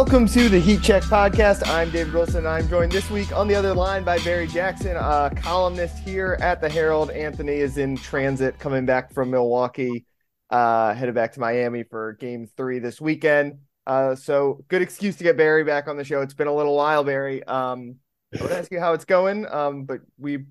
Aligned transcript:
Welcome 0.00 0.26
to 0.26 0.48
the 0.48 0.58
Heat 0.58 0.80
Check 0.80 1.02
podcast. 1.02 1.68
I'm 1.68 1.90
David 1.90 2.14
Wilson. 2.14 2.46
I'm 2.46 2.66
joined 2.70 2.90
this 2.90 3.10
week 3.10 3.36
on 3.36 3.46
the 3.46 3.54
other 3.54 3.74
line 3.74 4.02
by 4.02 4.18
Barry 4.20 4.46
Jackson, 4.46 4.96
a 4.96 5.30
columnist 5.36 5.98
here 5.98 6.38
at 6.40 6.62
the 6.62 6.70
Herald. 6.70 7.10
Anthony 7.10 7.56
is 7.56 7.76
in 7.76 7.98
transit 7.98 8.58
coming 8.58 8.86
back 8.86 9.12
from 9.12 9.30
Milwaukee, 9.30 10.06
uh, 10.48 10.94
headed 10.94 11.14
back 11.14 11.32
to 11.34 11.40
Miami 11.40 11.82
for 11.82 12.14
game 12.14 12.48
three 12.56 12.78
this 12.78 12.98
weekend. 12.98 13.58
Uh, 13.86 14.14
so 14.14 14.64
good 14.68 14.80
excuse 14.80 15.16
to 15.16 15.24
get 15.24 15.36
Barry 15.36 15.64
back 15.64 15.86
on 15.86 15.98
the 15.98 16.04
show. 16.04 16.22
It's 16.22 16.32
been 16.32 16.48
a 16.48 16.54
little 16.54 16.76
while, 16.76 17.04
Barry. 17.04 17.44
Um, 17.44 17.96
I 18.34 18.42
would 18.42 18.52
ask 18.52 18.72
you 18.72 18.80
how 18.80 18.94
it's 18.94 19.04
going. 19.04 19.46
Um, 19.52 19.84
but 19.84 20.00
we, 20.16 20.46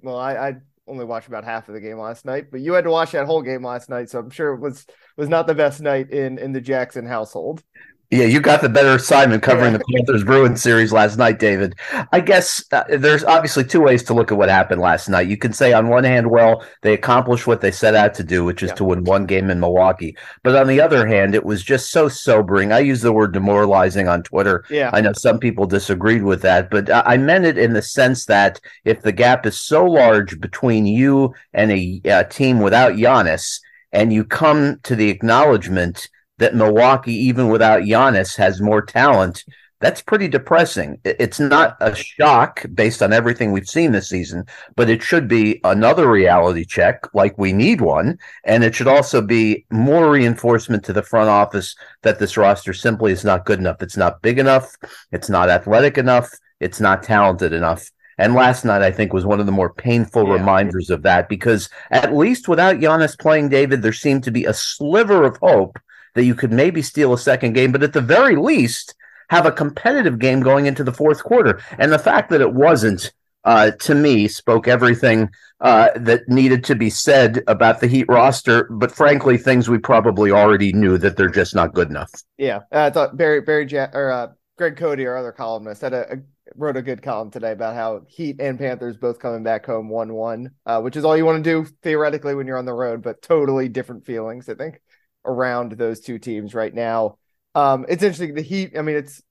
well, 0.00 0.16
I, 0.16 0.34
I 0.34 0.54
only 0.86 1.04
watched 1.04 1.26
about 1.26 1.42
half 1.42 1.66
of 1.66 1.74
the 1.74 1.80
game 1.80 1.98
last 1.98 2.24
night, 2.24 2.52
but 2.52 2.60
you 2.60 2.74
had 2.74 2.84
to 2.84 2.90
watch 2.90 3.10
that 3.12 3.26
whole 3.26 3.42
game 3.42 3.64
last 3.64 3.90
night, 3.90 4.10
so 4.10 4.20
I'm 4.20 4.30
sure 4.30 4.54
it 4.54 4.60
was 4.60 4.86
was 5.16 5.28
not 5.28 5.48
the 5.48 5.54
best 5.54 5.80
night 5.80 6.10
in 6.10 6.38
in 6.38 6.52
the 6.52 6.60
Jackson 6.60 7.04
household. 7.04 7.64
Yeah, 8.12 8.26
you 8.26 8.40
got 8.40 8.60
the 8.60 8.68
better 8.68 8.94
assignment 8.96 9.42
covering 9.42 9.72
the 9.72 9.82
Panthers 9.90 10.22
Bruins 10.22 10.62
series 10.62 10.92
last 10.92 11.16
night, 11.16 11.38
David. 11.38 11.76
I 12.12 12.20
guess 12.20 12.62
uh, 12.70 12.84
there's 12.90 13.24
obviously 13.24 13.64
two 13.64 13.80
ways 13.80 14.02
to 14.02 14.12
look 14.12 14.30
at 14.30 14.36
what 14.36 14.50
happened 14.50 14.82
last 14.82 15.08
night. 15.08 15.28
You 15.28 15.38
can 15.38 15.54
say, 15.54 15.72
on 15.72 15.88
one 15.88 16.04
hand, 16.04 16.30
well, 16.30 16.62
they 16.82 16.92
accomplished 16.92 17.46
what 17.46 17.62
they 17.62 17.70
set 17.70 17.94
out 17.94 18.12
to 18.16 18.22
do, 18.22 18.44
which 18.44 18.62
is 18.62 18.68
yeah. 18.68 18.74
to 18.74 18.84
win 18.84 19.04
one 19.04 19.24
game 19.24 19.48
in 19.48 19.58
Milwaukee. 19.58 20.14
But 20.42 20.56
on 20.56 20.66
the 20.66 20.78
other 20.78 21.06
hand, 21.06 21.34
it 21.34 21.42
was 21.42 21.62
just 21.62 21.90
so 21.90 22.06
sobering. 22.06 22.70
I 22.70 22.80
use 22.80 23.00
the 23.00 23.14
word 23.14 23.32
demoralizing 23.32 24.08
on 24.08 24.22
Twitter. 24.22 24.66
Yeah. 24.68 24.90
I 24.92 25.00
know 25.00 25.14
some 25.14 25.38
people 25.38 25.64
disagreed 25.64 26.22
with 26.22 26.42
that, 26.42 26.70
but 26.70 26.90
I 26.92 27.16
meant 27.16 27.46
it 27.46 27.56
in 27.56 27.72
the 27.72 27.80
sense 27.80 28.26
that 28.26 28.60
if 28.84 29.00
the 29.00 29.12
gap 29.12 29.46
is 29.46 29.58
so 29.58 29.86
large 29.86 30.38
between 30.38 30.84
you 30.84 31.32
and 31.54 31.72
a, 31.72 32.02
a 32.04 32.24
team 32.24 32.60
without 32.60 32.92
Giannis, 32.92 33.58
and 33.90 34.12
you 34.12 34.22
come 34.22 34.80
to 34.82 34.96
the 34.96 35.08
acknowledgement 35.08 36.10
that 36.42 36.56
Milwaukee, 36.56 37.14
even 37.14 37.48
without 37.48 37.82
Giannis, 37.82 38.36
has 38.36 38.60
more 38.60 38.82
talent. 38.82 39.44
That's 39.78 40.02
pretty 40.02 40.26
depressing. 40.26 40.98
It's 41.04 41.38
not 41.38 41.76
a 41.80 41.94
shock 41.94 42.64
based 42.74 43.00
on 43.00 43.12
everything 43.12 43.50
we've 43.50 43.68
seen 43.68 43.92
this 43.92 44.08
season, 44.08 44.44
but 44.76 44.90
it 44.90 45.02
should 45.02 45.28
be 45.28 45.60
another 45.62 46.10
reality 46.10 46.64
check, 46.64 47.02
like 47.14 47.38
we 47.38 47.52
need 47.52 47.80
one. 47.80 48.18
And 48.44 48.64
it 48.64 48.74
should 48.74 48.88
also 48.88 49.20
be 49.20 49.66
more 49.70 50.10
reinforcement 50.10 50.84
to 50.84 50.92
the 50.92 51.02
front 51.02 51.28
office 51.28 51.76
that 52.02 52.18
this 52.18 52.36
roster 52.36 52.72
simply 52.72 53.12
is 53.12 53.24
not 53.24 53.44
good 53.44 53.60
enough. 53.60 53.82
It's 53.82 53.96
not 53.96 54.22
big 54.22 54.38
enough. 54.38 54.76
It's 55.12 55.28
not 55.28 55.48
athletic 55.48 55.96
enough. 55.96 56.28
It's 56.60 56.80
not 56.80 57.04
talented 57.04 57.52
enough. 57.52 57.88
And 58.18 58.34
last 58.34 58.64
night, 58.64 58.82
I 58.82 58.90
think, 58.90 59.12
was 59.12 59.26
one 59.26 59.40
of 59.40 59.46
the 59.46 59.52
more 59.52 59.72
painful 59.72 60.26
yeah. 60.26 60.34
reminders 60.34 60.90
of 60.90 61.02
that 61.02 61.28
because 61.28 61.68
at 61.90 62.14
least 62.14 62.48
without 62.48 62.76
Giannis 62.76 63.18
playing, 63.18 63.48
David, 63.48 63.82
there 63.82 63.92
seemed 63.92 64.24
to 64.24 64.30
be 64.30 64.44
a 64.44 64.54
sliver 64.54 65.24
of 65.24 65.38
hope 65.38 65.78
that 66.14 66.24
you 66.24 66.34
could 66.34 66.52
maybe 66.52 66.82
steal 66.82 67.12
a 67.12 67.18
second 67.18 67.54
game, 67.54 67.72
but 67.72 67.82
at 67.82 67.92
the 67.92 68.00
very 68.00 68.36
least, 68.36 68.94
have 69.30 69.46
a 69.46 69.52
competitive 69.52 70.18
game 70.18 70.40
going 70.40 70.66
into 70.66 70.84
the 70.84 70.92
fourth 70.92 71.22
quarter. 71.24 71.60
And 71.78 71.90
the 71.90 71.98
fact 71.98 72.30
that 72.30 72.42
it 72.42 72.52
wasn't, 72.52 73.12
uh, 73.44 73.70
to 73.70 73.94
me, 73.94 74.28
spoke 74.28 74.68
everything 74.68 75.30
uh, 75.60 75.88
that 75.96 76.28
needed 76.28 76.64
to 76.64 76.74
be 76.74 76.90
said 76.90 77.42
about 77.46 77.80
the 77.80 77.86
Heat 77.86 78.06
roster. 78.08 78.64
But 78.70 78.92
frankly, 78.92 79.38
things 79.38 79.70
we 79.70 79.78
probably 79.78 80.30
already 80.30 80.72
knew 80.72 80.98
that 80.98 81.16
they're 81.16 81.30
just 81.30 81.54
not 81.54 81.72
good 81.72 81.88
enough. 81.88 82.10
Yeah, 82.36 82.60
I 82.70 82.90
thought 82.90 83.16
Barry 83.16 83.40
Barry 83.40 83.66
ja- 83.66 83.88
or 83.94 84.10
uh, 84.10 84.28
Greg 84.58 84.76
Cote, 84.76 85.00
our 85.00 85.16
other 85.16 85.32
columnist, 85.32 85.80
had 85.80 85.94
a, 85.94 86.12
a, 86.12 86.16
wrote 86.54 86.76
a 86.76 86.82
good 86.82 87.02
column 87.02 87.30
today 87.30 87.52
about 87.52 87.74
how 87.74 88.02
Heat 88.08 88.36
and 88.38 88.58
Panthers 88.58 88.98
both 88.98 89.18
coming 89.18 89.42
back 89.42 89.64
home 89.64 89.88
one 89.88 90.12
one, 90.12 90.50
uh, 90.66 90.80
which 90.80 90.96
is 90.96 91.04
all 91.04 91.16
you 91.16 91.24
want 91.24 91.42
to 91.42 91.50
do 91.50 91.68
theoretically 91.82 92.34
when 92.34 92.46
you're 92.46 92.58
on 92.58 92.66
the 92.66 92.74
road, 92.74 93.02
but 93.02 93.22
totally 93.22 93.68
different 93.68 94.04
feelings. 94.04 94.48
I 94.48 94.54
think 94.54 94.80
around 95.24 95.72
those 95.72 96.00
two 96.00 96.18
teams 96.18 96.54
right 96.54 96.74
now. 96.74 97.18
Um, 97.54 97.84
it's 97.88 98.02
interesting. 98.02 98.34
The 98.34 98.42
Heat, 98.42 98.78
I 98.78 98.82
mean, 98.82 98.96
it's 98.96 99.22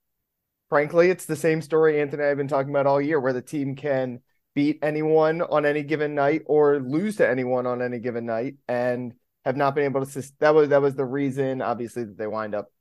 frankly, 0.70 1.10
it's 1.10 1.26
the 1.26 1.36
same 1.36 1.62
story 1.62 2.02
Anthony 2.02 2.24
I've 2.24 2.38
been 2.38 2.48
talking 2.48 2.70
about 2.70 2.88
all 2.88 3.02
year, 3.02 3.20
where 3.20 3.34
the 3.34 3.42
team 3.42 3.76
can 3.76 4.22
beat 4.54 4.80
anyone 4.82 5.42
on 5.42 5.66
any 5.66 5.84
given 5.84 6.16
night 6.16 6.44
or 6.46 6.80
lose 6.80 7.18
to 7.18 7.28
anyone 7.28 7.66
on 7.66 7.82
any 7.82 8.00
given 8.00 8.26
night, 8.26 8.56
and 8.68 9.14
have 9.46 9.58
not 9.58 9.76
been 9.76 9.86
able 9.86 10.06
to. 10.06 10.32
That 10.40 10.54
was 10.54 10.70
that 10.70 10.82
was 10.82 10.96
the 10.96 11.06
reason, 11.06 11.62
obviously, 11.62 12.06
that 12.06 12.18
they 12.18 12.28
wind 12.28 12.56
up 12.56 12.72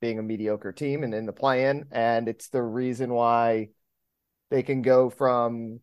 being 0.00 0.18
a 0.18 0.22
mediocre 0.22 0.72
team 0.72 1.02
and 1.02 1.14
in 1.14 1.26
the 1.26 1.32
play-in, 1.32 1.86
and 1.90 2.28
it's 2.28 2.48
the 2.48 2.62
reason 2.62 3.12
why 3.12 3.68
they 4.50 4.62
can 4.62 4.82
go 4.82 5.10
from 5.10 5.80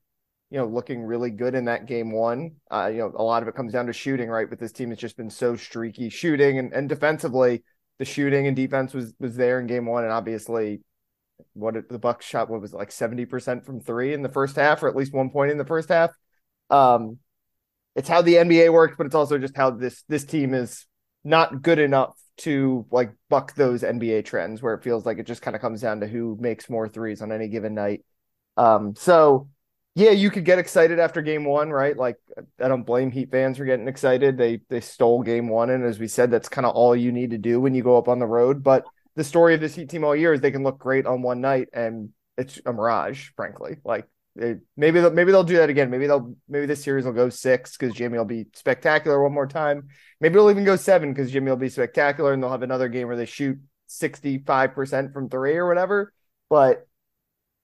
you 0.55 0.61
know, 0.61 0.67
looking 0.67 1.03
really 1.03 1.31
good 1.31 1.53
in 1.53 1.65
that 1.65 1.85
game 1.85 2.13
one. 2.13 2.51
Uh, 2.71 2.89
you 2.89 2.99
know, 2.99 3.11
a 3.17 3.21
lot 3.21 3.43
of 3.43 3.49
it 3.49 3.55
comes 3.55 3.73
down 3.73 3.87
to 3.87 3.91
shooting, 3.91 4.29
right? 4.29 4.49
But 4.49 4.57
this 4.57 4.71
team 4.71 4.89
has 4.91 4.97
just 4.97 5.17
been 5.17 5.29
so 5.29 5.57
streaky 5.57 6.07
shooting 6.09 6.59
and, 6.59 6.71
and 6.71 6.87
defensively, 6.87 7.61
the 7.99 8.05
shooting 8.05 8.47
and 8.47 8.55
defense 8.55 8.93
was 8.93 9.13
was 9.19 9.35
there 9.35 9.59
in 9.59 9.67
game 9.67 9.85
one. 9.85 10.05
And 10.05 10.13
obviously 10.13 10.79
what 11.55 11.75
it, 11.75 11.89
the 11.89 11.99
Bucks 11.99 12.25
shot, 12.25 12.49
what 12.49 12.61
was 12.61 12.71
it, 12.71 12.77
like 12.77 12.93
70% 12.93 13.65
from 13.65 13.81
three 13.81 14.13
in 14.13 14.21
the 14.21 14.29
first 14.29 14.55
half, 14.55 14.81
or 14.81 14.87
at 14.87 14.95
least 14.95 15.13
one 15.13 15.29
point 15.29 15.51
in 15.51 15.57
the 15.57 15.65
first 15.65 15.89
half. 15.89 16.11
Um, 16.69 17.17
it's 17.93 18.07
how 18.07 18.21
the 18.21 18.37
NBA 18.37 18.69
works, 18.69 18.95
but 18.97 19.07
it's 19.07 19.15
also 19.15 19.37
just 19.37 19.57
how 19.57 19.71
this 19.71 20.05
this 20.07 20.23
team 20.23 20.53
is 20.53 20.85
not 21.25 21.63
good 21.63 21.79
enough 21.79 22.17
to 22.37 22.85
like 22.91 23.11
buck 23.29 23.55
those 23.55 23.83
NBA 23.83 24.21
trends 24.21 24.61
where 24.61 24.73
it 24.73 24.85
feels 24.85 25.05
like 25.05 25.17
it 25.17 25.27
just 25.27 25.41
kind 25.41 25.53
of 25.53 25.61
comes 25.61 25.81
down 25.81 25.99
to 25.99 26.07
who 26.07 26.37
makes 26.39 26.69
more 26.69 26.87
threes 26.87 27.21
on 27.21 27.33
any 27.33 27.49
given 27.49 27.73
night. 27.73 28.05
Um, 28.55 28.95
so 28.95 29.49
yeah, 29.95 30.11
you 30.11 30.29
could 30.29 30.43
get 30.43 30.59
excited 30.59 30.99
after 30.99 31.21
game 31.21 31.45
one, 31.45 31.69
right? 31.69 31.95
Like 31.95 32.17
I 32.59 32.67
don't 32.67 32.85
blame 32.85 33.11
Heat 33.11 33.31
fans 33.31 33.57
for 33.57 33.63
getting 33.63 33.87
excited. 33.87 34.37
They 34.37 34.59
they 34.69 34.81
stole 34.81 35.23
game 35.23 35.47
one, 35.47 35.69
and 35.69 35.85
as 35.85 35.97
we 35.97 36.09
said, 36.09 36.29
that's 36.29 36.49
kind 36.49 36.65
of 36.65 36.75
all 36.75 36.93
you 36.95 37.13
need 37.13 37.31
to 37.31 37.37
do 37.37 37.61
when 37.61 37.73
you 37.73 37.81
go 37.81 37.97
up 37.97 38.09
on 38.09 38.19
the 38.19 38.27
road. 38.27 38.61
But 38.61 38.83
the 39.15 39.23
story 39.23 39.55
of 39.55 39.61
this 39.61 39.73
Heat 39.75 39.89
team 39.89 40.03
all 40.03 40.15
year 40.15 40.33
is 40.33 40.41
they 40.41 40.51
can 40.51 40.63
look 40.63 40.79
great 40.79 41.05
on 41.05 41.21
one 41.21 41.39
night, 41.39 41.69
and 41.71 42.09
it's 42.37 42.59
a 42.65 42.73
mirage, 42.73 43.29
frankly. 43.37 43.77
Like 43.85 44.05
they, 44.35 44.57
maybe 44.75 44.99
they'll, 44.99 45.11
maybe 45.11 45.31
they'll 45.31 45.45
do 45.45 45.57
that 45.57 45.69
again. 45.69 45.89
Maybe 45.89 46.07
they'll 46.07 46.35
maybe 46.49 46.65
this 46.65 46.83
series 46.83 47.05
will 47.05 47.13
go 47.13 47.29
six 47.29 47.77
because 47.77 47.95
Jimmy 47.95 48.17
will 48.17 48.25
be 48.25 48.47
spectacular 48.53 49.23
one 49.23 49.33
more 49.33 49.47
time. 49.47 49.87
Maybe 50.19 50.33
they'll 50.33 50.51
even 50.51 50.65
go 50.65 50.75
seven 50.75 51.13
because 51.13 51.31
Jimmy 51.31 51.51
will 51.51 51.55
be 51.55 51.69
spectacular, 51.69 52.33
and 52.33 52.43
they'll 52.43 52.51
have 52.51 52.63
another 52.63 52.89
game 52.89 53.07
where 53.07 53.15
they 53.15 53.25
shoot 53.25 53.59
sixty 53.87 54.39
five 54.39 54.73
percent 54.73 55.13
from 55.13 55.29
three 55.29 55.55
or 55.55 55.69
whatever. 55.69 56.11
But 56.49 56.85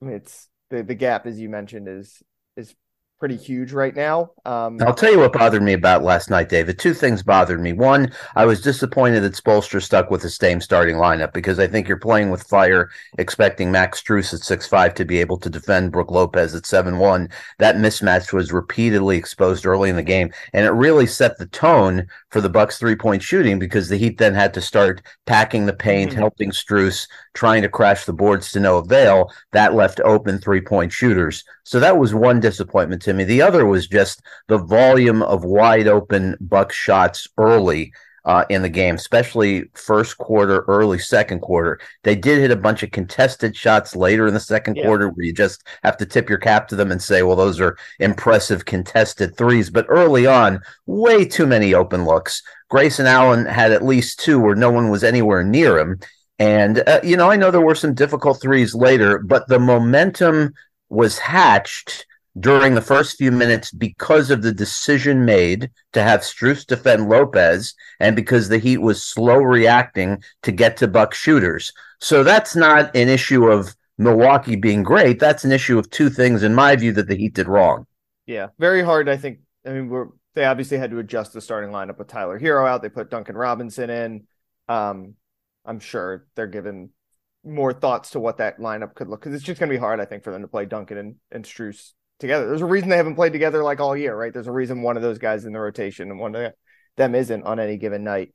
I 0.02 0.06
mean, 0.06 0.16
it's 0.16 0.47
the 0.72 0.82
the 0.82 0.96
gap, 0.96 1.28
as 1.28 1.40
you 1.40 1.50
mentioned, 1.50 1.88
is 1.88 2.24
is 2.58 2.74
pretty 3.22 3.38
huge 3.38 3.72
right 3.72 3.96
now. 3.96 4.32
Um, 4.46 4.80
I'll 4.82 4.96
tell 4.96 5.12
you 5.12 5.20
what 5.20 5.34
bothered 5.34 5.62
me 5.62 5.74
about 5.74 6.02
last 6.02 6.32
night, 6.32 6.50
David. 6.50 6.80
Two 6.80 6.96
things 6.96 7.22
bothered 7.22 7.62
me. 7.62 7.72
One, 7.72 8.12
I 8.36 8.46
was 8.46 8.64
disappointed 8.64 9.20
that 9.20 9.36
Spoelstra 9.36 9.80
stuck 9.80 10.09
with 10.09 10.24
the 10.24 10.30
same 10.32 10.59
starting 10.59 10.96
lineup 10.96 11.32
because 11.32 11.59
I 11.59 11.68
think 11.68 11.88
you're 11.88 12.00
playing 12.00 12.32
with 12.32 12.42
fire, 12.42 12.90
expecting 13.20 13.72
Max 13.72 14.02
Strus 14.02 14.34
at 14.34 14.40
six 14.40 14.66
five 14.68 14.96
to 14.96 15.06
be 15.06 15.20
able 15.20 15.38
to 15.38 15.52
defend 15.52 15.91
Brook 15.91 16.09
Lopez 16.09 16.56
at 16.56 16.66
seven 16.66 16.97
one. 16.97 17.29
That 17.59 17.76
mismatch 17.76 18.34
was 18.34 18.52
repeatedly 18.52 19.18
exposed 19.18 19.67
early 19.67 19.91
in 19.91 19.97
the 19.97 20.02
game, 20.02 20.34
and 20.53 20.66
it 20.66 20.72
really 20.72 21.06
set 21.06 21.38
the 21.38 21.46
tone 21.46 22.08
for 22.32 22.41
the 22.41 22.50
Bucks 22.50 22.79
three 22.79 22.96
point 22.96 23.22
shooting 23.22 23.59
because 23.59 23.88
the 23.88 23.97
Heat 23.97 24.17
then 24.17 24.34
had 24.34 24.52
to 24.56 24.62
start 24.62 25.03
packing 25.28 25.67
the 25.67 25.74
paint, 25.74 26.09
mm-hmm. 26.09 26.22
helping 26.22 26.50
Strus, 26.50 27.08
trying 27.35 27.62
to 27.62 27.70
crash 27.70 28.06
the 28.06 28.14
boards 28.14 28.52
to 28.53 28.59
no 28.59 28.78
avail. 28.78 29.32
That 29.52 29.76
left 29.76 30.00
open 30.00 30.40
three 30.40 30.62
point 30.62 30.91
shooters. 30.91 31.44
So 31.64 31.79
that 31.79 32.00
was 32.00 32.16
one 32.16 32.40
disappointment 32.40 33.03
to 33.03 33.10
me. 33.13 33.23
The 33.23 33.41
other 33.41 33.66
was 33.66 33.87
just 33.87 34.22
the 34.47 34.58
volume 34.58 35.22
of 35.23 35.43
wide 35.43 35.87
open 35.87 36.37
buck 36.40 36.72
shots 36.72 37.28
early 37.37 37.93
uh, 38.23 38.46
in 38.49 38.61
the 38.61 38.69
game, 38.69 38.96
especially 38.96 39.66
first 39.73 40.17
quarter, 40.17 40.63
early 40.67 40.99
second 40.99 41.40
quarter. 41.40 41.79
They 42.03 42.16
did 42.16 42.40
hit 42.40 42.52
a 42.52 42.55
bunch 42.55 42.84
of 42.84 42.91
contested 42.91 43.55
shots 43.55 43.96
later 43.96 44.28
in 44.28 44.34
the 44.34 44.40
second 44.40 44.78
yeah. 44.78 44.84
quarter 44.84 45.09
where 45.09 45.25
you 45.25 45.34
just 45.34 45.63
have 45.84 45.97
to 45.97 46.05
tip 46.05 46.29
your 46.29 46.37
cap 46.37 46.67
to 46.67 46.75
them 46.75 46.91
and 46.91 47.02
say, 47.02 47.23
well, 47.23 47.35
those 47.35 47.59
are 47.59 47.78
impressive 47.99 48.66
contested 48.66 49.35
threes. 49.35 49.69
But 49.69 49.87
early 49.90 50.28
on, 50.28 50.61
way 50.85 51.25
too 51.25 51.47
many 51.47 51.73
open 51.73 52.05
looks. 52.05 52.43
Grayson 52.69 53.07
Allen 53.07 53.46
had 53.46 53.72
at 53.72 53.84
least 53.84 54.19
two 54.19 54.40
where 54.40 54.55
no 54.55 54.72
one 54.72 54.90
was 54.90 55.03
anywhere 55.03 55.43
near 55.43 55.79
him. 55.79 55.99
And, 56.37 56.87
uh, 56.87 57.02
you 57.03 57.17
know, 57.17 57.29
I 57.29 57.35
know 57.35 57.52
there 57.52 57.61
were 57.61 57.75
some 57.75 57.93
difficult 57.93 58.41
threes 58.41 58.73
later, 58.73 59.19
but 59.19 59.47
the 59.47 59.59
momentum 59.59 60.53
was 60.90 61.17
hatched 61.17 62.05
during 62.39 62.75
the 62.75 62.81
first 62.81 63.17
few 63.17 63.31
minutes 63.31 63.72
because 63.72 64.31
of 64.31 64.41
the 64.41 64.53
decision 64.53 65.25
made 65.25 65.69
to 65.93 66.01
have 66.01 66.22
Strus 66.22 66.66
defend 66.66 67.09
Lopez 67.09 67.73
and 67.99 68.16
because 68.16 68.47
the 68.47 68.57
Heat 68.57 68.78
was 68.78 69.03
slow 69.03 69.37
reacting 69.37 70.23
to 70.43 70.51
get 70.51 70.78
to 70.78 70.87
Buck 70.87 71.13
shooters. 71.13 71.73
So 71.99 72.23
that's 72.23 72.55
not 72.55 72.95
an 72.95 73.09
issue 73.09 73.45
of 73.47 73.75
Milwaukee 73.97 74.55
being 74.55 74.83
great. 74.83 75.19
That's 75.19 75.43
an 75.43 75.51
issue 75.51 75.78
of 75.78 75.89
two 75.89 76.09
things, 76.09 76.43
in 76.43 76.55
my 76.55 76.75
view, 76.75 76.91
that 76.93 77.07
the 77.07 77.17
Heat 77.17 77.33
did 77.33 77.47
wrong. 77.47 77.85
Yeah, 78.25 78.47
very 78.59 78.81
hard. 78.83 79.09
I 79.09 79.17
think. 79.17 79.39
I 79.66 79.72
mean, 79.72 79.89
we're 79.89 80.07
they 80.33 80.45
obviously 80.45 80.78
had 80.78 80.91
to 80.91 80.99
adjust 80.99 81.33
the 81.33 81.41
starting 81.41 81.72
lineup 81.72 81.97
with 81.97 82.07
Tyler 82.07 82.39
Herro 82.39 82.67
out. 82.67 82.81
They 82.81 82.89
put 82.89 83.11
Duncan 83.11 83.35
Robinson 83.35 83.89
in. 83.89 84.28
Um, 84.69 85.16
I'm 85.66 85.79
sure 85.79 86.25
they're 86.35 86.47
given 86.47 86.89
more 87.43 87.73
thoughts 87.73 88.11
to 88.11 88.19
what 88.19 88.37
that 88.37 88.59
lineup 88.59 88.93
could 88.93 89.07
look 89.07 89.19
because 89.19 89.33
it's 89.33 89.43
just 89.43 89.59
going 89.59 89.69
to 89.69 89.75
be 89.75 89.79
hard, 89.79 89.99
I 89.99 90.05
think, 90.05 90.23
for 90.23 90.31
them 90.31 90.41
to 90.41 90.47
play 90.47 90.66
Duncan 90.66 90.97
and, 90.97 91.16
and 91.31 91.43
Strus 91.43 91.91
together. 92.22 92.47
There's 92.47 92.62
a 92.62 92.66
reason 92.66 92.90
they 92.90 92.97
haven't 92.97 93.16
played 93.16 93.34
together 93.34 93.64
like 93.64 93.79
all 93.79 93.97
year, 93.97 94.16
right? 94.16 94.34
There's 94.34 94.47
a 94.47 94.52
reason 94.52 94.82
one 94.82 94.96
of 94.96 95.03
those 95.03 95.18
guys 95.18 95.46
in 95.46 95.53
the 95.53 95.59
rotation 95.59 96.09
and 96.09 96.20
one 96.20 96.35
of 96.35 96.53
them 96.97 97.16
isn't 97.16 97.44
on 97.44 97.59
any 97.59 97.78
given 97.78 98.03
night. 98.03 98.34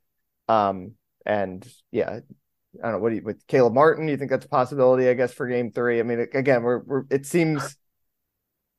Um, 0.49 0.93
and 1.25 1.67
yeah, 1.91 2.11
I 2.11 2.83
don't 2.83 2.93
know 2.93 2.99
what 2.99 3.11
do 3.11 3.17
you, 3.17 3.23
with 3.23 3.47
Caleb 3.47 3.73
Martin. 3.73 4.09
You 4.09 4.17
think 4.17 4.31
that's 4.31 4.45
a 4.45 4.51
possibility? 4.51 5.09
I 5.09 5.15
guess 5.15 5.33
for 5.33 5.49
Game 5.49 5.73
Three. 5.73 5.99
I 6.01 6.03
mean, 6.03 6.27
again, 6.35 6.63
we're, 6.63 6.79
we're 6.79 7.05
it 7.11 7.27
seems. 7.27 7.77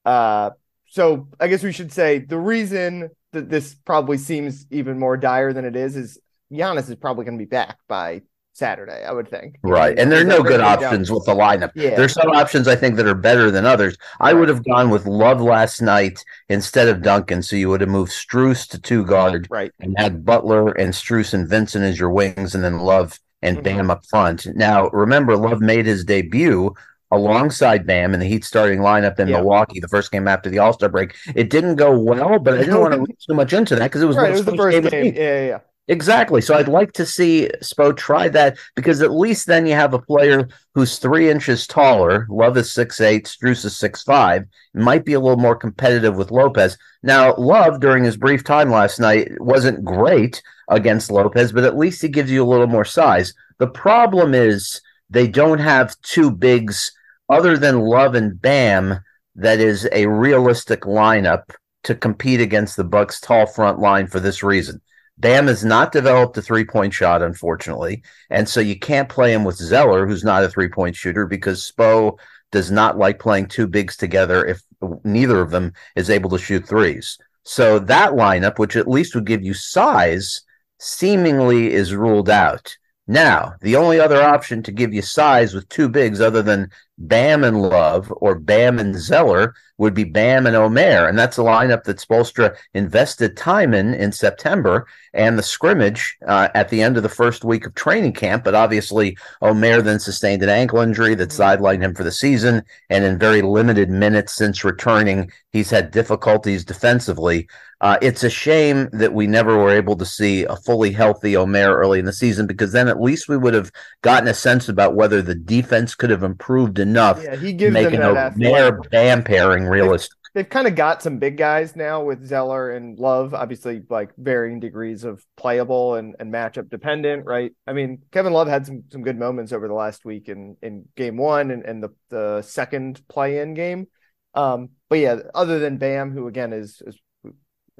Uh, 0.05 0.51
so 0.89 1.27
I 1.39 1.47
guess 1.47 1.63
we 1.63 1.73
should 1.73 1.91
say 1.91 2.19
the 2.19 2.37
reason 2.37 3.09
that 3.33 3.49
this 3.49 3.75
probably 3.75 4.17
seems 4.17 4.65
even 4.71 4.99
more 4.99 5.17
dire 5.17 5.51
than 5.51 5.65
it 5.65 5.75
is 5.75 5.95
is 5.95 6.19
Giannis 6.51 6.89
is 6.89 6.95
probably 6.95 7.25
going 7.25 7.37
to 7.37 7.43
be 7.43 7.49
back 7.49 7.77
by 7.87 8.21
Saturday, 8.57 9.03
I 9.05 9.11
would 9.11 9.29
think. 9.29 9.57
Right. 9.61 9.97
And 9.97 10.11
there 10.11 10.21
are 10.21 10.25
no 10.25 10.41
good 10.41 10.61
options 10.61 11.11
with 11.11 11.25
the 11.25 11.35
lineup. 11.35 11.71
Yeah. 11.75 11.95
There's 11.95 12.13
some 12.13 12.31
options 12.31 12.67
I 12.67 12.75
think 12.75 12.95
that 12.95 13.05
are 13.05 13.13
better 13.13 13.51
than 13.51 13.65
others. 13.65 13.97
I 14.19 14.31
right. 14.31 14.39
would 14.39 14.49
have 14.49 14.65
gone 14.65 14.89
with 14.89 15.05
Love 15.05 15.41
last 15.41 15.81
night 15.81 16.23
instead 16.49 16.87
of 16.87 17.03
Duncan. 17.03 17.43
So 17.43 17.55
you 17.55 17.69
would 17.69 17.81
have 17.81 17.89
moved 17.89 18.11
Strus 18.11 18.67
to 18.69 18.79
two 18.81 19.05
guard 19.05 19.47
right. 19.51 19.71
and 19.79 19.93
had 19.97 20.25
Butler 20.25 20.71
and 20.71 20.91
Strus 20.91 21.33
and 21.33 21.47
Vincent 21.47 21.85
as 21.85 21.99
your 21.99 22.09
wings 22.09 22.55
and 22.55 22.63
then 22.63 22.79
Love 22.79 23.19
and 23.43 23.57
mm-hmm. 23.57 23.63
Bam 23.63 23.91
up 23.91 24.05
front. 24.07 24.47
Now, 24.55 24.89
remember, 24.89 25.37
Love 25.37 25.61
made 25.61 25.85
his 25.85 26.03
debut 26.03 26.73
alongside 27.11 27.85
Bam 27.85 28.15
in 28.15 28.19
the 28.19 28.25
Heat 28.25 28.43
starting 28.43 28.79
lineup 28.79 29.19
in 29.19 29.27
yeah. 29.27 29.37
Milwaukee 29.37 29.79
the 29.79 29.87
first 29.87 30.11
game 30.11 30.27
after 30.27 30.49
the 30.49 30.57
All 30.57 30.73
Star 30.73 30.89
break. 30.89 31.15
It 31.35 31.51
didn't 31.51 31.75
go 31.75 31.97
well, 31.97 32.39
but 32.39 32.55
I 32.55 32.57
didn't 32.57 32.81
want 32.81 32.93
to 32.95 32.99
read 32.99 33.17
too 33.25 33.35
much 33.35 33.53
into 33.53 33.75
that 33.75 33.83
because 33.83 34.01
it 34.01 34.07
was, 34.07 34.17
right, 34.17 34.31
it 34.31 34.33
was 34.33 34.45
the 34.45 34.57
first 34.57 34.81
game. 34.81 34.89
game. 34.89 35.13
Yeah, 35.15 35.21
yeah, 35.21 35.47
yeah. 35.47 35.59
Exactly. 35.89 36.41
So 36.41 36.53
I'd 36.53 36.67
like 36.67 36.91
to 36.93 37.05
see 37.05 37.49
Spo 37.61 37.95
try 37.95 38.27
that 38.29 38.57
because 38.75 39.01
at 39.01 39.11
least 39.11 39.47
then 39.47 39.65
you 39.65 39.73
have 39.73 39.93
a 39.93 40.01
player 40.01 40.49
who's 40.73 40.99
three 40.99 41.29
inches 41.29 41.65
taller. 41.65 42.27
Love 42.29 42.57
is 42.57 42.73
six 42.73 42.99
eight. 42.99 43.25
Strus 43.25 43.63
is 43.63 43.77
six 43.77 44.03
five. 44.03 44.43
Might 44.73 45.05
be 45.05 45.13
a 45.13 45.19
little 45.19 45.39
more 45.39 45.55
competitive 45.55 46.17
with 46.17 46.29
Lopez. 46.31 46.77
Now, 47.03 47.35
Love 47.37 47.79
during 47.79 48.03
his 48.03 48.17
brief 48.17 48.43
time 48.43 48.69
last 48.69 48.99
night 48.99 49.29
wasn't 49.39 49.85
great 49.85 50.41
against 50.67 51.09
Lopez, 51.09 51.53
but 51.53 51.63
at 51.63 51.77
least 51.77 52.01
he 52.01 52.09
gives 52.09 52.29
you 52.29 52.43
a 52.43 52.51
little 52.51 52.67
more 52.67 52.85
size. 52.85 53.33
The 53.59 53.67
problem 53.67 54.33
is 54.33 54.81
they 55.09 55.27
don't 55.27 55.59
have 55.59 55.99
two 56.01 56.31
bigs 56.31 56.91
other 57.29 57.57
than 57.57 57.79
Love 57.79 58.13
and 58.13 58.41
Bam 58.41 58.99
that 59.35 59.59
is 59.59 59.87
a 59.93 60.07
realistic 60.07 60.81
lineup 60.81 61.43
to 61.83 61.95
compete 61.95 62.41
against 62.41 62.75
the 62.75 62.83
Bucks' 62.83 63.21
tall 63.21 63.45
front 63.45 63.79
line 63.79 64.07
for 64.07 64.19
this 64.19 64.43
reason. 64.43 64.81
Bam 65.17 65.47
has 65.47 65.65
not 65.65 65.91
developed 65.91 66.37
a 66.37 66.41
three 66.41 66.65
point 66.65 66.93
shot, 66.93 67.21
unfortunately. 67.21 68.03
And 68.29 68.47
so 68.47 68.59
you 68.59 68.77
can't 68.77 69.09
play 69.09 69.33
him 69.33 69.43
with 69.43 69.55
Zeller, 69.55 70.05
who's 70.05 70.23
not 70.23 70.43
a 70.43 70.49
three 70.49 70.69
point 70.69 70.95
shooter, 70.95 71.25
because 71.25 71.71
Spo 71.71 72.17
does 72.51 72.71
not 72.71 72.97
like 72.97 73.19
playing 73.19 73.47
two 73.47 73.67
bigs 73.67 73.97
together 73.97 74.45
if 74.45 74.61
neither 75.03 75.41
of 75.41 75.51
them 75.51 75.73
is 75.95 76.09
able 76.09 76.29
to 76.29 76.37
shoot 76.37 76.67
threes. 76.67 77.17
So 77.43 77.79
that 77.79 78.11
lineup, 78.11 78.59
which 78.59 78.75
at 78.75 78.87
least 78.87 79.15
would 79.15 79.25
give 79.25 79.43
you 79.43 79.53
size, 79.53 80.41
seemingly 80.79 81.73
is 81.73 81.95
ruled 81.95 82.29
out. 82.29 82.77
Now, 83.07 83.55
the 83.61 83.77
only 83.77 83.99
other 83.99 84.21
option 84.21 84.61
to 84.63 84.71
give 84.71 84.93
you 84.93 85.01
size 85.01 85.53
with 85.53 85.69
two 85.69 85.87
bigs 85.87 86.19
other 86.19 86.41
than 86.41 86.69
Bam 86.97 87.43
and 87.43 87.61
Love 87.61 88.11
or 88.17 88.35
Bam 88.35 88.79
and 88.79 88.95
Zeller 88.95 89.53
would 89.77 89.93
be 89.93 90.03
Bam 90.03 90.47
and 90.47 90.55
Omer. 90.55 91.07
And 91.07 91.17
that's 91.17 91.37
a 91.37 91.41
lineup 91.41 91.83
that 91.83 91.97
Spoelstra 91.97 92.55
invested 92.73 93.37
time 93.37 93.73
in 93.73 93.93
in 93.93 94.11
September 94.11 94.87
and 95.13 95.37
the 95.37 95.43
scrimmage 95.43 96.17
uh, 96.27 96.49
at 96.55 96.69
the 96.69 96.81
end 96.81 96.97
of 96.97 97.03
the 97.03 97.09
first 97.09 97.43
week 97.43 97.65
of 97.65 97.75
training 97.75 98.13
camp. 98.13 98.43
But 98.43 98.55
obviously, 98.55 99.17
Omer 99.41 99.81
then 99.81 99.99
sustained 99.99 100.41
an 100.43 100.49
ankle 100.49 100.79
injury 100.79 101.15
that 101.15 101.29
sidelined 101.29 101.81
him 101.81 101.93
for 101.93 102.03
the 102.03 102.11
season. 102.11 102.63
And 102.89 103.03
in 103.03 103.19
very 103.19 103.41
limited 103.41 103.89
minutes 103.89 104.33
since 104.33 104.63
returning, 104.63 105.31
he's 105.51 105.69
had 105.69 105.91
difficulties 105.91 106.65
defensively. 106.65 107.47
Uh, 107.79 107.97
it's 108.01 108.23
a 108.23 108.29
shame 108.29 108.89
that 108.91 109.13
we 109.13 109.27
never 109.27 109.55
were 109.55 109.69
able 109.69 109.95
to 109.95 110.05
see 110.05 110.43
a 110.45 110.55
fully 110.55 110.91
healthy 110.91 111.37
Omer 111.37 111.75
early 111.75 111.99
in 111.99 112.05
the 112.05 112.13
season 112.13 112.47
because 112.47 112.71
then 112.71 112.87
at 112.87 112.99
least 112.99 113.29
we 113.29 113.37
would 113.37 113.53
have 113.53 113.71
gotten 114.01 114.27
a 114.27 114.33
sense 114.33 114.67
about 114.67 114.95
whether 114.95 115.21
the 115.21 115.35
defense 115.35 115.93
could 115.93 116.09
have 116.09 116.23
improved 116.23 116.79
enough 116.87 117.21
yeah, 117.23 117.35
he 117.35 117.53
gives 117.53 117.73
making 117.73 118.01
a 118.01 118.09
Omer 118.09 118.81
Bam 118.91 119.23
pairing 119.23 119.65
realistic. 119.65 120.11
They've, 120.33 120.43
they've 120.43 120.49
kind 120.49 120.67
of 120.67 120.75
got 120.75 121.01
some 121.01 121.19
big 121.19 121.37
guys 121.37 121.75
now 121.75 122.03
with 122.03 122.25
Zeller 122.25 122.71
and 122.71 122.97
Love, 122.97 123.33
obviously 123.33 123.81
like 123.89 124.11
varying 124.17 124.59
degrees 124.59 125.03
of 125.03 125.23
playable 125.35 125.95
and, 125.95 126.15
and 126.19 126.33
matchup 126.33 126.69
dependent, 126.69 127.25
right? 127.25 127.51
I 127.65 127.73
mean, 127.73 128.03
Kevin 128.11 128.33
Love 128.33 128.47
had 128.47 128.65
some 128.65 128.83
some 128.91 129.01
good 129.01 129.17
moments 129.17 129.51
over 129.51 129.67
the 129.67 129.73
last 129.73 130.05
week 130.05 130.29
in 130.29 130.57
in 130.61 130.85
game 130.95 131.17
one 131.17 131.51
and, 131.51 131.63
and 131.63 131.83
the, 131.83 131.89
the 132.09 132.41
second 132.41 133.01
play 133.07 133.39
in 133.39 133.53
game. 133.53 133.87
Um, 134.33 134.69
but 134.89 134.99
yeah, 134.99 135.19
other 135.33 135.59
than 135.59 135.77
Bam, 135.77 136.11
who 136.11 136.27
again 136.27 136.53
is, 136.53 136.81
is 136.85 136.97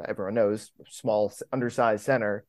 everyone 0.05 0.35
knows 0.35 0.71
small, 0.89 1.31
undersized 1.51 2.03
center. 2.03 2.45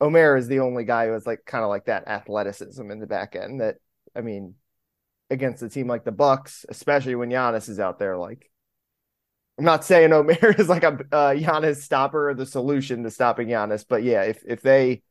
Omer 0.00 0.36
is 0.36 0.48
the 0.48 0.60
only 0.60 0.84
guy 0.84 1.06
who 1.06 1.12
has 1.12 1.26
like 1.26 1.44
kind 1.46 1.62
of 1.62 1.68
like 1.68 1.84
that 1.84 2.08
athleticism 2.08 2.90
in 2.90 2.98
the 2.98 3.06
back 3.06 3.36
end 3.36 3.60
that 3.60 3.76
I 4.16 4.20
mean 4.20 4.56
against 5.32 5.62
a 5.62 5.68
team 5.68 5.88
like 5.88 6.04
the 6.04 6.12
Bucks, 6.12 6.64
especially 6.68 7.14
when 7.14 7.30
Giannis 7.30 7.68
is 7.68 7.80
out 7.80 7.98
there. 7.98 8.16
Like, 8.16 8.50
I'm 9.58 9.64
not 9.64 9.84
saying 9.84 10.12
Omer 10.12 10.36
is 10.58 10.68
like 10.68 10.84
a 10.84 10.98
uh, 11.10 11.34
Giannis 11.34 11.76
stopper 11.76 12.30
or 12.30 12.34
the 12.34 12.46
solution 12.46 13.02
to 13.02 13.10
stopping 13.10 13.48
Giannis, 13.48 13.84
but 13.88 14.02
yeah, 14.02 14.22
if 14.22 14.42
if 14.46 14.62
they, 14.62 15.02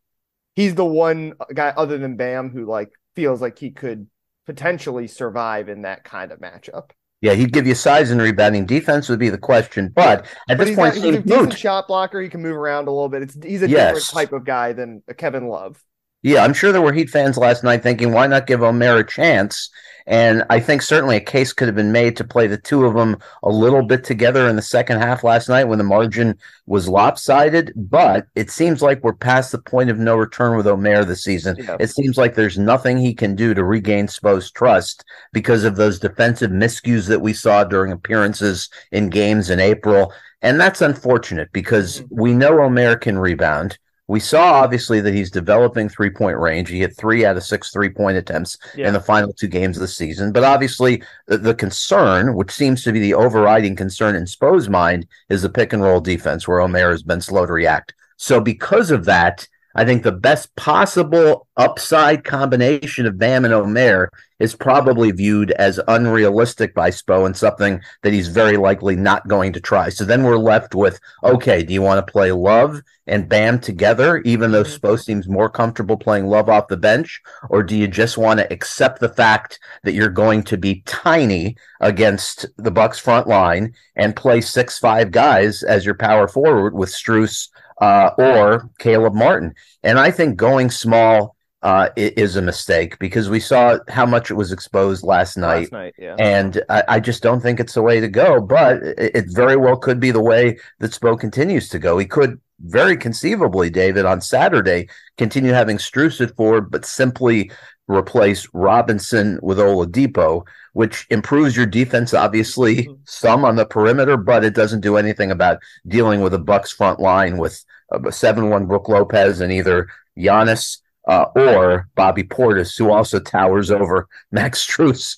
he's 0.55 0.75
the 0.75 0.85
one 0.85 1.33
guy 1.53 1.73
other 1.75 1.97
than 1.97 2.15
Bam 2.15 2.49
who 2.49 2.65
like 2.65 2.91
feels 3.15 3.41
like 3.41 3.59
he 3.59 3.71
could 3.71 4.07
potentially 4.45 5.07
survive 5.07 5.69
in 5.69 5.83
that 5.83 6.03
kind 6.03 6.31
of 6.31 6.39
matchup. 6.39 6.91
Yeah, 7.21 7.33
he'd 7.33 7.53
give 7.53 7.67
you 7.67 7.75
size 7.75 8.09
and 8.09 8.19
rebounding. 8.19 8.65
Defense 8.65 9.07
would 9.07 9.19
be 9.19 9.29
the 9.29 9.37
question, 9.37 9.91
but 9.95 10.25
at 10.49 10.57
but 10.57 10.65
this 10.65 10.75
point, 10.75 10.95
he's 10.95 11.03
a 11.03 11.21
decent 11.21 11.57
shot 11.57 11.87
blocker. 11.87 12.19
He 12.19 12.29
can 12.29 12.41
move 12.41 12.55
around 12.55 12.87
a 12.87 12.91
little 12.91 13.09
bit. 13.09 13.21
It's 13.21 13.37
he's 13.43 13.61
a 13.61 13.69
yes. 13.69 13.93
different 13.93 14.07
type 14.07 14.33
of 14.33 14.43
guy 14.43 14.73
than 14.73 15.03
Kevin 15.17 15.47
Love. 15.47 15.81
Yeah, 16.23 16.43
I'm 16.43 16.53
sure 16.53 16.71
there 16.71 16.81
were 16.81 16.93
Heat 16.93 17.09
fans 17.09 17.37
last 17.37 17.63
night 17.63 17.81
thinking, 17.81 18.11
why 18.11 18.27
not 18.27 18.47
give 18.47 18.61
Omer 18.61 18.97
a 18.97 19.07
chance? 19.07 19.69
And 20.07 20.43
I 20.49 20.59
think 20.59 20.81
certainly 20.81 21.15
a 21.15 21.21
case 21.21 21.53
could 21.53 21.67
have 21.67 21.75
been 21.75 21.91
made 21.91 22.17
to 22.17 22.23
play 22.23 22.47
the 22.47 22.57
two 22.57 22.85
of 22.85 22.95
them 22.95 23.17
a 23.43 23.49
little 23.49 23.83
bit 23.83 24.03
together 24.03 24.47
in 24.47 24.55
the 24.55 24.61
second 24.61 24.99
half 24.99 25.23
last 25.23 25.47
night 25.47 25.65
when 25.65 25.77
the 25.77 25.83
margin 25.83 26.37
was 26.65 26.87
lopsided. 26.87 27.71
But 27.75 28.27
it 28.35 28.49
seems 28.49 28.81
like 28.81 29.03
we're 29.03 29.13
past 29.13 29.51
the 29.51 29.59
point 29.59 29.89
of 29.89 29.99
no 29.99 30.15
return 30.15 30.57
with 30.57 30.67
Omer 30.67 31.05
this 31.05 31.23
season. 31.23 31.55
Yeah. 31.57 31.77
It 31.79 31.89
seems 31.89 32.17
like 32.17 32.35
there's 32.35 32.57
nothing 32.57 32.97
he 32.97 33.13
can 33.13 33.35
do 33.35 33.53
to 33.53 33.63
regain 33.63 34.07
Spo's 34.07 34.51
trust 34.51 35.03
because 35.33 35.63
of 35.63 35.75
those 35.75 35.99
defensive 35.99 36.51
miscues 36.51 37.07
that 37.07 37.21
we 37.21 37.33
saw 37.33 37.63
during 37.63 37.91
appearances 37.91 38.69
in 38.91 39.09
games 39.09 39.49
in 39.49 39.59
April. 39.59 40.13
And 40.41 40.59
that's 40.59 40.81
unfortunate 40.81 41.51
because 41.51 42.01
mm-hmm. 42.01 42.21
we 42.21 42.33
know 42.33 42.61
Omer 42.61 42.95
can 42.95 43.17
rebound. 43.17 43.77
We 44.11 44.19
saw 44.19 44.55
obviously 44.55 44.99
that 44.99 45.13
he's 45.13 45.31
developing 45.31 45.87
three 45.87 46.09
point 46.09 46.37
range. 46.37 46.67
He 46.67 46.79
hit 46.79 46.97
three 46.97 47.23
out 47.23 47.37
of 47.37 47.43
six 47.43 47.71
three 47.71 47.87
point 47.87 48.17
attempts 48.17 48.57
yeah. 48.75 48.87
in 48.87 48.93
the 48.93 48.99
final 48.99 49.31
two 49.31 49.47
games 49.47 49.77
of 49.77 49.81
the 49.81 49.87
season. 49.87 50.33
But 50.33 50.43
obviously, 50.43 51.01
the, 51.27 51.37
the, 51.37 51.55
concern, 51.55 52.35
which 52.35 52.51
seems 52.51 52.83
to 52.83 52.91
be 52.91 52.99
the 52.99 53.13
overriding 53.13 53.73
concern 53.73 54.17
in 54.17 54.27
Spo's 54.27 54.67
mind, 54.67 55.07
is 55.29 55.43
the 55.43 55.49
pick 55.49 55.71
and 55.71 55.81
roll 55.81 56.01
defense, 56.01 56.45
where 56.45 56.59
Omer 56.59 56.91
has 56.91 57.03
been 57.03 57.21
slow 57.21 57.45
to 57.45 57.53
react. 57.53 57.93
So, 58.17 58.41
because 58.41 58.91
of 58.91 59.05
that, 59.05 59.47
I 59.75 59.85
think 59.85 60.03
the 60.03 60.11
best 60.11 60.55
possible 60.55 61.47
upside 61.57 62.23
combination 62.23 63.05
of 63.05 63.17
Bam 63.17 63.45
and 63.45 63.53
Omer 63.53 64.11
is 64.41 64.55
probably 64.55 65.11
viewed 65.11 65.51
as 65.51 65.79
unrealistic 65.87 66.73
by 66.73 66.89
Spo 66.89 67.25
and 67.25 67.37
something 67.37 67.79
that 68.01 68.11
he's 68.11 68.27
very 68.27 68.57
likely 68.57 68.95
not 68.95 69.27
going 69.27 69.53
to 69.53 69.61
try. 69.61 69.89
So 69.89 70.03
then 70.03 70.23
we're 70.23 70.37
left 70.37 70.73
with 70.73 70.99
okay, 71.23 71.61
do 71.63 71.73
you 71.73 71.81
want 71.81 72.05
to 72.05 72.11
play 72.11 72.31
Love 72.31 72.81
and 73.05 73.29
Bam 73.29 73.59
together, 73.59 74.17
even 74.19 74.51
though 74.51 74.63
mm-hmm. 74.63 74.85
Spo 74.85 74.99
seems 74.99 75.27
more 75.27 75.49
comfortable 75.49 75.97
playing 75.97 76.25
Love 76.25 76.49
off 76.49 76.67
the 76.67 76.77
bench? 76.77 77.21
Or 77.49 77.61
do 77.61 77.77
you 77.77 77.87
just 77.87 78.17
want 78.17 78.39
to 78.39 78.51
accept 78.51 78.99
the 78.99 79.09
fact 79.09 79.59
that 79.83 79.93
you're 79.93 80.09
going 80.09 80.43
to 80.43 80.57
be 80.57 80.81
tiny 80.87 81.55
against 81.79 82.47
the 82.57 82.71
Bucks 82.71 82.97
front 82.97 83.27
line 83.27 83.73
and 83.95 84.15
play 84.15 84.41
six 84.41 84.79
five 84.79 85.11
guys 85.11 85.61
as 85.61 85.85
your 85.85 85.95
power 85.95 86.27
forward 86.27 86.73
with 86.73 86.89
Strus 86.89 87.49
uh, 87.81 88.11
or 88.17 88.69
Caleb 88.79 89.13
Martin? 89.13 89.53
And 89.83 89.99
I 89.99 90.11
think 90.11 90.37
going 90.37 90.69
small 90.69 91.35
uh, 91.63 91.89
is 91.95 92.35
a 92.35 92.41
mistake 92.41 92.97
because 92.97 93.29
we 93.29 93.39
saw 93.39 93.77
how 93.87 94.05
much 94.05 94.31
it 94.31 94.33
was 94.33 94.51
exposed 94.51 95.03
last 95.03 95.37
night. 95.37 95.63
Last 95.63 95.71
night, 95.71 95.95
yeah. 95.97 96.15
And 96.17 96.63
I, 96.69 96.83
I, 96.87 96.99
just 96.99 97.21
don't 97.21 97.39
think 97.39 97.59
it's 97.59 97.75
the 97.75 97.83
way 97.83 97.99
to 97.99 98.07
go. 98.07 98.41
But 98.41 98.77
it, 98.81 99.15
it, 99.15 99.25
very 99.27 99.55
well 99.55 99.77
could 99.77 99.99
be 99.99 100.09
the 100.09 100.23
way 100.23 100.57
that 100.79 100.91
Spo 100.91 101.19
continues 101.19 101.69
to 101.69 101.77
go. 101.77 101.99
He 101.99 102.07
could 102.07 102.41
very 102.61 102.97
conceivably, 102.97 103.69
David, 103.69 104.05
on 104.05 104.21
Saturday 104.21 104.89
continue 105.19 105.51
having 105.51 105.77
Strus 105.77 106.19
at 106.19 106.35
forward, 106.35 106.71
but 106.71 106.83
simply 106.83 107.51
replace 107.87 108.47
Robinson 108.53 109.37
with 109.43 109.59
Oladipo, 109.59 110.45
which 110.73 111.05
improves 111.09 111.55
your 111.55 111.65
defense 111.65 112.13
obviously 112.13 112.77
mm-hmm. 112.77 112.93
some 113.05 113.43
on 113.45 113.55
the 113.55 113.65
perimeter, 113.65 114.17
but 114.17 114.43
it 114.43 114.55
doesn't 114.55 114.81
do 114.81 114.97
anything 114.97 115.31
about 115.31 115.59
dealing 115.87 116.21
with 116.21 116.33
a 116.33 116.39
Bucks 116.39 116.71
front 116.71 116.99
line 116.99 117.37
with 117.37 117.63
a 117.91 118.11
seven-one 118.11 118.65
Brook 118.65 118.87
Lopez 118.87 119.41
and 119.41 119.51
either 119.51 119.87
Giannis 120.17 120.77
uh, 121.07 121.25
or 121.35 121.89
Bobby 121.95 122.23
Portis, 122.23 122.77
who 122.77 122.91
also 122.91 123.19
towers 123.19 123.71
over 123.71 124.07
Max 124.31 124.65
Strus. 124.65 125.17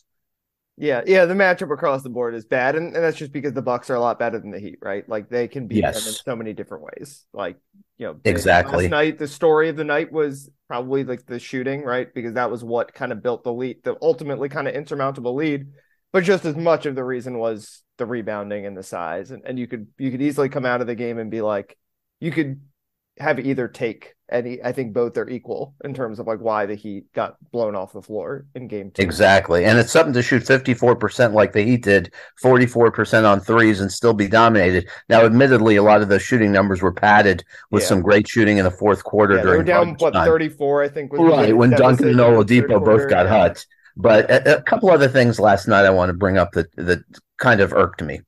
Yeah, 0.75 1.03
yeah, 1.05 1.25
the 1.25 1.35
matchup 1.35 1.71
across 1.71 2.01
the 2.01 2.09
board 2.09 2.33
is 2.33 2.45
bad, 2.45 2.75
and, 2.75 2.95
and 2.95 3.03
that's 3.03 3.17
just 3.17 3.31
because 3.31 3.53
the 3.53 3.61
Bucks 3.61 3.91
are 3.91 3.95
a 3.95 3.99
lot 3.99 4.17
better 4.17 4.39
than 4.39 4.49
the 4.49 4.59
Heat, 4.59 4.79
right? 4.81 5.07
Like 5.07 5.29
they 5.29 5.47
can 5.47 5.67
beat 5.67 5.83
yes. 5.83 5.99
them 5.99 6.07
in 6.07 6.13
so 6.13 6.35
many 6.35 6.53
different 6.53 6.83
ways. 6.83 7.25
Like 7.31 7.57
you 7.97 8.07
know, 8.07 8.19
exactly. 8.25 8.85
Last 8.85 8.91
night, 8.91 9.19
the 9.19 9.27
story 9.27 9.69
of 9.69 9.75
the 9.75 9.83
night 9.83 10.11
was 10.11 10.49
probably 10.67 11.03
like 11.03 11.27
the 11.27 11.37
shooting, 11.37 11.83
right? 11.83 12.11
Because 12.11 12.33
that 12.33 12.49
was 12.49 12.63
what 12.63 12.91
kind 12.91 13.11
of 13.11 13.21
built 13.21 13.43
the 13.43 13.53
lead, 13.53 13.83
the 13.83 13.95
ultimately 14.01 14.49
kind 14.49 14.67
of 14.67 14.73
insurmountable 14.73 15.35
lead. 15.35 15.67
But 16.11 16.23
just 16.23 16.43
as 16.45 16.55
much 16.55 16.87
of 16.87 16.95
the 16.95 17.03
reason 17.03 17.37
was 17.37 17.83
the 17.99 18.07
rebounding 18.07 18.65
and 18.65 18.75
the 18.75 18.83
size, 18.83 19.29
and, 19.29 19.43
and 19.45 19.59
you 19.59 19.67
could 19.67 19.87
you 19.99 20.09
could 20.09 20.23
easily 20.23 20.49
come 20.49 20.65
out 20.65 20.81
of 20.81 20.87
the 20.87 20.95
game 20.95 21.19
and 21.19 21.29
be 21.29 21.41
like, 21.41 21.77
you 22.19 22.31
could 22.31 22.61
have 23.19 23.39
either 23.39 23.67
take 23.67 24.15
any 24.31 24.61
I 24.63 24.71
think 24.71 24.93
both 24.93 25.17
are 25.17 25.29
equal 25.29 25.75
in 25.83 25.93
terms 25.93 26.19
of 26.19 26.27
like 26.27 26.39
why 26.39 26.65
the 26.65 26.75
Heat 26.75 27.11
got 27.13 27.35
blown 27.51 27.75
off 27.75 27.93
the 27.93 28.01
floor 28.01 28.45
in 28.55 28.67
game 28.67 28.91
two. 28.91 29.01
Exactly. 29.01 29.65
And 29.65 29.77
it's 29.77 29.91
something 29.91 30.13
to 30.13 30.23
shoot 30.23 30.43
54% 30.43 31.33
like 31.33 31.51
the 31.53 31.61
Heat 31.61 31.83
did, 31.83 32.13
44% 32.41 33.29
on 33.29 33.39
threes 33.39 33.79
and 33.79 33.91
still 33.91 34.13
be 34.13 34.27
dominated. 34.27 34.89
Now, 35.09 35.25
admittedly, 35.25 35.75
a 35.75 35.83
lot 35.83 36.01
of 36.01 36.09
those 36.09 36.23
shooting 36.23 36.51
numbers 36.51 36.81
were 36.81 36.93
padded 36.93 37.43
with 37.69 37.83
yeah. 37.83 37.89
some 37.89 38.01
great 38.01 38.27
shooting 38.27 38.57
in 38.57 38.65
the 38.65 38.71
fourth 38.71 39.03
quarter 39.03 39.35
yeah, 39.35 39.43
during 39.43 39.65
they 39.65 39.73
were 39.73 39.85
down 39.85 39.95
what 39.99 40.13
time. 40.13 40.25
34, 40.25 40.83
I 40.83 40.89
think. 40.89 41.13
Right, 41.13 41.55
when 41.55 41.69
Duncan 41.71 42.09
and 42.09 42.17
Oladipo 42.17 42.83
both 42.83 43.09
got 43.09 43.27
hot. 43.27 43.65
But 43.95 44.31
a, 44.31 44.57
a 44.57 44.61
couple 44.63 44.89
other 44.89 45.07
things 45.07 45.39
last 45.39 45.67
night 45.67 45.85
I 45.85 45.91
want 45.91 46.09
to 46.09 46.13
bring 46.13 46.39
up 46.39 46.53
that 46.53 46.75
that 46.77 47.03
kind 47.37 47.61
of 47.61 47.73
irked 47.73 48.01
me. 48.01 48.21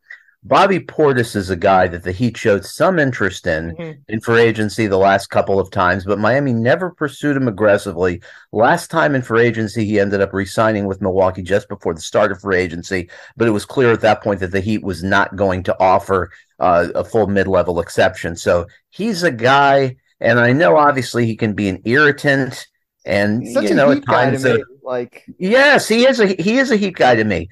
Bobby 0.48 0.80
Portis 0.80 1.36
is 1.36 1.50
a 1.50 1.56
guy 1.56 1.88
that 1.88 2.04
the 2.04 2.12
Heat 2.12 2.38
showed 2.38 2.66
some 2.66 3.00
interest 3.00 3.48
in 3.48 3.76
mm-hmm. 3.76 4.00
in 4.08 4.22
free 4.22 4.44
agency 4.44 4.86
the 4.86 4.96
last 4.96 5.32
couple 5.32 5.60
of 5.60 5.72
times, 5.72 6.06
but 6.06 6.20
Miami 6.20 6.54
never 6.54 6.92
pursued 6.92 7.36
him 7.36 7.48
aggressively. 7.48 8.22
Last 8.52 8.92
time 8.92 9.16
in 9.16 9.24
free 9.24 9.44
agency, 9.44 9.86
he 9.86 10.00
ended 10.00 10.22
up 10.22 10.34
re-signing 10.34 10.86
with 10.86 11.02
Milwaukee 11.02 11.42
just 11.42 11.68
before 11.68 11.96
the 11.96 12.02
start 12.02 12.32
of 12.32 12.42
free 12.42 12.60
agency, 12.60 13.10
but 13.36 13.48
it 13.48 13.52
was 13.52 13.66
clear 13.66 13.92
at 13.92 14.02
that 14.02 14.22
point 14.22 14.40
that 14.40 14.52
the 14.52 14.62
Heat 14.62 14.84
was 14.84 15.02
not 15.02 15.36
going 15.36 15.64
to 15.64 15.76
offer 15.80 16.30
uh, 16.60 16.90
a 16.94 17.04
full 17.04 17.26
mid-level 17.26 17.80
exception. 17.80 18.36
So 18.36 18.68
he's 18.92 19.24
a 19.24 19.32
guy, 19.32 19.96
and 20.20 20.40
I 20.40 20.54
know 20.54 20.78
obviously 20.78 21.26
he 21.26 21.36
can 21.36 21.54
be 21.54 21.70
an 21.70 21.82
irritant, 21.86 22.68
and 23.04 23.48
Such 23.48 23.64
you 23.64 23.74
know 23.74 23.90
at 23.90 24.06
times, 24.06 24.46
like 24.84 25.26
yes, 25.40 25.88
he 25.88 26.06
is 26.06 26.20
a 26.20 26.28
he 26.28 26.60
is 26.60 26.70
a 26.70 26.76
Heat 26.76 26.98
guy 26.98 27.16
to 27.16 27.24
me 27.24 27.50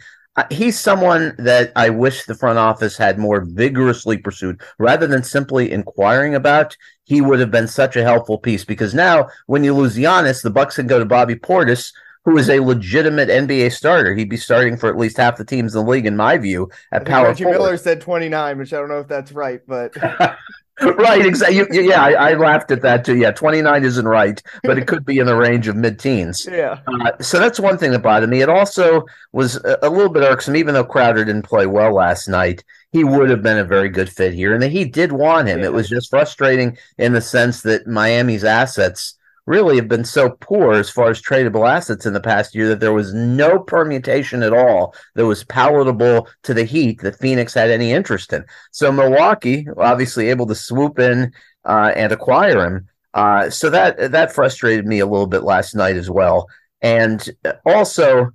he's 0.50 0.80
someone 0.80 1.36
that 1.38 1.72
I 1.76 1.90
wish 1.90 2.26
the 2.26 2.36
front 2.36 2.58
office 2.58 2.98
had 2.98 3.20
more 3.20 3.42
vigorously 3.42 4.18
pursued 4.18 4.62
rather 4.80 5.08
than 5.08 5.24
simply 5.24 5.72
inquiring 5.72 6.36
about. 6.36 6.76
He 7.04 7.22
would 7.22 7.40
have 7.40 7.52
been 7.52 7.68
such 7.68 7.96
a 7.96 8.04
helpful 8.04 8.38
piece 8.38 8.66
because 8.66 8.94
now, 8.94 9.28
when 9.48 9.64
you 9.64 9.74
lose 9.74 9.96
Giannis, 9.96 10.42
the 10.42 10.50
Bucks 10.50 10.76
can 10.76 10.88
go 10.88 11.00
to 11.00 11.06
Bobby 11.06 11.36
Portis, 11.36 11.94
who 12.26 12.38
is 12.38 12.50
a 12.50 12.62
legitimate 12.62 13.30
NBA 13.30 13.74
starter. 13.74 14.16
He'd 14.16 14.30
be 14.30 14.38
starting 14.38 14.78
for 14.78 14.90
at 14.90 14.98
least 14.98 15.18
half 15.18 15.38
the 15.38 15.46
teams 15.46 15.76
in 15.76 15.84
the 15.86 15.92
league, 15.92 16.06
in 16.06 16.16
my 16.16 16.38
view. 16.38 16.70
At 16.92 17.06
power 17.06 17.28
Reggie 17.28 17.44
forward. 17.44 17.60
Miller 17.60 17.78
said 17.78 18.02
twenty 18.02 18.30
nine, 18.30 18.58
which 18.58 18.74
I 18.74 18.78
don't 18.78 18.90
know 18.90 19.00
if 19.00 19.08
that's 19.08 19.32
right, 19.32 19.62
but. 19.68 19.94
right, 20.82 21.26
exactly. 21.26 21.86
Yeah, 21.86 22.02
I, 22.02 22.32
I, 22.32 22.34
laughed 22.34 22.72
at 22.72 22.82
that 22.82 23.06
too. 23.06 23.16
Yeah, 23.16 23.32
29 23.32 23.84
isn't 23.84 24.08
right, 24.08 24.42
but 24.64 24.78
it 24.78 24.88
could 24.88 25.06
be 25.06 25.20
in 25.20 25.28
the 25.28 25.36
range 25.36 25.68
of 25.68 25.76
mid 25.76 26.00
teens. 26.00 26.48
Yeah. 26.54 26.80
Uh, 26.86 27.12
so 27.20 27.40
that's 27.40 27.60
one 27.60 27.80
thing 27.80 27.92
that 27.92 28.04
bothered 28.04 28.30
me. 28.30 28.42
It 28.42 28.50
also 28.50 29.06
was 29.32 29.56
a, 29.66 29.80
a, 29.82 29.90
little 29.90 30.10
bit 30.10 30.22
irksome, 30.22 30.56
even 30.56 30.76
though 30.76 30.84
Crowder 30.84 31.26
didn't 31.26 31.44
play 31.44 31.66
well 31.66 31.96
last 31.96 32.28
night. 32.28 32.64
He 32.92 33.04
would 33.04 33.30
have 33.32 33.42
been 33.42 33.58
a 33.58 33.64
very 33.64 33.90
good 33.90 34.08
fit 34.08 34.34
here, 34.34 34.54
and 34.54 34.64
he 34.64 34.86
did 34.86 35.12
want 35.12 35.48
him. 35.48 35.60
Yeah. 35.60 35.66
It 35.66 35.74
was 35.74 35.90
just 35.90 36.12
frustrating 36.12 36.78
in 37.00 37.14
the 37.14 37.22
sense 37.22 37.62
that 37.64 37.88
Miami's 37.88 38.44
assets 38.44 39.16
really 39.46 39.76
have 39.76 39.88
been 39.88 40.06
so 40.06 40.30
poor 40.40 40.74
as 40.74 40.90
far 40.90 41.10
as 41.10 41.22
tradable 41.22 41.70
assets 41.70 42.06
in 42.06 42.14
the 42.14 42.22
past 42.22 42.56
year 42.56 42.70
that 42.70 42.80
there 42.80 42.94
was 42.94 43.14
no 43.14 43.60
permutation 43.60 44.42
at 44.42 44.54
all 44.54 44.96
that 45.16 45.26
was 45.26 45.44
palatable 45.44 46.28
to 46.44 46.54
the 46.54 46.64
Heat 46.64 47.02
that 47.02 47.20
Phoenix 47.20 47.54
had 47.54 47.70
any 47.70 47.92
interest 47.92 48.32
in. 48.32 48.46
So 48.72 48.92
Milwaukee, 48.92 49.68
obviously 49.78 50.30
able 50.30 50.48
to 50.48 50.56
swoop 50.56 50.98
in 51.00 51.34
uh, 51.66 51.92
and 51.96 52.12
acquire 52.12 52.66
him. 52.66 52.88
Uh, 53.14 53.50
so 53.50 53.70
that 53.70 54.12
that 54.12 54.34
frustrated 54.34 54.88
me 54.88 55.00
a 55.00 55.06
little 55.06 55.28
bit 55.28 55.44
last 55.44 55.76
night 55.76 55.98
as 55.98 56.10
well. 56.10 56.48
And 56.82 57.30
also, 57.66 58.32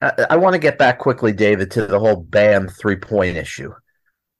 I, 0.00 0.26
I 0.30 0.36
want 0.36 0.54
to 0.54 0.60
get 0.60 0.78
back 0.78 0.98
quickly, 0.98 1.32
David, 1.32 1.70
to 1.72 1.86
the 1.86 1.98
whole 1.98 2.16
Bam 2.16 2.68
three 2.68 2.96
point 2.96 3.36
issue. 3.36 3.72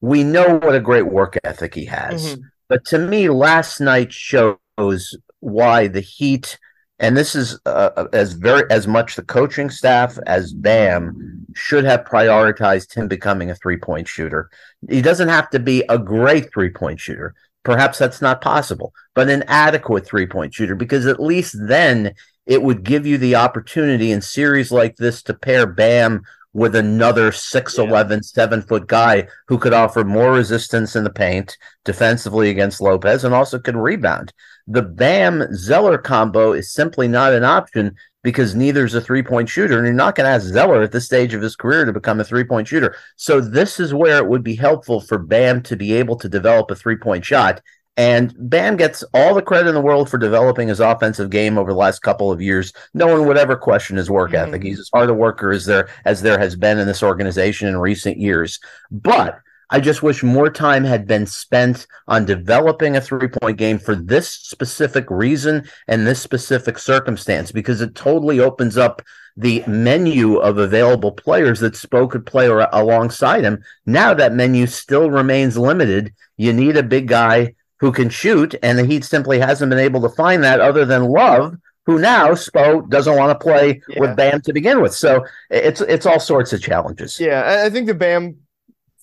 We 0.00 0.22
know 0.22 0.58
what 0.58 0.74
a 0.74 0.80
great 0.80 1.06
work 1.06 1.38
ethic 1.44 1.74
he 1.74 1.86
has. 1.86 2.24
Mm-hmm. 2.24 2.42
But 2.68 2.84
to 2.86 2.98
me, 2.98 3.28
last 3.30 3.80
night 3.80 4.12
shows 4.12 5.16
why 5.40 5.88
the 5.88 6.00
Heat, 6.00 6.58
and 6.98 7.16
this 7.16 7.34
is 7.34 7.58
uh, 7.66 8.06
as 8.12 8.34
very 8.34 8.64
as 8.70 8.86
much 8.86 9.16
the 9.16 9.22
coaching 9.22 9.70
staff 9.70 10.18
as 10.26 10.52
Bam 10.52 11.46
should 11.54 11.84
have 11.84 12.04
prioritized 12.04 12.94
him 12.94 13.08
becoming 13.08 13.50
a 13.50 13.54
three 13.54 13.78
point 13.78 14.06
shooter. 14.06 14.50
He 14.88 15.02
doesn't 15.02 15.28
have 15.28 15.50
to 15.50 15.58
be 15.58 15.82
a 15.88 15.98
great 15.98 16.52
three 16.52 16.70
point 16.70 17.00
shooter. 17.00 17.34
Perhaps 17.62 17.98
that's 17.98 18.22
not 18.22 18.40
possible, 18.40 18.94
but 19.14 19.28
an 19.28 19.44
adequate 19.46 20.06
three 20.06 20.26
point 20.26 20.54
shooter 20.54 20.74
because 20.74 21.06
at 21.06 21.20
least 21.20 21.56
then 21.58 22.14
it 22.46 22.62
would 22.62 22.82
give 22.82 23.06
you 23.06 23.18
the 23.18 23.36
opportunity 23.36 24.12
in 24.12 24.20
series 24.22 24.72
like 24.72 24.96
this 24.96 25.22
to 25.22 25.34
pair 25.34 25.66
Bam 25.66 26.22
with 26.52 26.74
another 26.74 27.30
6'11, 27.30 28.10
yeah. 28.10 28.18
7 28.22 28.62
foot 28.62 28.86
guy 28.88 29.28
who 29.46 29.58
could 29.58 29.72
offer 29.72 30.02
more 30.02 30.32
resistance 30.32 30.96
in 30.96 31.04
the 31.04 31.10
paint 31.10 31.56
defensively 31.84 32.50
against 32.50 32.80
Lopez 32.80 33.24
and 33.24 33.34
also 33.34 33.58
could 33.58 33.76
rebound. 33.76 34.32
The 34.70 34.82
Bam 34.82 35.52
Zeller 35.52 35.98
combo 35.98 36.52
is 36.52 36.72
simply 36.72 37.08
not 37.08 37.32
an 37.32 37.42
option 37.42 37.96
because 38.22 38.54
neither 38.54 38.84
is 38.84 38.94
a 38.94 39.00
three 39.00 39.22
point 39.22 39.48
shooter. 39.48 39.76
And 39.76 39.84
you're 39.84 39.94
not 39.94 40.14
going 40.14 40.26
to 40.26 40.30
ask 40.30 40.46
Zeller 40.46 40.82
at 40.82 40.92
this 40.92 41.06
stage 41.06 41.34
of 41.34 41.42
his 41.42 41.56
career 41.56 41.84
to 41.84 41.92
become 41.92 42.20
a 42.20 42.24
three 42.24 42.44
point 42.44 42.68
shooter. 42.68 42.94
So, 43.16 43.40
this 43.40 43.80
is 43.80 43.92
where 43.92 44.18
it 44.18 44.28
would 44.28 44.44
be 44.44 44.54
helpful 44.54 45.00
for 45.00 45.18
Bam 45.18 45.62
to 45.64 45.76
be 45.76 45.94
able 45.94 46.16
to 46.18 46.28
develop 46.28 46.70
a 46.70 46.76
three 46.76 46.96
point 46.96 47.24
shot. 47.24 47.60
And 47.96 48.32
Bam 48.38 48.76
gets 48.76 49.02
all 49.12 49.34
the 49.34 49.42
credit 49.42 49.68
in 49.68 49.74
the 49.74 49.80
world 49.80 50.08
for 50.08 50.18
developing 50.18 50.68
his 50.68 50.80
offensive 50.80 51.30
game 51.30 51.58
over 51.58 51.72
the 51.72 51.78
last 51.78 51.98
couple 51.98 52.30
of 52.30 52.40
years. 52.40 52.72
No 52.94 53.08
one 53.08 53.26
would 53.26 53.36
ever 53.36 53.56
question 53.56 53.96
his 53.96 54.08
work 54.08 54.30
mm-hmm. 54.30 54.48
ethic. 54.48 54.62
He's 54.62 54.78
as 54.78 54.88
hard 54.94 55.10
a 55.10 55.14
worker 55.14 55.50
as 55.50 55.66
there 55.66 55.88
as 56.04 56.22
there 56.22 56.38
has 56.38 56.54
been 56.54 56.78
in 56.78 56.86
this 56.86 57.02
organization 57.02 57.66
in 57.66 57.76
recent 57.76 58.18
years. 58.18 58.60
But 58.92 59.40
I 59.70 59.80
just 59.80 60.02
wish 60.02 60.22
more 60.22 60.50
time 60.50 60.84
had 60.84 61.06
been 61.06 61.26
spent 61.26 61.86
on 62.08 62.24
developing 62.24 62.96
a 62.96 63.00
three 63.00 63.28
point 63.28 63.56
game 63.56 63.78
for 63.78 63.94
this 63.94 64.28
specific 64.28 65.06
reason 65.10 65.68
and 65.86 66.06
this 66.06 66.20
specific 66.20 66.78
circumstance 66.78 67.52
because 67.52 67.80
it 67.80 67.94
totally 67.94 68.40
opens 68.40 68.76
up 68.76 69.02
the 69.36 69.62
menu 69.66 70.36
of 70.36 70.58
available 70.58 71.12
players 71.12 71.60
that 71.60 71.74
Spo 71.74 72.10
could 72.10 72.26
play 72.26 72.46
alongside 72.46 73.44
him. 73.44 73.62
Now 73.86 74.12
that 74.12 74.34
menu 74.34 74.66
still 74.66 75.10
remains 75.10 75.56
limited. 75.56 76.12
You 76.36 76.52
need 76.52 76.76
a 76.76 76.82
big 76.82 77.06
guy 77.08 77.54
who 77.78 77.92
can 77.92 78.10
shoot, 78.10 78.54
and 78.62 78.78
the 78.78 78.84
Heat 78.84 79.04
simply 79.04 79.38
hasn't 79.38 79.70
been 79.70 79.78
able 79.78 80.02
to 80.02 80.10
find 80.10 80.44
that 80.44 80.60
other 80.60 80.84
than 80.84 81.04
Love, 81.04 81.56
who 81.86 81.98
now 81.98 82.30
Spo 82.30 82.86
doesn't 82.90 83.16
want 83.16 83.30
to 83.30 83.42
play 83.42 83.80
yeah. 83.88 84.00
with 84.00 84.16
Bam 84.16 84.42
to 84.42 84.52
begin 84.52 84.82
with. 84.82 84.94
So 84.94 85.24
it's 85.48 85.80
it's 85.80 86.06
all 86.06 86.20
sorts 86.20 86.52
of 86.52 86.60
challenges. 86.60 87.18
Yeah, 87.18 87.62
I 87.64 87.70
think 87.70 87.86
the 87.86 87.94
Bam 87.94 88.36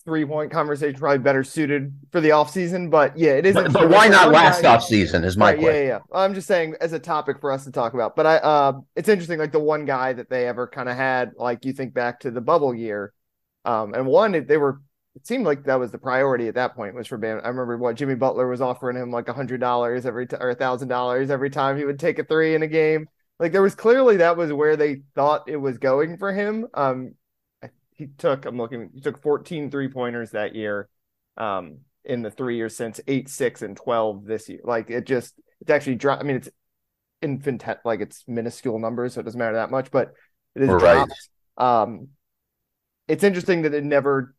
three 0.07 0.25
point 0.25 0.49
conversation 0.49 0.97
probably 0.97 1.17
better 1.17 1.43
suited 1.43 1.93
for 2.13 2.21
the 2.21 2.31
off 2.31 2.49
season, 2.49 2.89
but 2.89 3.15
yeah, 3.17 3.31
it 3.31 3.45
is. 3.45 3.55
But, 3.55 3.73
but 3.73 3.89
why 3.89 4.07
not 4.07 4.31
last 4.31 4.63
off 4.63 4.83
season? 4.83 5.25
Is 5.25 5.35
my 5.35 5.51
right, 5.51 5.59
question. 5.59 5.81
Yeah, 5.83 5.87
yeah. 5.87 5.99
I'm 6.13 6.33
just 6.33 6.47
saying 6.47 6.75
as 6.79 6.93
a 6.93 6.99
topic 6.99 7.41
for 7.41 7.51
us 7.51 7.65
to 7.65 7.71
talk 7.71 7.93
about. 7.93 8.15
But 8.15 8.25
I, 8.25 8.37
uh, 8.37 8.79
it's 8.95 9.09
interesting. 9.09 9.37
Like 9.37 9.51
the 9.51 9.59
one 9.59 9.83
guy 9.83 10.13
that 10.13 10.29
they 10.29 10.47
ever 10.47 10.65
kind 10.65 10.87
of 10.87 10.95
had, 10.95 11.33
like 11.35 11.65
you 11.65 11.73
think 11.73 11.93
back 11.93 12.21
to 12.21 12.31
the 12.31 12.39
bubble 12.39 12.73
year, 12.73 13.13
um, 13.65 13.93
and 13.93 14.05
one 14.05 14.31
they 14.47 14.55
were 14.55 14.79
it 15.17 15.27
seemed 15.27 15.45
like 15.45 15.65
that 15.65 15.79
was 15.79 15.91
the 15.91 15.97
priority 15.97 16.47
at 16.47 16.55
that 16.55 16.73
point 16.73 16.95
was 16.95 17.07
for 17.07 17.17
Bam. 17.17 17.41
I 17.43 17.49
remember 17.49 17.77
what 17.77 17.97
Jimmy 17.97 18.15
Butler 18.15 18.47
was 18.47 18.61
offering 18.61 18.95
him 18.95 19.11
like 19.11 19.27
a 19.27 19.33
hundred 19.33 19.59
dollars 19.59 20.05
every 20.05 20.25
t- 20.25 20.37
or 20.39 20.51
a 20.51 20.55
thousand 20.55 20.87
dollars 20.87 21.29
every 21.29 21.49
time 21.49 21.77
he 21.77 21.83
would 21.83 21.99
take 21.99 22.17
a 22.17 22.23
three 22.23 22.55
in 22.55 22.63
a 22.63 22.67
game. 22.67 23.09
Like 23.39 23.51
there 23.51 23.61
was 23.61 23.75
clearly 23.75 24.17
that 24.17 24.37
was 24.37 24.53
where 24.53 24.77
they 24.77 25.01
thought 25.15 25.49
it 25.49 25.57
was 25.57 25.79
going 25.79 26.17
for 26.17 26.31
him. 26.31 26.67
Um, 26.73 27.15
he 27.97 28.07
took 28.07 28.45
I'm 28.45 28.57
looking 28.57 28.89
he 28.93 29.01
took 29.01 29.21
14 29.21 29.71
three 29.71 29.87
pointers 29.89 30.31
that 30.31 30.55
year. 30.55 30.89
Um, 31.37 31.79
in 32.03 32.21
the 32.21 32.31
three 32.31 32.55
years 32.55 32.75
since 32.75 33.01
eight, 33.07 33.27
six, 33.29 33.61
and 33.61 33.75
twelve 33.75 34.23
this 34.25 34.47
year. 34.47 34.61
Like 34.63 34.89
it 34.89 35.05
just 35.05 35.35
it's 35.59 35.69
actually 35.69 35.95
dropped. 35.95 36.23
I 36.23 36.25
mean, 36.25 36.37
it's 36.37 36.49
infant 37.21 37.65
like 37.83 37.99
it's 38.01 38.23
minuscule 38.27 38.79
numbers, 38.79 39.13
so 39.13 39.21
it 39.21 39.23
doesn't 39.23 39.37
matter 39.37 39.55
that 39.55 39.71
much, 39.71 39.91
but 39.91 40.13
it 40.55 40.61
is 40.61 40.75
Right. 40.75 40.75
dropped. 40.75 41.13
Um, 41.57 42.09
it's 43.07 43.23
interesting 43.23 43.63
that 43.63 43.73
it 43.73 43.83
never 43.83 44.35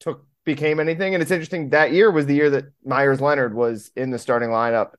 took 0.00 0.26
became 0.44 0.80
anything, 0.80 1.14
and 1.14 1.22
it's 1.22 1.32
interesting 1.32 1.70
that 1.70 1.92
year 1.92 2.10
was 2.10 2.26
the 2.26 2.34
year 2.34 2.50
that 2.50 2.66
Meyers 2.84 3.20
Leonard 3.20 3.54
was 3.54 3.90
in 3.96 4.10
the 4.10 4.18
starting 4.18 4.50
lineup. 4.50 4.92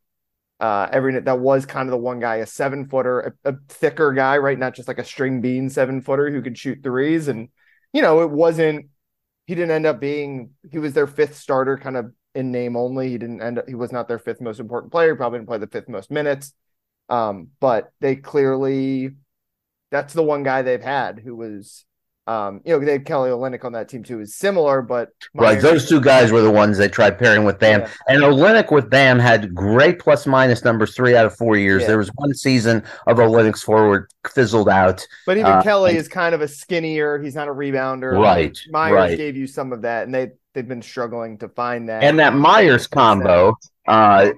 Uh, 0.59 0.87
every 0.91 1.19
that 1.19 1.39
was 1.39 1.65
kind 1.65 1.87
of 1.87 1.91
the 1.91 1.97
one 1.97 2.19
guy, 2.19 2.37
a 2.37 2.45
seven 2.45 2.87
footer, 2.87 3.35
a, 3.45 3.51
a 3.51 3.57
thicker 3.69 4.13
guy, 4.13 4.37
right? 4.37 4.57
Not 4.57 4.75
just 4.75 4.87
like 4.87 4.99
a 4.99 5.03
string 5.05 5.41
bean 5.41 5.69
seven 5.69 6.01
footer 6.01 6.31
who 6.31 6.41
could 6.41 6.57
shoot 6.57 6.79
threes, 6.83 7.27
and 7.27 7.49
you 7.95 8.01
know 8.01 8.21
it 8.21 8.29
wasn't. 8.29 8.87
He 9.47 9.55
didn't 9.55 9.71
end 9.71 9.85
up 9.85 10.01
being. 10.01 10.49
He 10.69 10.79
was 10.79 10.91
their 10.91 11.07
fifth 11.07 11.37
starter, 11.37 11.77
kind 11.77 11.95
of 11.95 12.11
in 12.33 12.51
name 12.51 12.75
only. 12.75 13.09
He 13.09 13.17
didn't 13.17 13.41
end 13.41 13.57
up. 13.57 13.69
He 13.69 13.73
was 13.73 13.93
not 13.93 14.09
their 14.09 14.19
fifth 14.19 14.41
most 14.41 14.59
important 14.59 14.91
player. 14.91 15.13
He 15.13 15.17
probably 15.17 15.39
didn't 15.39 15.47
play 15.47 15.59
the 15.59 15.67
fifth 15.67 15.87
most 15.87 16.11
minutes. 16.11 16.53
Um, 17.07 17.51
but 17.61 17.93
they 18.01 18.17
clearly 18.17 19.11
that's 19.91 20.13
the 20.13 20.23
one 20.23 20.43
guy 20.43 20.61
they've 20.61 20.81
had 20.81 21.19
who 21.23 21.37
was 21.37 21.85
um, 22.27 22.61
you 22.65 22.73
know, 22.73 22.83
they 22.83 22.93
had 22.93 23.05
Kelly 23.05 23.29
Olynyk 23.29 23.63
on 23.63 23.73
that 23.73 23.87
team 23.87 24.03
too, 24.03 24.19
is 24.19 24.35
similar, 24.35 24.81
but 24.81 25.09
Right, 25.35 25.61
those 25.61 25.87
two 25.87 26.01
guys 26.01 26.31
were 26.31 26.41
the 26.41 26.49
ones 26.49 26.77
they 26.77 26.87
tried 26.87 27.19
pairing 27.19 27.43
with 27.45 27.59
Bam, 27.59 27.81
Yeah. 27.81 27.89
and 28.07 28.23
Olynyk 28.23 28.71
with 28.71 28.89
Bam 28.89 29.19
had 29.19 29.53
great 29.53 29.99
plus 29.99 30.25
minus 30.25 30.63
numbers 30.63 30.95
three 30.95 31.15
out 31.15 31.25
of 31.27 31.35
four 31.35 31.55
years. 31.55 31.81
Yeah. 31.83 31.89
There 31.89 31.97
was 31.99 32.09
one 32.15 32.33
season 32.33 32.83
of 33.05 33.17
Olynyk's 33.17 33.61
forward 33.61 34.09
fizzled 34.27 34.69
out. 34.69 35.05
But 35.27 35.37
even 35.37 35.51
Uh, 35.51 35.61
Kelly 35.61 35.91
and- 35.91 35.99
is 35.99 36.07
kind 36.07 36.33
of 36.33 36.41
a 36.41 36.47
skinnier. 36.47 37.19
He's 37.19 37.35
not 37.35 37.47
a 37.47 37.53
rebounder. 37.53 38.19
Right, 38.19 38.57
Meyers 38.71 38.93
right. 38.95 39.17
gave 39.17 39.35
you 39.37 39.45
some 39.45 39.71
of 39.71 39.83
that, 39.83 40.05
and 40.05 40.13
they 40.15 40.31
they've 40.55 40.67
been 40.67 40.81
struggling 40.81 41.37
to 41.39 41.49
find 41.49 41.89
that. 41.89 42.03
And 42.03 42.17
that 42.19 42.33
Myers 42.33 42.87
combo, 42.87 43.55
uh, 43.87 44.31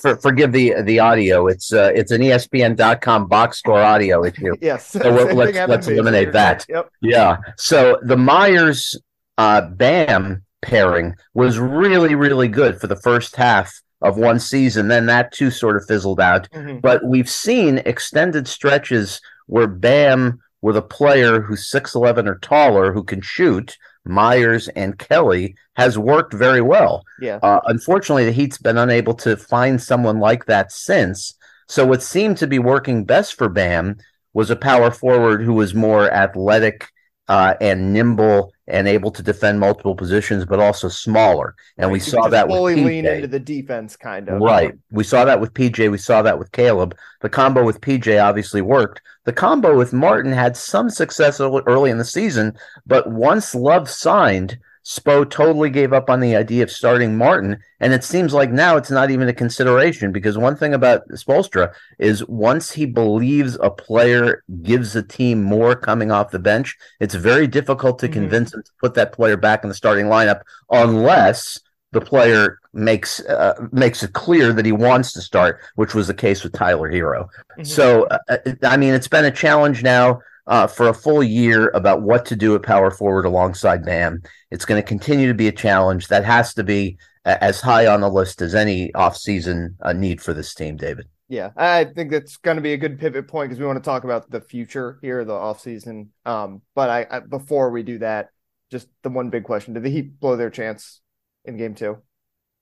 for, 0.00 0.16
forgive 0.16 0.52
the 0.52 0.74
the 0.82 0.98
audio. 1.00 1.46
It's 1.46 1.72
uh, 1.72 1.92
it's 1.94 2.10
an 2.12 2.22
ESPN.com 2.22 3.28
box 3.28 3.58
score 3.58 3.82
audio 3.82 4.24
issue. 4.24 4.54
yes, 4.60 4.86
So 4.90 4.98
let's- 5.10 5.34
let's 5.34 5.86
to 5.86 5.90
me, 5.90 5.96
so 5.96 6.02
eliminate 6.02 6.32
that. 6.32 6.64
Yep. 6.68 6.90
Yeah. 7.02 7.36
So 7.56 7.98
the 8.02 8.16
Meyers 8.16 8.96
uh, 9.38 9.62
Bam 9.62 10.44
pairing 10.62 11.14
was 11.34 11.58
really 11.58 12.14
really 12.14 12.48
good 12.48 12.80
for 12.80 12.86
the 12.86 12.96
first 12.96 13.36
half 13.36 13.80
of 14.02 14.16
one 14.16 14.38
season. 14.38 14.88
Then 14.88 15.06
that 15.06 15.32
too 15.32 15.50
sort 15.50 15.76
of 15.76 15.84
fizzled 15.86 16.20
out. 16.20 16.48
Mhm. 16.50 16.80
but 16.80 17.04
we've 17.04 17.30
seen 17.30 17.78
extended 17.78 18.48
stretches 18.48 19.20
where 19.46 19.66
Bam 19.66 20.40
with 20.62 20.76
a 20.76 20.82
player 20.82 21.40
who's 21.42 21.70
6'11 21.70 22.26
or 22.26 22.38
taller 22.38 22.92
who 22.92 23.04
can 23.04 23.20
shoot, 23.20 23.76
Meyers 24.06 24.68
and 24.68 24.98
Kelly, 24.98 25.56
has 25.76 25.98
worked 25.98 26.32
very 26.32 26.62
well. 26.62 27.04
Yeah. 27.20 27.38
Uh, 27.42 27.60
unfortunately, 27.66 28.24
the 28.24 28.32
Heat's 28.32 28.58
been 28.58 28.78
unable 28.78 29.14
to 29.14 29.36
find 29.36 29.80
someone 29.80 30.18
like 30.18 30.46
that 30.46 30.72
since. 30.72 31.34
So, 31.68 31.84
what 31.86 32.02
seemed 32.02 32.38
to 32.38 32.46
be 32.46 32.58
working 32.58 33.04
best 33.04 33.36
for 33.36 33.48
Bam 33.48 33.98
was 34.32 34.50
a 34.50 34.56
power 34.56 34.90
forward 34.90 35.42
who 35.42 35.54
was 35.54 35.74
more 35.74 36.10
athletic 36.12 36.88
uh, 37.28 37.54
and 37.60 37.92
nimble 37.92 38.52
and 38.68 38.88
able 38.88 39.10
to 39.12 39.22
defend 39.22 39.60
multiple 39.60 39.94
positions, 39.94 40.44
but 40.44 40.58
also 40.58 40.88
smaller. 40.88 41.54
And 41.78 41.92
we 41.92 42.00
saw 42.00 42.28
that 42.28 42.48
with 42.48 42.56
fully 42.56 42.84
lean 42.84 43.06
into 43.06 43.28
the 43.28 43.38
defense, 43.38 43.96
kind 43.96 44.28
of. 44.28 44.40
Right. 44.40 44.74
We 44.90 45.04
saw 45.04 45.24
that 45.24 45.40
with 45.40 45.54
PJ. 45.54 45.90
We 45.90 45.98
saw 45.98 46.22
that 46.22 46.38
with 46.38 46.50
Caleb. 46.52 46.96
The 47.20 47.28
combo 47.28 47.64
with 47.64 47.80
PJ 47.80 48.22
obviously 48.22 48.62
worked. 48.62 49.02
The 49.24 49.32
combo 49.32 49.76
with 49.76 49.92
Martin 49.92 50.32
had 50.32 50.56
some 50.56 50.90
success 50.90 51.40
early 51.40 51.90
in 51.90 51.98
the 51.98 52.04
season, 52.04 52.56
but 52.86 53.10
once 53.10 53.54
Love 53.54 53.88
signed, 53.88 54.58
Spo 54.86 55.28
totally 55.28 55.68
gave 55.68 55.92
up 55.92 56.08
on 56.08 56.20
the 56.20 56.36
idea 56.36 56.62
of 56.62 56.70
starting 56.70 57.16
Martin. 57.16 57.58
And 57.80 57.92
it 57.92 58.04
seems 58.04 58.32
like 58.32 58.52
now 58.52 58.76
it's 58.76 58.90
not 58.90 59.10
even 59.10 59.28
a 59.28 59.32
consideration 59.32 60.12
because 60.12 60.38
one 60.38 60.54
thing 60.54 60.74
about 60.74 61.02
Spoelstra 61.08 61.72
is 61.98 62.24
once 62.28 62.70
he 62.70 62.86
believes 62.86 63.58
a 63.60 63.68
player 63.68 64.44
gives 64.62 64.92
the 64.92 65.02
team 65.02 65.42
more 65.42 65.74
coming 65.74 66.12
off 66.12 66.30
the 66.30 66.38
bench, 66.38 66.76
it's 67.00 67.16
very 67.16 67.48
difficult 67.48 67.98
to 67.98 68.08
Mhm. 68.08 68.12
convince 68.12 68.54
him 68.54 68.62
to 68.62 68.70
put 68.80 68.94
that 68.94 69.12
player 69.12 69.36
back 69.36 69.64
in 69.64 69.68
the 69.68 69.74
starting 69.74 70.06
lineup 70.06 70.42
unless 70.70 71.58
the 71.90 72.00
player 72.00 72.58
makes 72.72 73.20
uh, 73.26 73.54
makes 73.72 74.04
it 74.04 74.12
clear 74.12 74.52
that 74.52 74.66
he 74.66 74.72
wants 74.72 75.12
to 75.14 75.20
start, 75.20 75.58
which 75.74 75.94
was 75.96 76.06
the 76.06 76.14
case 76.14 76.44
with 76.44 76.52
Tyler 76.52 76.88
Herro. 76.92 77.26
Mhm. 77.58 77.66
So, 77.66 78.04
uh, 78.28 78.36
I 78.62 78.76
mean, 78.76 78.94
it's 78.94 79.08
been 79.08 79.24
a 79.24 79.30
challenge 79.32 79.82
now 79.82 80.20
uh, 80.46 80.66
for 80.66 80.88
a 80.88 80.94
full 80.94 81.22
year 81.22 81.70
about 81.74 82.02
what 82.02 82.24
to 82.26 82.36
do 82.36 82.54
at 82.54 82.62
power 82.62 82.90
forward 82.90 83.24
alongside 83.24 83.84
Bam. 83.84 84.22
It's 84.50 84.64
going 84.64 84.80
to 84.80 84.86
continue 84.86 85.28
to 85.28 85.34
be 85.34 85.48
a 85.48 85.52
challenge 85.52 86.08
that 86.08 86.24
has 86.24 86.54
to 86.54 86.64
be 86.64 86.98
as 87.24 87.60
high 87.60 87.86
on 87.86 88.00
the 88.00 88.08
list 88.08 88.40
as 88.40 88.54
any 88.54 88.90
offseason 88.92 89.74
uh, 89.82 89.92
need 89.92 90.20
for 90.20 90.32
this 90.32 90.54
team, 90.54 90.76
David. 90.76 91.06
Yeah, 91.28 91.50
I 91.56 91.84
think 91.84 92.12
that's 92.12 92.36
going 92.36 92.56
to 92.56 92.62
be 92.62 92.72
a 92.72 92.76
good 92.76 93.00
pivot 93.00 93.26
point 93.26 93.48
because 93.50 93.58
we 93.58 93.66
want 93.66 93.82
to 93.82 93.88
talk 93.88 94.04
about 94.04 94.30
the 94.30 94.40
future 94.40 95.00
here, 95.02 95.24
the 95.24 95.32
offseason. 95.32 96.08
Um, 96.24 96.62
but 96.76 96.88
I, 96.88 97.06
I 97.10 97.20
before 97.20 97.70
we 97.70 97.82
do 97.82 97.98
that, 97.98 98.28
just 98.70 98.86
the 99.02 99.10
one 99.10 99.30
big 99.30 99.42
question: 99.42 99.74
Did 99.74 99.82
the 99.82 99.90
Heat 99.90 100.20
blow 100.20 100.36
their 100.36 100.50
chance 100.50 101.00
in 101.44 101.56
Game 101.56 101.74
Two 101.74 101.98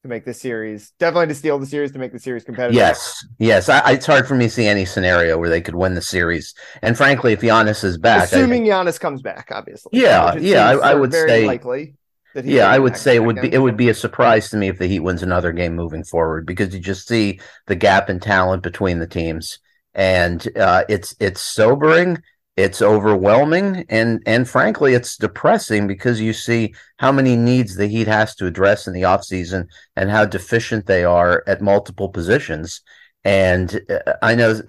to 0.05 0.09
make 0.09 0.25
this 0.27 0.41
series? 0.41 0.93
Definitely 0.99 1.29
to 1.29 1.35
steal 1.35 1.59
the 1.59 1.67
series 1.67 1.91
to 1.93 1.99
make 1.99 2.13
the 2.13 2.19
series 2.19 2.45
competitive. 2.45 2.77
Yes, 2.77 3.27
yes. 3.39 3.69
I, 3.71 3.79
I- 3.81 3.93
it's 3.93 4.07
hard 4.07 4.29
for 4.29 4.35
me 4.35 4.45
to 4.45 4.51
see 4.51 4.67
any 4.67 4.85
scenario 4.85 5.39
where 5.39 5.49
they 5.49 5.63
could 5.63 5.75
win 5.75 5.95
the 5.95 6.03
series. 6.03 6.55
And 6.83 6.95
frankly, 6.97 7.33
if 7.33 7.41
Giannis 7.41 7.83
is 7.83 7.97
back, 7.99 8.21
I- 8.21 8.25
assuming 8.25 8.65
Giannis 8.65 9.01
comes 9.01 9.23
back, 9.23 9.49
obviously. 9.51 9.91
Yeah, 9.99 10.37
yeah, 10.37 10.69
I- 10.69 10.91
I 10.91 10.95
would 10.95 11.11
very 11.11 11.29
say- 11.29 11.47
likely. 11.47 11.95
That 12.35 12.45
Yeah, 12.45 12.69
I 12.69 12.79
would 12.81 12.97
say 12.97 13.15
it 13.17 13.21
would 13.25 13.41
be 13.41 13.53
it 13.53 13.61
would 13.61 13.77
be 13.77 13.89
a 13.89 13.95
surprise 13.95 14.51
to 14.51 14.57
me 14.57 14.67
if 14.69 14.79
the 14.79 14.89
Heat 14.89 15.01
wins 15.01 15.23
another 15.23 15.53
game 15.53 15.75
moving 15.77 16.03
forward 16.03 16.47
because 16.47 16.75
you 16.75 16.81
just 16.81 17.07
see 17.07 17.39
the 17.69 17.77
gap 17.77 18.11
in 18.11 18.19
talent 18.19 18.65
between 18.65 18.99
the 18.99 19.07
teams, 19.07 19.61
and 19.95 20.45
uh, 20.59 20.83
it's 20.89 21.15
it's 21.21 21.41
sobering, 21.41 22.21
it's 22.57 22.81
overwhelming, 22.81 23.85
and 23.89 24.23
and 24.27 24.49
frankly, 24.49 24.95
it's 24.95 25.17
depressing 25.17 25.87
because 25.89 26.21
you 26.21 26.33
see 26.33 26.75
how 26.99 27.11
many 27.11 27.37
needs 27.37 27.75
the 27.75 27.89
Heat 27.89 28.07
has 28.07 28.35
to 28.37 28.47
address 28.47 28.87
in 28.87 28.93
the 28.93 29.03
offseason 29.03 29.67
and 29.97 30.11
how 30.11 30.25
deficient 30.25 30.87
they 30.87 31.05
are 31.05 31.43
at 31.47 31.61
multiple 31.61 32.09
positions. 32.09 32.81
And 33.25 33.81
uh, 33.91 34.15
I 34.23 34.35
know 34.37 34.61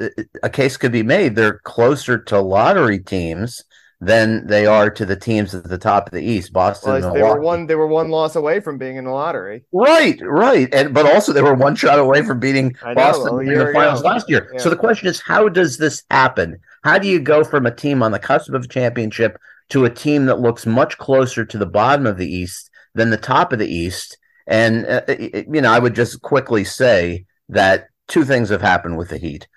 a 0.41 0.50
case 0.50 0.78
could 0.78 0.91
be 0.91 1.04
made; 1.04 1.36
they're 1.36 1.60
closer 1.60 2.17
to 2.17 2.39
lottery 2.39 3.00
teams 3.00 3.63
than 4.02 4.45
they 4.48 4.65
are 4.65 4.89
to 4.89 5.06
the 5.06 5.15
teams 5.15 5.56
at 5.56 5.63
the 5.63 5.78
top 5.78 6.08
of 6.08 6.13
the 6.13 6.21
East, 6.21 6.52
Boston, 6.52 7.02
Well, 7.02 7.13
they 7.13 7.24
were 7.24 7.39
one. 7.39 7.67
They 7.67 7.76
were 7.76 7.88
one 7.88 8.10
loss 8.10 8.36
away 8.36 8.60
from 8.60 8.78
being 8.78 8.98
in 8.98 9.06
the 9.06 9.12
lottery. 9.12 9.63
Right, 9.71 10.19
right, 10.21 10.74
and 10.74 10.93
but 10.93 11.06
also 11.06 11.34
they 11.34 11.41
were 11.41 11.54
one 11.54 11.76
shot 11.76 12.00
away 12.00 12.24
from 12.24 12.39
beating 12.39 12.76
know, 12.84 12.95
Boston 12.95 13.36
a 13.36 13.38
in 13.39 13.60
the 13.60 13.74
finals 13.74 14.04
last 14.04 14.30
year. 14.30 14.50
Yeah. 14.54 14.60
So 14.60 14.69
the 14.69 14.76
question 14.76 15.08
is, 15.08 15.21
how 15.21 15.50
does 15.50 15.78
this 15.78 16.04
happen? 16.10 16.60
How 16.86 17.00
do 17.00 17.08
you 17.08 17.19
go 17.19 17.43
from 17.43 17.65
a 17.65 17.74
team 17.74 18.04
on 18.04 18.12
the 18.12 18.19
cusp 18.19 18.54
of 18.54 18.63
a 18.65 18.67
championship 18.67 19.39
to 19.69 19.86
a 19.86 19.89
team 19.89 20.28
that 20.28 20.39
looks 20.39 20.67
much 20.67 21.00
closer 21.00 21.43
to 21.43 21.58
the 21.58 21.65
bottom 21.65 22.06
of 22.06 22.17
the 22.17 22.28
East 22.32 22.69
than 22.93 23.10
the 23.10 23.17
top 23.17 23.52
of 23.52 23.58
the 23.58 23.67
East? 23.67 24.19
And 24.45 24.86
uh, 24.86 25.02
it- 25.08 25.48
you 25.52 25.62
know, 25.62 25.71
I 25.71 25.80
would 25.80 25.95
just 25.95 26.21
quickly 26.21 26.63
say 26.63 27.26
that 27.50 27.88
two 28.08 28.24
things 28.24 28.50
have 28.50 28.62
happened 28.62 29.00
with 29.00 29.10
the 29.10 29.17
Heat. 29.17 29.48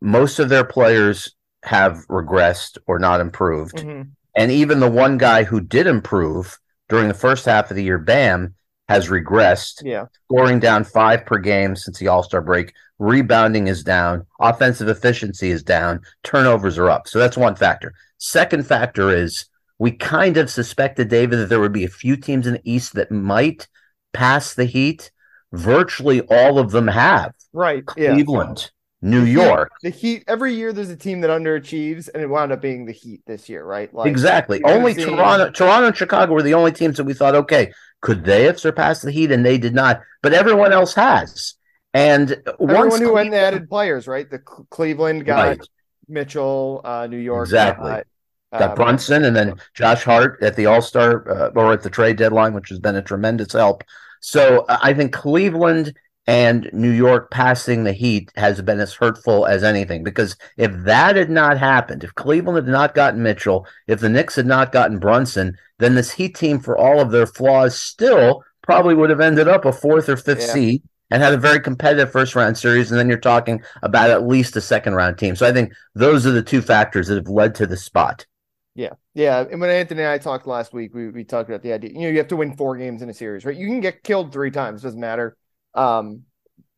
Most 0.00 0.38
of 0.38 0.48
their 0.48 0.64
players 0.64 1.34
have 1.64 1.98
regressed 2.08 2.78
or 2.86 2.98
not 2.98 3.20
improved. 3.20 3.76
Mhm. 3.76 4.12
And 4.34 4.50
even 4.50 4.80
the 4.80 4.88
one 4.90 5.18
guy 5.18 5.42
who 5.44 5.60
did 5.60 5.86
improve 5.86 6.58
during 6.88 7.08
the 7.08 7.14
first 7.26 7.44
half 7.44 7.70
of 7.70 7.76
the 7.76 7.84
year, 7.84 7.98
Bam, 7.98 8.54
has 8.90 9.08
regressed, 9.08 9.82
Yeah, 9.84 10.06
scoring 10.28 10.60
down 10.60 10.84
five 10.84 11.24
per 11.24 11.38
game 11.38 11.76
since 11.76 11.98
the 11.98 12.08
All 12.08 12.22
Star 12.22 12.40
break. 12.40 12.72
Rebounding 12.98 13.66
is 13.68 13.82
down, 13.82 14.26
offensive 14.40 14.88
efficiency 14.88 15.50
is 15.50 15.62
down, 15.62 16.00
turnovers 16.22 16.76
are 16.76 16.90
up. 16.90 17.08
So 17.08 17.18
that's 17.18 17.36
one 17.36 17.56
factor. 17.56 17.94
Second 18.18 18.66
factor 18.66 19.08
is 19.10 19.46
we 19.78 19.92
kind 19.92 20.36
of 20.36 20.50
suspected, 20.50 21.08
David, 21.08 21.38
that 21.38 21.48
there 21.48 21.60
would 21.60 21.72
be 21.72 21.84
a 21.84 21.88
few 21.88 22.16
teams 22.16 22.46
in 22.46 22.52
the 22.54 22.60
East 22.64 22.92
that 22.94 23.10
might 23.10 23.66
pass 24.12 24.52
the 24.54 24.66
Heat. 24.66 25.10
Virtually 25.52 26.20
all 26.22 26.58
of 26.58 26.70
them 26.70 26.86
have. 26.86 27.32
right. 27.52 27.82
Yeah. 27.96 28.12
Cleveland, 28.12 28.70
New 29.02 29.20
The 29.20 29.26
Heat- 29.26 29.32
York. 29.32 29.72
The 29.82 29.90
Heat. 29.90 30.24
Every 30.28 30.54
year, 30.54 30.72
there's 30.72 30.90
a 30.90 30.96
team 30.96 31.22
that 31.22 31.30
underachieves, 31.30 32.08
and 32.12 32.22
it 32.22 32.28
wound 32.28 32.52
up 32.52 32.60
being 32.60 32.84
the 32.86 32.92
Heat 32.92 33.22
this 33.26 33.48
year, 33.48 33.64
right? 33.64 33.92
Like 33.92 34.08
exactly. 34.08 34.62
Only 34.62 34.94
Toronto, 34.94 35.50
Toronto 35.50 35.86
and 35.88 35.96
Chicago 35.96 36.34
were 36.34 36.42
the 36.42 36.54
only 36.54 36.70
teams 36.72 36.98
that 36.98 37.04
we 37.04 37.14
thought, 37.14 37.34
okay, 37.34 37.72
could 38.00 38.24
they 38.24 38.44
have 38.44 38.58
surpassed 38.58 39.02
the 39.02 39.10
Heat? 39.10 39.30
And 39.32 39.44
they 39.44 39.58
did 39.58 39.74
not. 39.74 40.02
But 40.22 40.32
everyone 40.32 40.72
else 40.72 40.94
has. 40.94 41.54
And 41.92 42.42
Everyone 42.60 43.00
who 43.00 43.14
went 43.14 43.26
and 43.26 43.34
added 43.34 43.68
players, 43.68 44.06
right? 44.06 44.30
The 44.30 44.40
Cl- 44.46 44.66
Cleveland 44.70 45.24
got 45.24 45.46
Right. 45.48 45.68
Mitchell, 46.08 46.80
uh, 46.84 47.06
New 47.06 47.18
York 47.18 47.46
Exactly. 47.46 47.90
got, 47.90 48.06
got 48.52 48.70
um, 48.70 48.74
Brunson 48.76 49.24
and 49.24 49.34
then 49.34 49.54
Josh 49.74 50.02
Hart 50.04 50.38
at 50.42 50.56
the 50.56 50.66
All 50.66 50.82
Star 50.82 51.28
uh, 51.30 51.50
or 51.54 51.72
at 51.72 51.82
the 51.82 51.90
trade 51.90 52.16
deadline, 52.16 52.52
which 52.54 52.68
has 52.68 52.78
been 52.78 52.96
a 52.96 53.02
tremendous 53.02 53.52
help. 53.52 53.84
So 54.20 54.64
uh, 54.68 54.78
I 54.82 54.92
think 54.92 55.12
Cleveland 55.12 55.94
and 56.26 56.70
New 56.72 56.90
York 56.90 57.30
passing 57.30 57.82
the 57.84 57.92
Heat 57.92 58.30
has 58.36 58.60
been 58.62 58.78
as 58.80 58.94
hurtful 58.94 59.46
as 59.46 59.64
anything 59.64 60.04
because 60.04 60.36
if 60.56 60.70
that 60.84 61.16
had 61.16 61.30
not 61.30 61.58
happened, 61.58 62.04
if 62.04 62.14
Cleveland 62.14 62.56
had 62.56 62.68
not 62.72 62.94
gotten 62.94 63.22
Mitchell, 63.22 63.66
if 63.88 64.00
the 64.00 64.08
Knicks 64.08 64.36
had 64.36 64.46
not 64.46 64.70
gotten 64.72 64.98
Brunson, 64.98 65.56
then 65.78 65.94
this 65.94 66.12
Heat 66.12 66.36
team, 66.36 66.60
for 66.60 66.76
all 66.78 67.00
of 67.00 67.10
their 67.10 67.26
flaws, 67.26 67.76
still 67.80 68.44
probably 68.62 68.94
would 68.94 69.10
have 69.10 69.20
ended 69.20 69.48
up 69.48 69.64
a 69.64 69.72
fourth 69.72 70.08
or 70.08 70.16
fifth 70.16 70.42
Yeah. 70.42 70.52
seed 70.52 70.82
and 71.10 71.22
had 71.22 71.34
a 71.34 71.38
very 71.38 71.60
competitive 71.60 72.12
first 72.12 72.36
round 72.36 72.56
series. 72.56 72.90
And 72.90 73.00
then 73.00 73.08
you're 73.08 73.18
talking 73.18 73.62
about 73.82 74.10
at 74.10 74.26
least 74.26 74.56
a 74.56 74.60
second 74.60 74.94
round 74.94 75.18
team. 75.18 75.34
So 75.34 75.46
I 75.46 75.52
think 75.52 75.72
those 75.94 76.26
are 76.26 76.30
the 76.30 76.42
two 76.42 76.62
factors 76.62 77.08
that 77.08 77.16
have 77.16 77.28
led 77.28 77.54
to 77.56 77.66
the 77.66 77.76
spot. 77.76 78.26
Yeah. 78.74 78.92
Yeah. 79.14 79.44
And 79.50 79.60
when 79.60 79.70
Anthony 79.70 80.02
and 80.02 80.10
I 80.10 80.18
talked 80.18 80.46
last 80.46 80.72
week, 80.72 80.94
we, 80.94 81.08
we 81.10 81.24
talked 81.24 81.48
about 81.48 81.62
the 81.62 81.72
idea, 81.72 81.90
you 81.90 82.00
know, 82.00 82.08
you 82.08 82.18
have 82.18 82.28
to 82.28 82.36
win 82.36 82.56
four 82.56 82.76
games 82.76 83.02
in 83.02 83.10
a 83.10 83.14
series, 83.14 83.44
right? 83.44 83.56
You 83.56 83.66
can 83.66 83.80
get 83.80 84.02
killed 84.04 84.32
three 84.32 84.50
times, 84.50 84.82
doesn't 84.82 85.00
matter. 85.00 85.36
Um, 85.74 86.24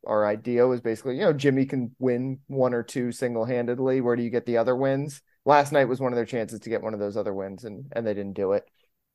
our 0.07 0.27
idea 0.27 0.67
was 0.67 0.81
basically, 0.81 1.17
you 1.17 1.23
know, 1.23 1.33
Jimmy 1.33 1.65
can 1.65 1.95
win 1.99 2.41
one 2.49 2.75
or 2.75 2.83
two 2.83 3.13
single 3.13 3.45
handedly. 3.45 4.01
Where 4.01 4.17
do 4.17 4.23
you 4.23 4.31
get 4.31 4.47
the 4.47 4.57
other 4.57 4.75
wins? 4.75 5.23
Last 5.45 5.73
night 5.73 5.87
was 5.87 6.01
one 6.01 6.13
of 6.13 6.17
their 6.17 6.27
chances 6.27 6.61
to 6.61 6.71
get 6.71 6.83
one 6.83 6.95
of 6.95 7.01
those 7.01 7.17
other 7.17 7.35
wins, 7.35 7.65
and 7.65 7.87
and 7.93 8.07
they 8.07 8.15
didn't 8.15 8.35
do 8.35 8.53
it. 8.53 8.65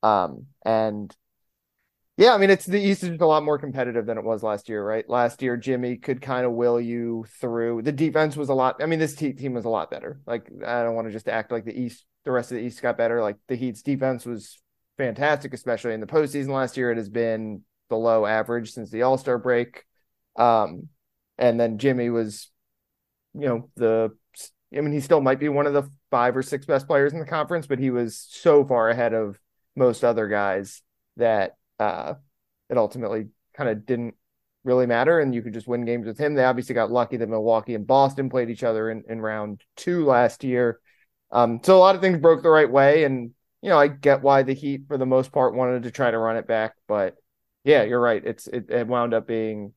Um, 0.02 0.46
and 0.64 1.14
yeah, 2.18 2.34
I 2.34 2.38
mean, 2.38 2.50
it's 2.50 2.66
the 2.66 2.80
East 2.80 3.04
is 3.04 3.20
a 3.20 3.26
lot 3.26 3.44
more 3.44 3.58
competitive 3.58 4.04
than 4.04 4.18
it 4.18 4.24
was 4.24 4.42
last 4.42 4.68
year, 4.68 4.84
right? 4.84 5.08
Last 5.08 5.40
year, 5.40 5.56
Jimmy 5.56 5.96
could 5.96 6.20
kind 6.20 6.44
of 6.44 6.52
will 6.52 6.80
you 6.80 7.24
through. 7.40 7.82
The 7.82 7.92
defense 7.92 8.36
was 8.36 8.48
a 8.48 8.54
lot. 8.54 8.82
I 8.82 8.86
mean, 8.86 8.98
this 8.98 9.14
team 9.14 9.54
was 9.54 9.64
a 9.64 9.68
lot 9.70 9.88
better. 9.88 10.20
Like, 10.26 10.50
I 10.66 10.82
don't 10.82 10.96
want 10.96 11.06
to 11.06 11.12
just 11.12 11.28
act 11.28 11.52
like 11.52 11.64
the 11.64 11.78
East, 11.80 12.04
the 12.24 12.32
rest 12.32 12.50
of 12.50 12.56
the 12.56 12.64
East 12.64 12.82
got 12.82 12.98
better. 12.98 13.22
Like, 13.22 13.36
the 13.46 13.54
Heat's 13.54 13.82
defense 13.82 14.26
was 14.26 14.58
fantastic, 14.96 15.54
especially 15.54 15.94
in 15.94 16.00
the 16.00 16.08
postseason 16.08 16.48
last 16.48 16.76
year. 16.76 16.90
It 16.90 16.96
has 16.96 17.08
been 17.08 17.62
below 17.88 18.26
average 18.26 18.72
since 18.72 18.90
the 18.90 19.02
All 19.02 19.18
Star 19.18 19.38
break. 19.38 19.84
Um, 20.36 20.88
and 21.36 21.58
then 21.58 21.78
Jimmy 21.78 22.10
was, 22.10 22.50
you 23.34 23.48
know, 23.48 23.70
the. 23.76 24.10
I 24.76 24.82
mean, 24.82 24.92
he 24.92 25.00
still 25.00 25.22
might 25.22 25.40
be 25.40 25.48
one 25.48 25.66
of 25.66 25.72
the 25.72 25.90
five 26.10 26.36
or 26.36 26.42
six 26.42 26.66
best 26.66 26.86
players 26.86 27.14
in 27.14 27.20
the 27.20 27.24
conference, 27.24 27.66
but 27.66 27.78
he 27.78 27.90
was 27.90 28.26
so 28.28 28.66
far 28.66 28.90
ahead 28.90 29.14
of 29.14 29.38
most 29.74 30.04
other 30.04 30.28
guys 30.28 30.82
that 31.16 31.56
uh, 31.78 32.14
it 32.68 32.76
ultimately 32.76 33.28
kind 33.54 33.70
of 33.70 33.86
didn't 33.86 34.14
really 34.64 34.86
matter, 34.86 35.20
and 35.20 35.34
you 35.34 35.42
could 35.42 35.54
just 35.54 35.68
win 35.68 35.84
games 35.84 36.06
with 36.06 36.18
him. 36.18 36.34
They 36.34 36.44
obviously 36.44 36.74
got 36.74 36.90
lucky 36.90 37.16
that 37.16 37.28
Milwaukee 37.28 37.74
and 37.74 37.86
Boston 37.86 38.28
played 38.28 38.50
each 38.50 38.64
other 38.64 38.90
in, 38.90 39.04
in 39.08 39.20
round 39.20 39.62
two 39.76 40.04
last 40.04 40.44
year. 40.44 40.80
Um, 41.30 41.60
so 41.62 41.76
a 41.76 41.78
lot 41.78 41.94
of 41.94 42.00
things 42.00 42.18
broke 42.18 42.42
the 42.42 42.50
right 42.50 42.70
way, 42.70 43.04
and 43.04 43.30
you 43.62 43.70
know 43.70 43.78
I 43.78 43.88
get 43.88 44.22
why 44.22 44.42
the 44.42 44.54
Heat 44.54 44.82
for 44.88 44.98
the 44.98 45.06
most 45.06 45.32
part 45.32 45.54
wanted 45.54 45.84
to 45.84 45.90
try 45.90 46.10
to 46.10 46.18
run 46.18 46.36
it 46.36 46.46
back, 46.46 46.74
but 46.86 47.16
yeah, 47.68 47.82
you're 47.82 48.00
right. 48.00 48.24
It's 48.24 48.46
it, 48.46 48.70
it 48.70 48.86
wound 48.86 49.12
up 49.12 49.26
being 49.26 49.74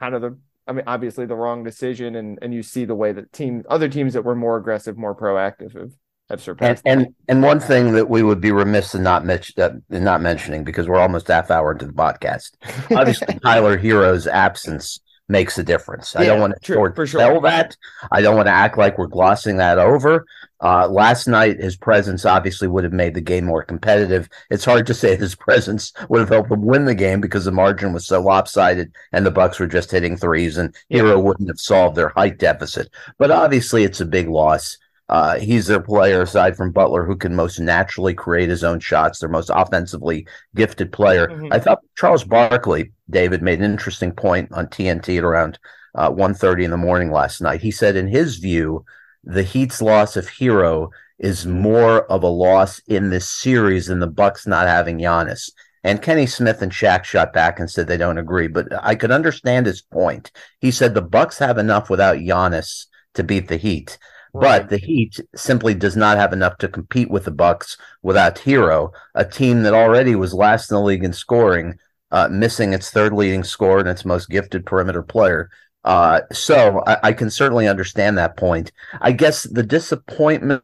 kind 0.00 0.16
of 0.16 0.20
the 0.20 0.36
I 0.66 0.72
mean 0.72 0.82
obviously 0.88 1.26
the 1.26 1.36
wrong 1.36 1.62
decision, 1.62 2.16
and 2.16 2.40
and 2.42 2.52
you 2.52 2.64
see 2.64 2.84
the 2.84 2.96
way 2.96 3.12
that 3.12 3.32
team 3.32 3.62
other 3.70 3.88
teams 3.88 4.14
that 4.14 4.24
were 4.24 4.34
more 4.34 4.56
aggressive, 4.56 4.98
more 4.98 5.14
proactive 5.14 5.78
have 5.78 5.92
have 6.28 6.42
surpassed. 6.42 6.82
And, 6.84 7.02
and, 7.02 7.14
and 7.28 7.42
one 7.44 7.60
thing 7.60 7.92
that 7.92 8.10
we 8.10 8.24
would 8.24 8.40
be 8.40 8.50
remiss 8.50 8.96
in 8.96 9.04
not 9.04 9.22
uh, 9.30 9.70
in 9.90 10.02
not 10.02 10.20
mentioning 10.20 10.64
because 10.64 10.88
we're 10.88 10.98
almost 10.98 11.28
half 11.28 11.52
hour 11.52 11.70
into 11.70 11.86
the 11.86 11.92
podcast. 11.92 12.50
Obviously, 12.90 13.38
Tyler 13.44 13.78
Herro's 13.78 14.26
absence 14.26 14.98
makes 15.30 15.58
a 15.58 15.62
difference. 15.62 16.16
I 16.16 16.26
don't 16.26 16.40
want 16.40 16.54
to 16.60 16.64
short 16.64 16.94
for 16.94 17.06
sure. 17.06 17.40
that. 17.42 17.76
I 18.10 18.20
don't 18.20 18.36
want 18.36 18.46
to 18.46 18.52
act 18.52 18.76
like 18.76 18.98
we're 18.98 19.06
glossing 19.06 19.56
that 19.58 19.78
over. 19.78 20.26
Uh, 20.62 20.86
last 20.88 21.26
night, 21.26 21.58
his 21.58 21.76
presence 21.76 22.26
obviously 22.26 22.68
would 22.68 22.84
have 22.84 22.92
made 22.92 23.14
the 23.14 23.20
game 23.20 23.46
more 23.46 23.62
competitive. 23.62 24.28
It's 24.50 24.64
hard 24.64 24.86
to 24.88 24.94
say 24.94 25.16
his 25.16 25.34
presence 25.34 25.92
would 26.08 26.20
have 26.20 26.28
helped 26.28 26.50
them 26.50 26.64
win 26.64 26.84
the 26.84 26.94
game 26.94 27.20
because 27.20 27.44
the 27.44 27.52
margin 27.52 27.92
was 27.92 28.06
so 28.06 28.20
lopsided 28.20 28.92
and 29.12 29.24
the 29.24 29.30
Bucks 29.30 29.58
were 29.58 29.66
just 29.66 29.90
hitting 29.90 30.16
threes, 30.16 30.58
and 30.58 30.74
yeah. 30.88 31.02
Herro 31.02 31.22
wouldn't 31.22 31.48
have 31.48 31.60
solved 31.60 31.96
their 31.96 32.10
height 32.10 32.38
deficit. 32.38 32.90
But 33.18 33.30
obviously, 33.30 33.84
it's 33.84 34.00
a 34.00 34.06
big 34.06 34.28
loss. 34.28 34.76
Uh, 35.10 35.40
he's 35.40 35.66
their 35.66 35.80
player 35.80 36.22
aside 36.22 36.56
from 36.56 36.70
Butler 36.70 37.04
who 37.04 37.16
can 37.16 37.34
most 37.34 37.58
naturally 37.58 38.14
create 38.14 38.48
his 38.48 38.62
own 38.62 38.78
shots, 38.78 39.18
their 39.18 39.28
most 39.28 39.50
offensively 39.52 40.24
gifted 40.54 40.92
player. 40.92 41.26
Mm-hmm. 41.26 41.52
I 41.52 41.58
thought 41.58 41.80
Charles 41.96 42.22
Barkley, 42.22 42.92
David, 43.10 43.42
made 43.42 43.58
an 43.58 43.64
interesting 43.64 44.12
point 44.12 44.52
on 44.52 44.68
TNT 44.68 45.18
at 45.18 45.24
around 45.24 45.58
uh, 45.96 46.12
1.30 46.12 46.62
in 46.62 46.70
the 46.70 46.76
morning 46.76 47.10
last 47.10 47.40
night. 47.40 47.60
He 47.60 47.72
said, 47.72 47.96
in 47.96 48.06
his 48.06 48.36
view, 48.36 48.84
the 49.24 49.42
Heat's 49.42 49.82
loss 49.82 50.16
of 50.16 50.28
Herro 50.28 50.90
is 51.18 51.44
more 51.44 52.02
of 52.04 52.22
a 52.22 52.28
loss 52.28 52.78
in 52.86 53.10
this 53.10 53.28
series 53.28 53.88
than 53.88 53.98
the 53.98 54.06
Bucks 54.06 54.46
not 54.46 54.68
having 54.68 54.98
Giannis. 54.98 55.50
And 55.82 56.00
Kenny 56.00 56.26
Smith 56.26 56.62
and 56.62 56.70
Shaq 56.70 57.02
shot 57.02 57.32
back 57.32 57.58
and 57.58 57.68
said 57.68 57.88
they 57.88 57.96
don't 57.96 58.18
agree, 58.18 58.46
but 58.46 58.68
I 58.80 58.94
could 58.94 59.10
understand 59.10 59.66
his 59.66 59.82
point. 59.82 60.30
He 60.60 60.70
said 60.70 60.94
the 60.94 61.02
Bucks 61.02 61.38
have 61.38 61.58
enough 61.58 61.90
without 61.90 62.18
Giannis 62.18 62.86
to 63.14 63.24
beat 63.24 63.48
the 63.48 63.56
Heat. 63.56 63.98
But 64.32 64.68
the 64.68 64.76
Heat 64.76 65.20
simply 65.34 65.74
does 65.74 65.96
not 65.96 66.16
have 66.16 66.32
enough 66.32 66.58
to 66.58 66.68
compete 66.68 67.10
with 67.10 67.24
the 67.24 67.30
Bucks 67.30 67.76
without 68.02 68.36
Herro, 68.36 68.92
a 69.14 69.24
team 69.24 69.62
that 69.62 69.74
already 69.74 70.14
was 70.14 70.34
last 70.34 70.70
in 70.70 70.76
the 70.76 70.82
league 70.82 71.04
in 71.04 71.12
scoring, 71.12 71.78
uh, 72.10 72.28
missing 72.28 72.72
its 72.72 72.90
third 72.90 73.12
leading 73.12 73.44
scorer 73.44 73.80
and 73.80 73.88
its 73.88 74.04
most 74.04 74.28
gifted 74.30 74.66
perimeter 74.66 75.02
player. 75.02 75.50
Uh, 75.84 76.20
so 76.30 76.82
I, 76.86 76.98
I, 77.04 77.12
can 77.14 77.30
certainly 77.30 77.66
understand 77.66 78.18
that 78.18 78.36
point. 78.36 78.70
I 79.00 79.12
guess 79.12 79.44
the 79.44 79.62
disappointment 79.62 80.62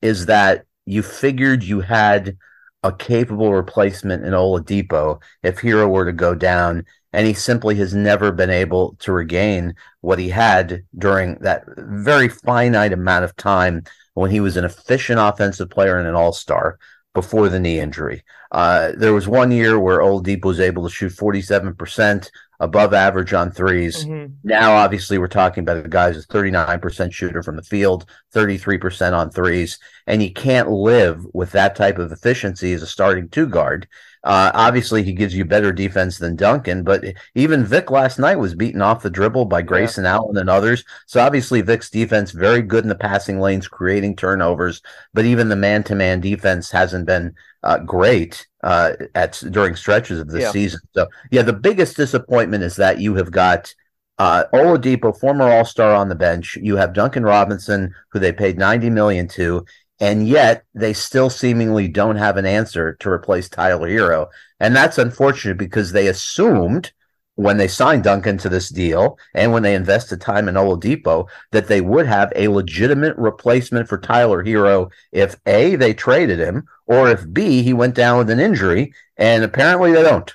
is 0.00 0.26
that 0.26 0.64
you 0.86 1.02
figured 1.02 1.62
you 1.62 1.80
had 1.80 2.38
a 2.86 2.96
capable 2.96 3.52
replacement 3.52 4.24
in 4.24 4.32
Oladipo 4.32 5.20
if 5.42 5.60
Herro 5.60 5.88
were 5.88 6.04
to 6.04 6.12
go 6.12 6.34
down, 6.34 6.84
and 7.12 7.26
he 7.26 7.34
simply 7.34 7.74
has 7.76 7.94
never 7.94 8.32
been 8.32 8.50
able 8.50 8.96
to 9.00 9.12
regain 9.12 9.74
what 10.00 10.18
he 10.18 10.28
had 10.28 10.84
during 10.96 11.36
that 11.40 11.64
very 11.76 12.28
finite 12.28 12.92
amount 12.92 13.24
of 13.24 13.36
time 13.36 13.82
when 14.14 14.30
he 14.30 14.40
was 14.40 14.56
an 14.56 14.64
efficient 14.64 15.18
offensive 15.18 15.70
player 15.70 15.98
and 15.98 16.08
an 16.08 16.14
all-star 16.14 16.78
before 17.14 17.48
the 17.48 17.58
knee 17.58 17.80
injury. 17.80 18.22
Uh, 18.52 18.92
there 18.96 19.14
was 19.14 19.26
one 19.26 19.50
year 19.50 19.78
where 19.78 20.00
Oladipo 20.00 20.44
was 20.44 20.60
able 20.60 20.84
to 20.84 20.94
shoot 20.94 21.12
47% 21.12 22.30
above 22.60 22.94
average 22.94 23.32
on 23.32 23.50
3s 23.50 24.04
mm-hmm. 24.04 24.32
Now, 24.42 24.74
obviously, 24.76 25.18
we're 25.18 25.28
talking 25.28 25.62
about 25.62 25.84
a 25.84 25.88
guy 25.88 26.12
who's 26.12 26.24
a 26.24 26.28
39% 26.28 27.12
shooter 27.12 27.42
from 27.42 27.56
the 27.56 27.62
field, 27.62 28.06
33% 28.34 29.12
on 29.12 29.30
threes, 29.30 29.78
and 30.06 30.22
you 30.22 30.32
can't 30.32 30.70
live 30.70 31.24
with 31.34 31.52
that 31.52 31.76
type 31.76 31.98
of 31.98 32.12
efficiency 32.12 32.72
as 32.72 32.82
a 32.82 32.86
starting 32.86 33.28
two 33.28 33.46
guard. 33.46 33.88
Uh, 34.26 34.50
obviously, 34.54 35.04
he 35.04 35.12
gives 35.12 35.36
you 35.36 35.44
better 35.44 35.72
defense 35.72 36.18
than 36.18 36.34
Duncan, 36.34 36.82
but 36.82 37.04
even 37.36 37.64
Vic 37.64 37.92
last 37.92 38.18
night 38.18 38.40
was 38.40 38.56
beaten 38.56 38.82
off 38.82 39.04
the 39.04 39.08
dribble 39.08 39.44
by 39.44 39.62
Grayson 39.62 40.02
yeah. 40.02 40.14
Allen 40.14 40.36
and 40.36 40.50
others. 40.50 40.84
So 41.06 41.20
obviously, 41.20 41.60
Vic's 41.62 41.90
defense 41.90 42.32
very 42.32 42.60
good 42.60 42.84
in 42.84 42.88
the 42.88 42.96
passing 42.96 43.38
lanes, 43.38 43.68
creating 43.68 44.16
turnovers, 44.16 44.82
but 45.14 45.24
even 45.24 45.48
the 45.48 45.54
man-to-man 45.54 46.20
defense 46.20 46.72
hasn't 46.72 47.06
been 47.06 47.34
uh, 47.62 47.78
great 47.78 48.46
uh, 48.64 48.92
at 49.14 49.40
during 49.50 49.76
stretches 49.76 50.18
of 50.18 50.28
the 50.28 50.40
yeah. 50.40 50.50
season. 50.50 50.80
So 50.92 51.06
yeah, 51.30 51.42
the 51.42 51.52
biggest 51.52 51.96
disappointment 51.96 52.64
is 52.64 52.76
that 52.76 53.00
you 53.00 53.14
have 53.14 53.30
got. 53.30 53.72
Uh, 54.18 54.44
Oladipo, 54.54 55.12
former 55.20 55.44
All 55.44 55.66
Star 55.66 55.94
on 55.94 56.08
the 56.08 56.14
bench. 56.14 56.56
You 56.56 56.76
have 56.76 56.94
Duncan 56.94 57.22
Robinson, 57.22 57.94
who 58.10 58.18
they 58.18 58.32
paid 58.32 58.56
ninety 58.56 58.88
million 58.88 59.28
to, 59.36 59.66
and 60.00 60.28
yet 60.28 60.64
they 60.74 60.92
still 60.92 61.30
seemingly 61.30 61.88
don't 61.88 62.16
have 62.16 62.36
an 62.36 62.46
answer 62.46 62.94
to 63.00 63.10
replace 63.10 63.48
Tyler 63.48 63.88
Herro. 63.88 64.28
And 64.60 64.74
that's 64.74 64.98
unfortunate 64.98 65.58
because 65.58 65.92
they 65.92 66.06
assumed 66.08 66.92
when 67.36 67.58
they 67.58 67.68
signed 67.68 68.02
Duncan 68.02 68.38
to 68.38 68.48
this 68.48 68.70
deal 68.70 69.18
and 69.34 69.52
when 69.52 69.62
they 69.62 69.74
invested 69.74 70.20
time 70.20 70.48
in 70.48 70.54
Oladipo 70.54 71.28
that 71.52 71.68
they 71.68 71.82
would 71.82 72.06
have 72.06 72.32
a 72.34 72.48
legitimate 72.48 73.16
replacement 73.16 73.88
for 73.88 73.98
Tyler 73.98 74.42
Herro 74.42 74.90
if 75.12 75.36
A, 75.46 75.76
they 75.76 75.92
traded 75.92 76.38
him, 76.38 76.66
or 76.86 77.10
if 77.10 77.30
B, 77.32 77.62
he 77.62 77.72
went 77.72 77.94
down 77.94 78.18
with 78.18 78.30
an 78.30 78.40
injury. 78.40 78.92
And 79.16 79.44
apparently 79.44 79.92
they 79.92 80.02
don't. 80.02 80.34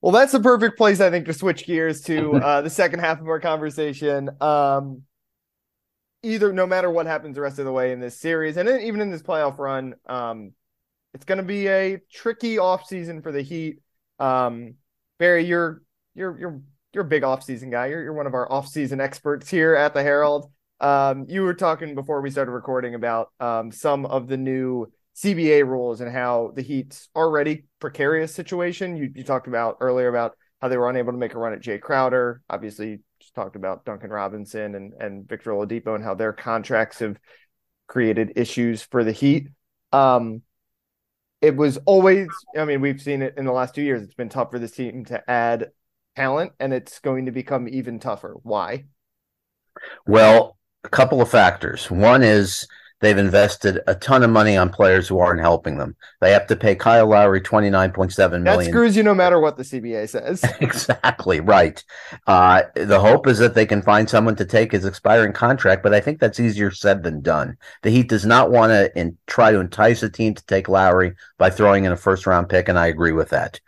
Well, 0.00 0.12
that's 0.12 0.32
the 0.32 0.40
perfect 0.40 0.78
place, 0.78 1.00
I 1.00 1.10
think, 1.10 1.26
to 1.26 1.32
switch 1.32 1.66
gears 1.66 2.02
to 2.02 2.34
uh, 2.34 2.60
the 2.62 2.70
second 2.70 3.00
half 3.00 3.20
of 3.20 3.26
our 3.26 3.40
conversation. 3.40 4.30
Um, 4.40 5.02
either, 6.22 6.52
no 6.52 6.66
matter 6.66 6.88
what 6.88 7.06
happens 7.06 7.34
the 7.34 7.40
rest 7.40 7.58
of 7.58 7.64
the 7.64 7.72
way 7.72 7.92
in 7.92 7.98
this 7.98 8.18
series, 8.18 8.56
and 8.56 8.68
even 8.68 9.00
in 9.00 9.10
this 9.10 9.22
playoff 9.22 9.58
run, 9.58 9.94
um, 10.06 10.52
it's 11.14 11.24
going 11.24 11.38
to 11.38 11.44
be 11.44 11.66
a 11.66 11.98
tricky 12.12 12.56
offseason 12.56 13.22
for 13.22 13.32
the 13.32 13.42
Heat. 13.42 13.80
Um, 14.20 14.74
Barry, 15.18 15.44
you're 15.44 15.82
you're 16.14 16.38
you're 16.38 16.62
you're 16.92 17.04
a 17.04 17.08
big 17.08 17.24
offseason 17.24 17.70
guy. 17.70 17.86
You're 17.86 18.04
you're 18.04 18.12
one 18.12 18.26
of 18.28 18.34
our 18.34 18.48
offseason 18.48 19.00
experts 19.00 19.50
here 19.50 19.74
at 19.74 19.94
the 19.94 20.02
Herald. 20.02 20.50
Um, 20.80 21.26
you 21.28 21.42
were 21.42 21.54
talking 21.54 21.96
before 21.96 22.20
we 22.20 22.30
started 22.30 22.52
recording 22.52 22.94
about 22.94 23.32
um, 23.40 23.72
some 23.72 24.06
of 24.06 24.28
the 24.28 24.36
new 24.36 24.92
CBA 25.22 25.66
rules 25.66 26.00
and 26.00 26.12
how 26.12 26.52
the 26.54 26.62
Heat's 26.62 27.08
already 27.16 27.64
precarious 27.80 28.32
situation. 28.32 28.96
You, 28.96 29.10
you 29.14 29.24
talked 29.24 29.48
about 29.48 29.78
earlier 29.80 30.08
about 30.08 30.36
how 30.60 30.68
they 30.68 30.76
were 30.76 30.88
unable 30.88 31.12
to 31.12 31.18
make 31.18 31.34
a 31.34 31.38
run 31.38 31.52
at 31.52 31.60
Jae 31.60 31.80
Crowder. 31.80 32.40
Obviously, 32.48 33.00
just 33.20 33.34
talked 33.34 33.56
about 33.56 33.84
Duncan 33.84 34.10
Robinson 34.10 34.76
and, 34.76 34.92
and 35.00 35.28
Victor 35.28 35.50
Oladipo 35.50 35.96
and 35.96 36.04
how 36.04 36.14
their 36.14 36.32
contracts 36.32 37.00
have 37.00 37.18
created 37.88 38.34
issues 38.36 38.82
for 38.82 39.02
the 39.02 39.10
Heat. 39.10 39.48
Um, 39.92 40.42
it 41.40 41.56
was 41.56 41.78
always, 41.78 42.28
I 42.56 42.64
mean, 42.64 42.80
we've 42.80 43.00
seen 43.00 43.22
it 43.22 43.34
in 43.36 43.44
the 43.44 43.52
last 43.52 43.74
two 43.74 43.82
years. 43.82 44.02
It's 44.02 44.14
been 44.14 44.28
tough 44.28 44.52
for 44.52 44.58
this 44.60 44.72
team 44.72 45.04
to 45.06 45.28
add 45.28 45.70
talent, 46.14 46.52
and 46.60 46.72
it's 46.72 47.00
going 47.00 47.26
to 47.26 47.32
become 47.32 47.68
even 47.68 47.98
tougher. 47.98 48.36
Why? 48.42 48.84
Well, 50.06 50.58
a 50.84 50.88
couple 50.88 51.20
of 51.20 51.28
factors. 51.28 51.90
One 51.90 52.22
is 52.22 52.68
they've 53.00 53.18
invested 53.18 53.80
a 53.86 53.94
ton 53.94 54.22
of 54.22 54.30
money 54.30 54.56
on 54.56 54.70
players 54.70 55.08
who 55.08 55.18
aren't 55.18 55.40
helping 55.40 55.78
them. 55.78 55.96
They 56.20 56.32
have 56.32 56.46
to 56.48 56.56
pay 56.56 56.74
Kyle 56.74 57.06
Lowry 57.06 57.40
twenty 57.40 57.70
nine 57.70 57.92
point 57.92 58.12
seven 58.12 58.42
million. 58.42 58.64
That 58.64 58.70
screws 58.70 58.96
you 58.96 59.02
no 59.02 59.14
matter 59.14 59.40
what 59.40 59.56
the 59.56 59.62
CBA 59.62 60.08
says. 60.08 60.44
exactly 60.60 61.40
right. 61.40 61.82
Uh, 62.26 62.62
the 62.74 63.00
hope 63.00 63.26
is 63.26 63.38
that 63.38 63.54
they 63.54 63.66
can 63.66 63.82
find 63.82 64.08
someone 64.08 64.36
to 64.36 64.44
take 64.44 64.72
his 64.72 64.84
expiring 64.84 65.32
contract, 65.32 65.82
but 65.82 65.94
I 65.94 66.00
think 66.00 66.20
that's 66.20 66.40
easier 66.40 66.70
said 66.70 67.02
than 67.02 67.20
done. 67.20 67.56
The 67.82 67.90
Heat 67.90 68.08
does 68.08 68.26
not 68.26 68.50
want 68.50 68.70
to 68.70 68.98
in, 68.98 69.16
try 69.26 69.52
to 69.52 69.60
entice 69.60 70.02
a 70.02 70.10
team 70.10 70.34
to 70.34 70.46
take 70.46 70.68
Lowry 70.68 71.14
by 71.38 71.50
throwing 71.50 71.84
in 71.84 71.92
a 71.92 71.96
first 71.96 72.26
round 72.26 72.48
pick, 72.48 72.68
and 72.68 72.78
I 72.78 72.86
agree 72.86 73.12
with 73.12 73.30
that. 73.30 73.60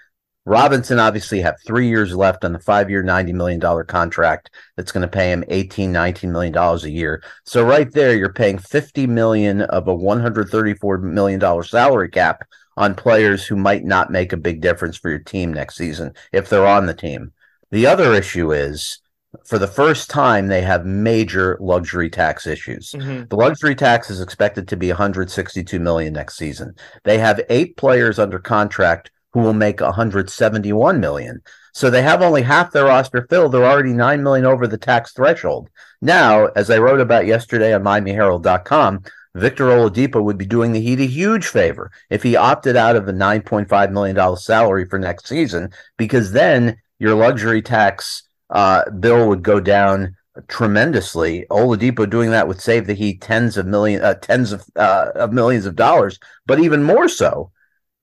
Robinson 0.47 0.99
obviously 0.99 1.41
have 1.43 1.57
three 1.67 1.89
years 1.89 2.15
left 2.15 2.45
on 2.45 2.53
the 2.53 2.59
five-year, 2.59 3.05
$90 3.05 3.35
million 3.35 3.87
contract 3.87 4.51
that's 4.77 4.91
going 4.91 5.03
to 5.03 5.09
pay 5.09 5.31
him 5.31 5.45
$18, 5.51 5.91
$19 5.91 6.31
million 6.31 6.57
a 6.57 6.89
year. 6.89 7.23
So 7.45 7.65
right 7.65 7.91
there, 7.93 8.17
you're 8.17 8.33
paying 8.33 8.59
50 8.59 9.07
million 9.07 9.63
of 9.63 9.87
a 9.87 9.95
$134 9.95 11.03
million 11.03 11.63
salary 11.63 12.09
cap 12.09 12.43
on 12.77 12.95
players 12.95 13.47
who 13.47 13.57
might 13.57 13.85
not 13.85 14.11
make 14.11 14.33
a 14.33 14.39
big 14.39 14.63
difference 14.63 14.97
for 14.97 15.11
your 15.11 15.19
team 15.19 15.53
next 15.53 15.77
season 15.77 16.15
if 16.33 16.49
they're 16.49 16.67
on 16.67 16.87
the 16.87 16.95
team. 16.95 17.33
The 17.71 17.87
other 17.87 18.15
issue 18.15 18.53
is 18.53 19.01
for 19.45 19.59
the 19.59 19.69
first 19.69 20.11
time 20.11 20.49
they 20.49 20.63
have 20.63 20.87
major 20.87 21.57
luxury 21.61 22.11
tax 22.11 22.47
issues. 22.47 22.93
Mm-hmm. 22.93 23.25
The 23.29 23.37
luxury 23.37 23.75
tax 23.75 24.11
is 24.11 24.21
expected 24.21 24.67
to 24.69 24.77
be 24.77 24.89
162 24.89 25.79
million 25.79 26.15
next 26.15 26.37
season. 26.37 26.75
They 27.05 27.19
have 27.19 27.41
8 27.49 27.77
players 27.77 28.19
under 28.19 28.39
contract 28.39 29.11
who 29.33 29.41
will 29.41 29.55
make 29.55 29.81
171 29.81 31.01
million. 31.01 31.41
So 31.73 31.89
they 31.89 32.03
have 32.03 32.23
only 32.23 32.43
half 32.43 32.73
their 32.73 32.87
roster 32.87 33.27
filled. 33.29 33.53
They're 33.53 33.65
already 33.65 33.93
9 33.93 34.23
million 34.23 34.47
over 34.47 34.67
the 34.67 34.79
tax 34.79 35.13
threshold. 35.13 35.71
Now, 36.03 36.47
as 36.57 36.71
I 36.71 36.79
wrote 36.79 37.01
about 37.01 37.27
yesterday 37.27 37.73
on 37.73 37.83
MiamiHerald.com, 37.83 39.05
Victor 39.37 39.67
Oladipo 39.67 40.23
would 40.23 40.39
be 40.39 40.47
doing 40.47 40.73
the 40.73 40.81
Heat 40.81 40.99
a 40.99 41.07
huge 41.07 41.47
favor 41.47 41.93
if 42.11 42.23
he 42.23 42.35
opted 42.35 42.75
out 42.75 42.97
of 42.97 43.07
the 43.07 43.13
$9.5 43.13 43.93
million 43.93 44.37
salary 44.37 44.87
for 44.87 44.99
next 44.99 45.29
season, 45.29 45.71
because 45.97 46.33
then 46.33 46.81
your 46.99 47.15
luxury 47.15 47.63
tax 47.63 48.25
uh, 48.51 48.91
bill 48.91 49.29
would 49.29 49.45
go 49.45 49.61
down 49.61 50.17
tremendously. 50.49 51.47
Oladipo 51.51 52.09
doing 52.09 52.31
that 52.31 52.49
would 52.49 52.61
save 52.61 52.89
the 52.89 52.95
Heat 52.95 53.21
tens 53.21 53.57
of 53.57 53.67
million, 53.67 54.03
uh, 54.03 54.15
tens 54.15 54.51
of, 54.51 54.65
uh, 54.75 55.13
of 55.15 55.33
millions 55.33 55.67
of 55.67 55.77
dollars, 55.77 56.19
but 56.47 56.59
even 56.59 56.83
more 56.83 57.09
so 57.09 57.53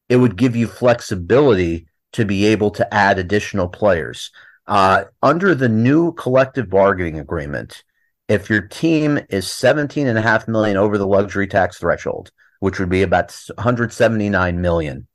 it 0.09 0.17
would 0.17 0.37
give 0.37 0.55
you 0.55 0.67
flexibility 0.67 1.87
to 2.13 2.25
be 2.25 2.45
able 2.45 2.71
to 2.71 2.93
add 2.93 3.19
additional 3.19 3.67
players. 3.67 4.31
Uh, 4.65 5.05
under 5.21 5.55
the 5.55 5.69
new 5.69 6.13
collective 6.13 6.69
bargaining 6.69 7.19
agreement, 7.19 7.83
if 8.27 8.49
your 8.49 8.61
team 8.61 9.19
is 9.29 9.49
17 9.49 10.07
and 10.07 10.17
a 10.17 10.21
half 10.21 10.47
million 10.47 10.77
over 10.77 10.97
the 10.97 11.07
luxury 11.07 11.47
tax 11.47 11.77
threshold, 11.77 12.31
which 12.59 12.79
would 12.79 12.89
be 12.89 13.03
about 13.03 13.33
179 13.55 14.61
million 14.61 15.07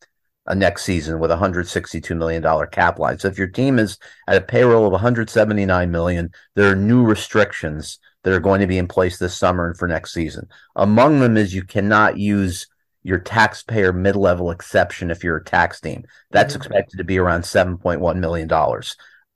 uh, 0.46 0.54
next 0.54 0.84
season 0.84 1.18
with 1.18 1.30
a 1.30 1.34
162 1.34 2.14
million 2.14 2.42
dollar 2.42 2.66
cap 2.66 2.98
line. 2.98 3.18
So 3.18 3.28
if 3.28 3.38
your 3.38 3.48
team 3.48 3.78
is 3.78 3.98
at 4.26 4.36
a 4.36 4.40
payroll 4.40 4.86
of 4.86 4.92
179 4.92 5.90
million, 5.90 6.30
there 6.54 6.70
are 6.70 6.76
new 6.76 7.04
restrictions 7.04 7.98
that 8.22 8.32
are 8.32 8.40
going 8.40 8.60
to 8.60 8.66
be 8.66 8.78
in 8.78 8.88
place 8.88 9.18
this 9.18 9.36
summer 9.36 9.66
and 9.66 9.76
for 9.76 9.88
next 9.88 10.12
season. 10.12 10.48
Among 10.76 11.20
them 11.20 11.36
is 11.36 11.54
you 11.54 11.64
cannot 11.64 12.18
use 12.18 12.66
your 13.02 13.18
taxpayer 13.18 13.92
mid-level 13.92 14.50
exception 14.50 15.10
if 15.10 15.24
you're 15.24 15.36
a 15.36 15.44
tax 15.44 15.80
team. 15.80 16.04
That's 16.30 16.54
mm-hmm. 16.54 16.62
expected 16.62 16.96
to 16.98 17.04
be 17.04 17.18
around 17.18 17.42
$7.1 17.42 18.16
million. 18.18 18.50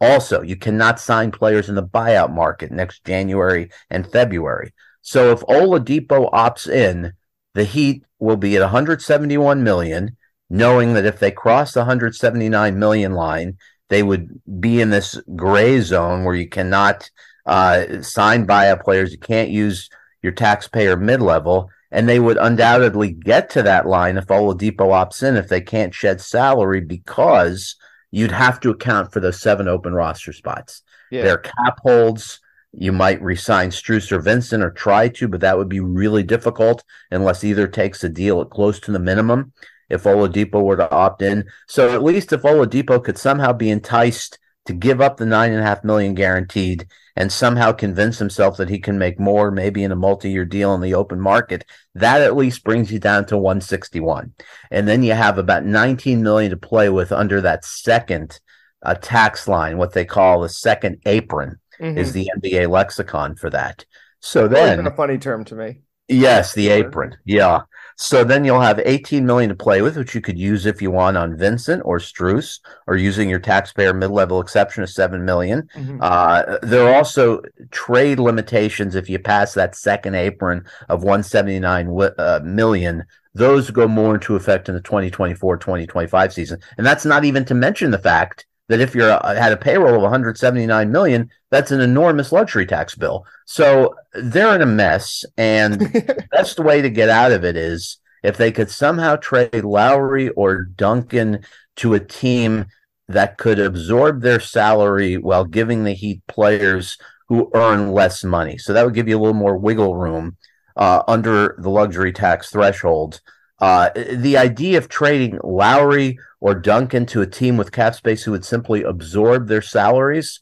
Also, 0.00 0.42
you 0.42 0.56
cannot 0.56 1.00
sign 1.00 1.30
players 1.30 1.68
in 1.68 1.74
the 1.74 1.82
buyout 1.82 2.32
market 2.32 2.70
next 2.70 3.04
January 3.04 3.70
and 3.90 4.10
February. 4.10 4.72
So 5.02 5.30
if 5.30 5.40
Oladipo 5.40 6.30
opts 6.32 6.68
in, 6.68 7.12
the 7.54 7.64
Heat 7.64 8.04
will 8.18 8.36
be 8.36 8.56
at 8.56 8.62
171 8.62 9.62
million, 9.62 10.16
knowing 10.50 10.94
that 10.94 11.06
if 11.06 11.18
they 11.18 11.30
cross 11.30 11.72
the 11.72 11.80
179 11.80 12.78
million 12.78 13.12
line, 13.12 13.56
they 13.88 14.02
would 14.02 14.40
be 14.60 14.80
in 14.80 14.90
this 14.90 15.18
gray 15.34 15.80
zone 15.80 16.24
where 16.24 16.34
you 16.34 16.48
cannot 16.48 17.10
uh, 17.46 18.02
sign 18.02 18.46
buyout 18.46 18.82
players. 18.82 19.12
You 19.12 19.18
can't 19.18 19.48
use 19.48 19.88
your 20.22 20.32
taxpayer 20.32 20.96
mid-level 20.96 21.70
and 21.96 22.06
they 22.06 22.20
would 22.20 22.36
undoubtedly 22.36 23.10
get 23.10 23.48
to 23.48 23.62
that 23.62 23.86
line 23.86 24.18
if 24.18 24.26
Oladipo 24.26 24.90
opts 24.90 25.26
in 25.26 25.34
if 25.34 25.48
they 25.48 25.62
can't 25.62 25.94
shed 25.94 26.20
salary 26.20 26.82
because 26.82 27.74
you'd 28.10 28.32
have 28.32 28.60
to 28.60 28.68
account 28.68 29.10
for 29.10 29.20
those 29.20 29.40
seven 29.40 29.66
open 29.66 29.94
roster 29.94 30.34
spots. 30.34 30.82
Yeah. 31.10 31.22
Their 31.22 31.38
cap 31.38 31.78
holds. 31.82 32.40
You 32.74 32.92
might 32.92 33.22
resign 33.22 33.70
Strus 33.70 34.12
or 34.12 34.18
Vincent 34.18 34.62
or 34.62 34.70
try 34.70 35.08
to, 35.08 35.26
but 35.26 35.40
that 35.40 35.56
would 35.56 35.70
be 35.70 35.80
really 35.80 36.22
difficult 36.22 36.84
unless 37.10 37.42
either 37.42 37.66
takes 37.66 38.04
a 38.04 38.10
deal 38.10 38.42
at 38.42 38.50
close 38.50 38.78
to 38.80 38.92
the 38.92 38.98
minimum 38.98 39.54
if 39.88 40.02
Oladipo 40.02 40.62
were 40.62 40.76
to 40.76 40.90
opt 40.90 41.22
in. 41.22 41.46
So 41.66 41.94
at 41.94 42.04
least 42.04 42.30
if 42.30 42.42
Oladipo 42.42 43.02
could 43.02 43.16
somehow 43.16 43.54
be 43.54 43.70
enticed 43.70 44.38
to 44.66 44.72
give 44.72 45.00
up 45.00 45.16
the 45.16 45.26
nine 45.26 45.52
and 45.52 45.60
a 45.60 45.64
half 45.64 45.84
million 45.84 46.14
guaranteed 46.14 46.86
and 47.16 47.32
somehow 47.32 47.72
convince 47.72 48.18
himself 48.18 48.58
that 48.58 48.68
he 48.68 48.78
can 48.78 48.98
make 48.98 49.18
more, 49.18 49.50
maybe 49.50 49.82
in 49.82 49.92
a 49.92 49.96
multi-year 49.96 50.44
deal 50.44 50.74
in 50.74 50.82
the 50.82 50.94
open 50.94 51.18
market, 51.18 51.64
that 51.94 52.20
at 52.20 52.36
least 52.36 52.62
brings 52.62 52.92
you 52.92 52.98
down 52.98 53.24
to 53.26 53.38
161. 53.38 54.34
And 54.70 54.86
then 54.86 55.02
you 55.02 55.14
have 55.14 55.38
about 55.38 55.64
19 55.64 56.22
million 56.22 56.50
to 56.50 56.56
play 56.56 56.90
with 56.90 57.12
under 57.12 57.40
that 57.40 57.64
second 57.64 58.38
uh, 58.82 58.94
tax 58.94 59.48
line, 59.48 59.78
what 59.78 59.94
they 59.94 60.04
call 60.04 60.40
the 60.40 60.48
second 60.48 61.00
apron 61.06 61.58
mm-hmm. 61.80 61.96
is 61.96 62.12
the 62.12 62.30
NBA 62.36 62.68
lexicon 62.68 63.34
for 63.34 63.50
that. 63.50 63.84
So 64.20 64.46
then 64.48 64.86
a 64.86 64.90
funny 64.90 65.18
term 65.18 65.44
to 65.46 65.54
me. 65.54 65.80
Yes, 66.08 66.54
the 66.54 66.68
apron. 66.68 67.16
Yeah. 67.24 67.62
So 67.96 68.24
then 68.24 68.44
you'll 68.44 68.60
have 68.60 68.78
18 68.84 69.24
million 69.24 69.48
to 69.48 69.56
play 69.56 69.80
with, 69.80 69.96
which 69.96 70.14
you 70.14 70.20
could 70.20 70.38
use 70.38 70.66
if 70.66 70.82
you 70.82 70.90
want 70.90 71.16
on 71.16 71.36
Vincent 71.36 71.82
or 71.84 71.98
Strus, 71.98 72.60
or 72.86 72.96
using 72.96 73.30
your 73.30 73.38
taxpayer 73.38 73.94
mid-level 73.94 74.38
exception 74.40 74.82
of 74.82 74.90
seven 74.90 75.24
million. 75.24 75.68
Mm-hmm. 75.74 75.98
Uh, 76.02 76.58
there 76.62 76.86
are 76.86 76.94
also 76.94 77.40
trade 77.70 78.18
limitations 78.18 78.94
if 78.94 79.08
you 79.08 79.18
pass 79.18 79.54
that 79.54 79.74
second 79.74 80.14
apron 80.14 80.66
of 80.90 81.04
179 81.04 82.12
uh, 82.18 82.40
million. 82.44 83.04
Those 83.34 83.70
go 83.70 83.88
more 83.88 84.14
into 84.14 84.36
effect 84.36 84.68
in 84.68 84.74
the 84.74 84.82
2024-2025 84.82 86.32
season, 86.32 86.60
and 86.76 86.86
that's 86.86 87.06
not 87.06 87.24
even 87.24 87.46
to 87.46 87.54
mention 87.54 87.90
the 87.90 87.98
fact 87.98 88.46
that 88.68 88.80
if 88.80 88.94
you're 88.94 89.10
uh, 89.10 89.34
had 89.34 89.52
a 89.52 89.56
payroll 89.56 89.96
of 89.96 90.02
179 90.02 90.90
million, 90.90 91.30
that's 91.50 91.70
an 91.70 91.80
enormous 91.80 92.32
luxury 92.32 92.66
tax 92.66 92.94
bill. 92.94 93.24
So 93.44 93.94
they're 94.14 94.54
in 94.54 94.62
a 94.62 94.66
mess, 94.66 95.24
and 95.36 95.74
the 95.74 96.26
best 96.30 96.58
way 96.58 96.82
to 96.82 96.90
get 96.90 97.08
out 97.08 97.32
of 97.32 97.44
it 97.44 97.56
is 97.56 97.98
if 98.22 98.36
they 98.36 98.50
could 98.50 98.70
somehow 98.70 99.16
trade 99.16 99.64
Lowry 99.64 100.30
or 100.30 100.64
Duncan 100.64 101.44
to 101.76 101.94
a 101.94 102.00
team 102.00 102.66
that 103.08 103.38
could 103.38 103.58
absorb 103.58 104.20
their 104.20 104.40
salary 104.40 105.16
while 105.16 105.44
giving 105.44 105.84
the 105.84 105.92
Heat 105.92 106.26
players 106.26 106.98
who 107.28 107.50
earn 107.54 107.92
less 107.92 108.24
money. 108.24 108.58
So 108.58 108.72
that 108.72 108.84
would 108.84 108.94
give 108.94 109.08
you 109.08 109.16
a 109.16 109.20
little 109.20 109.34
more 109.34 109.56
wiggle 109.56 109.96
room 109.96 110.36
uh, 110.76 111.02
under 111.06 111.56
the 111.58 111.70
luxury 111.70 112.12
tax 112.12 112.50
threshold. 112.50 113.20
Uh, 113.58 113.90
the 113.94 114.36
idea 114.36 114.76
of 114.78 114.88
trading 114.88 115.38
Lowry 115.42 116.18
or 116.40 116.54
Duncan 116.54 117.06
to 117.06 117.22
a 117.22 117.26
team 117.26 117.56
with 117.56 117.72
cap 117.72 117.94
space 117.94 118.22
who 118.22 118.32
would 118.32 118.44
simply 118.44 118.82
absorb 118.82 119.48
their 119.48 119.62
salaries 119.62 120.40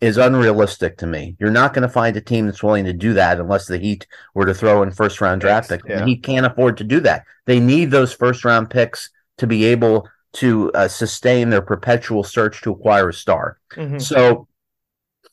is 0.00 0.16
unrealistic 0.16 0.98
to 0.98 1.06
me. 1.06 1.36
You're 1.38 1.50
not 1.50 1.72
going 1.72 1.82
to 1.82 1.92
find 1.92 2.16
a 2.16 2.20
team 2.20 2.46
that's 2.46 2.62
willing 2.62 2.84
to 2.84 2.92
do 2.92 3.14
that 3.14 3.40
unless 3.40 3.66
the 3.66 3.78
Heat 3.78 4.06
were 4.34 4.46
to 4.46 4.54
throw 4.54 4.82
in 4.82 4.90
first 4.90 5.20
round 5.20 5.40
draft 5.40 5.68
picks. 5.68 5.88
Yeah. 5.88 6.00
The 6.00 6.06
Heat 6.06 6.22
can't 6.22 6.46
afford 6.46 6.76
to 6.78 6.84
do 6.84 7.00
that. 7.00 7.24
They 7.46 7.60
need 7.60 7.90
those 7.90 8.12
first 8.12 8.44
round 8.44 8.70
picks 8.70 9.10
to 9.38 9.46
be 9.46 9.64
able 9.66 10.08
to 10.34 10.70
uh, 10.72 10.88
sustain 10.88 11.48
their 11.48 11.62
perpetual 11.62 12.22
search 12.22 12.60
to 12.62 12.72
acquire 12.72 13.08
a 13.08 13.14
star. 13.14 13.58
Mm-hmm. 13.74 13.98
So 13.98 14.48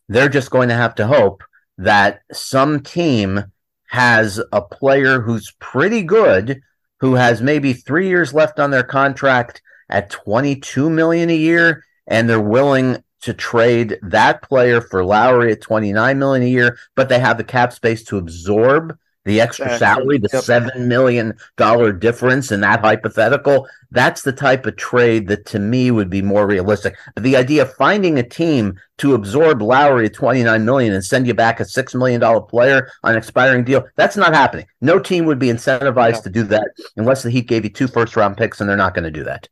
they're 0.07 0.29
just 0.29 0.51
going 0.51 0.69
to 0.69 0.75
have 0.75 0.95
to 0.95 1.07
hope 1.07 1.43
that 1.77 2.21
some 2.31 2.81
team 2.81 3.43
has 3.87 4.41
a 4.51 4.61
player 4.61 5.21
who's 5.21 5.53
pretty 5.59 6.03
good, 6.03 6.61
who 7.03 7.15
has 7.15 7.41
maybe 7.41 7.73
three 7.73 8.07
years 8.07 8.33
left 8.33 8.61
on 8.61 8.71
their 8.71 8.81
contract 8.81 9.61
at 9.89 10.09
22 10.09 10.89
million 10.89 11.29
a 11.29 11.35
year, 11.35 11.83
and 12.07 12.29
they're 12.29 12.39
willing 12.39 13.03
to 13.19 13.33
trade 13.33 13.99
that 14.03 14.41
player 14.41 14.79
for 14.79 15.03
Lowry 15.03 15.51
at 15.51 15.59
29 15.59 16.17
million 16.17 16.47
a 16.47 16.49
year, 16.49 16.77
but 16.95 17.09
they 17.09 17.19
have 17.19 17.37
the 17.37 17.43
cap 17.43 17.73
space 17.73 18.05
to 18.05 18.17
absorb 18.17 18.97
the 19.25 19.39
extra 19.41 19.65
Exactly. 19.65 19.77
salary, 19.77 20.17
the 20.17 20.29
Yep. 20.33 20.43
seven 20.43 20.87
million 20.87 21.33
dollar 21.57 21.91
difference 21.93 22.51
in 22.51 22.61
that 22.61 22.81
hypothetical. 22.81 23.67
That's 23.91 24.23
the 24.23 24.31
type 24.33 24.65
of 24.65 24.75
trade 24.75 25.27
that 25.27 25.45
to 25.47 25.59
me 25.59 25.91
would 25.91 26.09
be 26.09 26.21
more 26.21 26.45
realistic. 26.47 26.95
But 27.13 27.23
the 27.23 27.37
idea 27.37 27.61
of 27.61 27.73
finding 27.75 28.17
a 28.19 28.23
team 28.23 28.79
to 28.97 29.13
absorb 29.13 29.61
Lowry 29.61 30.07
at 30.07 30.13
twenty 30.13 30.43
nine 30.43 30.65
million 30.65 30.93
and 30.93 31.03
send 31.05 31.27
you 31.27 31.33
back 31.33 31.59
a 31.59 31.65
six 31.65 31.95
million 31.95 32.19
dollar 32.19 32.41
player 32.41 32.89
on 33.03 33.11
an 33.13 33.17
expiring 33.17 33.63
deal, 33.63 33.85
that's 33.95 34.17
not 34.17 34.33
happening. 34.33 34.65
No 34.81 34.99
team 34.99 35.25
would 35.25 35.39
be 35.39 35.47
incentivized 35.47 36.23
to 36.23 36.29
do 36.29 36.43
that 36.43 36.67
unless 36.97 37.23
the 37.23 37.29
Heat 37.29 37.47
gave 37.47 37.63
you 37.63 37.69
two 37.69 37.87
first 37.87 38.15
round 38.15 38.35
picks, 38.37 38.59
and 38.59 38.69
they're 38.69 38.75
not 38.77 38.93
going 38.93 39.05
to 39.05 39.11
do 39.11 39.23
that. 39.23 39.47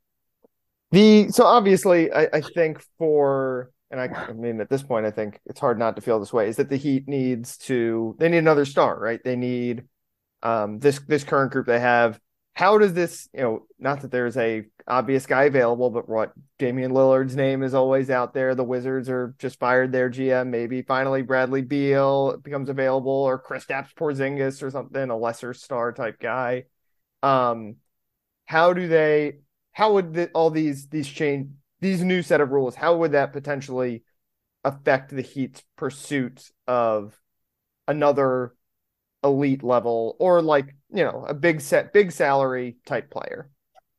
The 0.91 1.29
so 1.29 1.45
obviously, 1.45 2.12
I, 2.12 2.27
I 2.34 2.41
think 2.41 2.84
for 2.97 3.71
and 3.91 3.99
I, 3.99 4.06
I 4.30 4.34
mean 4.34 4.60
at 4.62 4.69
this 4.69 4.84
point, 4.84 5.06
I 5.06 5.12
think 5.12 5.39
it's 5.45 5.60
hard 5.60 5.77
not 5.77 5.95
to 5.95 6.01
feel 6.01 6.19
this 6.19 6.34
way. 6.34 6.47
Is 6.47 6.56
that 6.56 6.69
the 6.69 6.77
Heat 6.77 7.08
needs 7.08 7.58
to 7.60 8.15
they 8.19 8.30
need 8.30 8.38
another 8.39 8.65
star, 8.65 8.97
right? 8.99 9.19
They 9.23 9.36
need 9.36 9.84
um 10.41 10.80
this 10.80 10.99
this 11.08 11.23
current 11.23 11.51
group 11.51 11.67
they 11.67 11.80
have. 11.80 12.19
How 12.54 12.77
does 12.77 12.93
this, 12.93 13.30
you 13.34 13.41
know, 13.41 13.65
not 13.80 14.01
that 14.01 14.12
there's 14.12 14.36
a 14.36 14.65
obvious 14.86 15.25
guy 15.25 15.43
available, 15.43 15.89
but 15.89 16.10
what 16.10 16.34
Damian 16.60 16.91
Lillard's 16.91 17.36
name 17.36 17.63
is 17.63 17.73
always 17.73 18.10
out 18.10 18.34
there. 18.34 18.56
The 18.56 18.63
Wizards 18.63 19.10
are 19.10 19.34
just 19.39 19.58
fired 19.58 19.91
their 19.91 20.10
GM. 20.10 20.47
Maybe 20.47 20.82
finally 20.82 21.21
Bradley 21.21 21.62
Beal 21.62 22.38
becomes 22.38 22.67
available, 22.67 23.12
or 23.12 23.41
Kristaps 23.41 23.93
Porzingis 23.93 24.62
or 24.62 24.69
something, 24.69 25.10
a 25.10 25.17
lesser 25.17 25.54
star 25.54 25.93
type 25.93 26.19
guy. 26.19 26.65
Um, 27.23 27.77
how 28.45 28.73
do 28.73 28.88
they? 28.88 29.39
How 29.71 29.93
would 29.93 30.13
the, 30.13 30.30
all 30.34 30.49
these 30.49 30.88
these 30.88 31.08
change 31.08 31.51
these 31.81 32.03
new 32.03 32.21
set 32.21 32.41
of 32.41 32.51
rules? 32.51 32.75
How 32.75 32.95
would 32.97 33.11
that 33.11 33.33
potentially 33.33 34.03
affect 34.63 35.09
the 35.09 35.21
Heat's 35.21 35.63
pursuit 35.75 36.51
of 36.67 37.19
another 37.87 38.53
elite 39.23 39.63
level 39.63 40.15
or 40.19 40.41
like 40.41 40.75
you 40.91 41.03
know 41.03 41.25
a 41.27 41.33
big 41.33 41.61
set 41.61 41.93
big 41.93 42.11
salary 42.11 42.77
type 42.85 43.09
player? 43.09 43.49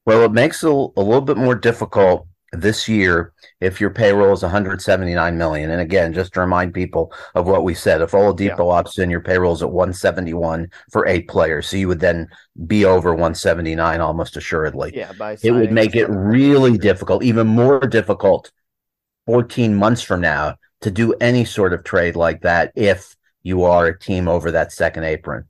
Well, 0.04 0.24
it 0.24 0.32
makes 0.32 0.64
it 0.64 0.68
a, 0.68 0.70
little 0.70 1.20
bit 1.20 1.36
more 1.36 1.54
difficult 1.54 2.26
this 2.52 2.86
year 2.88 3.32
if 3.60 3.80
your 3.80 3.90
payroll 3.90 4.32
is 4.32 4.42
179 4.42 5.38
million. 5.38 5.70
And 5.70 5.80
again, 5.80 6.12
just 6.12 6.34
to 6.34 6.40
remind 6.40 6.74
people 6.74 7.12
of 7.34 7.46
what 7.46 7.64
we 7.64 7.74
said, 7.74 8.02
if 8.02 8.14
all 8.14 8.34
Oladipo 8.34 8.58
opts 8.58 8.98
in, 8.98 9.10
your 9.10 9.20
payroll 9.20 9.54
is 9.54 9.62
at 9.62 9.70
171 9.70 10.70
for 10.90 11.06
eight 11.06 11.28
players. 11.28 11.68
So 11.68 11.76
you 11.76 11.88
would 11.88 12.00
then 12.00 12.28
be 12.66 12.84
over 12.84 13.10
179 13.10 14.00
almost 14.00 14.36
assuredly. 14.36 14.92
Yeah, 14.94 15.12
by 15.18 15.38
it 15.42 15.50
would 15.50 15.72
make 15.72 15.96
it 15.96 16.06
really 16.08 16.76
difficult, 16.76 17.22
even 17.22 17.46
more 17.46 17.80
difficult 17.80 18.52
14 19.26 19.74
months 19.74 20.02
from 20.02 20.20
now 20.20 20.56
to 20.82 20.90
do 20.90 21.14
any 21.14 21.44
sort 21.44 21.72
of 21.72 21.84
trade 21.84 22.16
like 22.16 22.42
that 22.42 22.72
if 22.74 23.16
you 23.42 23.64
are 23.64 23.86
a 23.86 23.98
team 23.98 24.28
over 24.28 24.50
that 24.50 24.72
second 24.72 25.04
apron. 25.04 25.44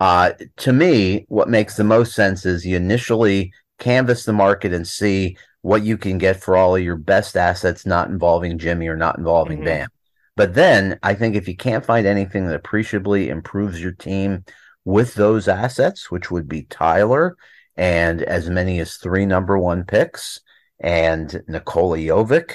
Uh, 0.00 0.32
to 0.56 0.72
me, 0.72 1.26
what 1.28 1.48
makes 1.48 1.76
the 1.76 1.84
most 1.84 2.14
sense 2.14 2.46
is 2.46 2.64
you 2.64 2.76
initially 2.76 3.52
canvass 3.78 4.24
the 4.24 4.32
market 4.32 4.72
and 4.72 4.88
see 4.88 5.36
what 5.62 5.82
you 5.82 5.98
can 5.98 6.18
get 6.18 6.42
for 6.42 6.56
all 6.56 6.76
of 6.76 6.82
your 6.82 6.96
best 6.96 7.36
assets, 7.36 7.84
not 7.84 8.08
involving 8.08 8.58
Jimmy 8.58 8.88
or 8.88 8.96
not 8.96 9.18
involving 9.18 9.60
Mhm. 9.60 9.64
Bam. 9.64 9.88
But 10.36 10.54
then 10.54 10.98
I 11.02 11.14
think 11.14 11.36
if 11.36 11.48
you 11.48 11.56
can't 11.56 11.84
find 11.84 12.06
anything 12.06 12.46
that 12.46 12.56
appreciably 12.56 13.28
improves 13.28 13.80
your 13.82 13.92
team 13.92 14.44
with 14.84 15.14
those 15.14 15.48
assets, 15.48 16.10
which 16.10 16.30
would 16.30 16.48
be 16.48 16.62
Tyler 16.62 17.36
and 17.76 18.22
as 18.22 18.48
many 18.48 18.80
as 18.80 18.96
three 18.96 19.26
number 19.26 19.58
one 19.58 19.84
picks 19.84 20.40
and 20.80 21.42
Nikola 21.46 21.98
Jovic, 21.98 22.52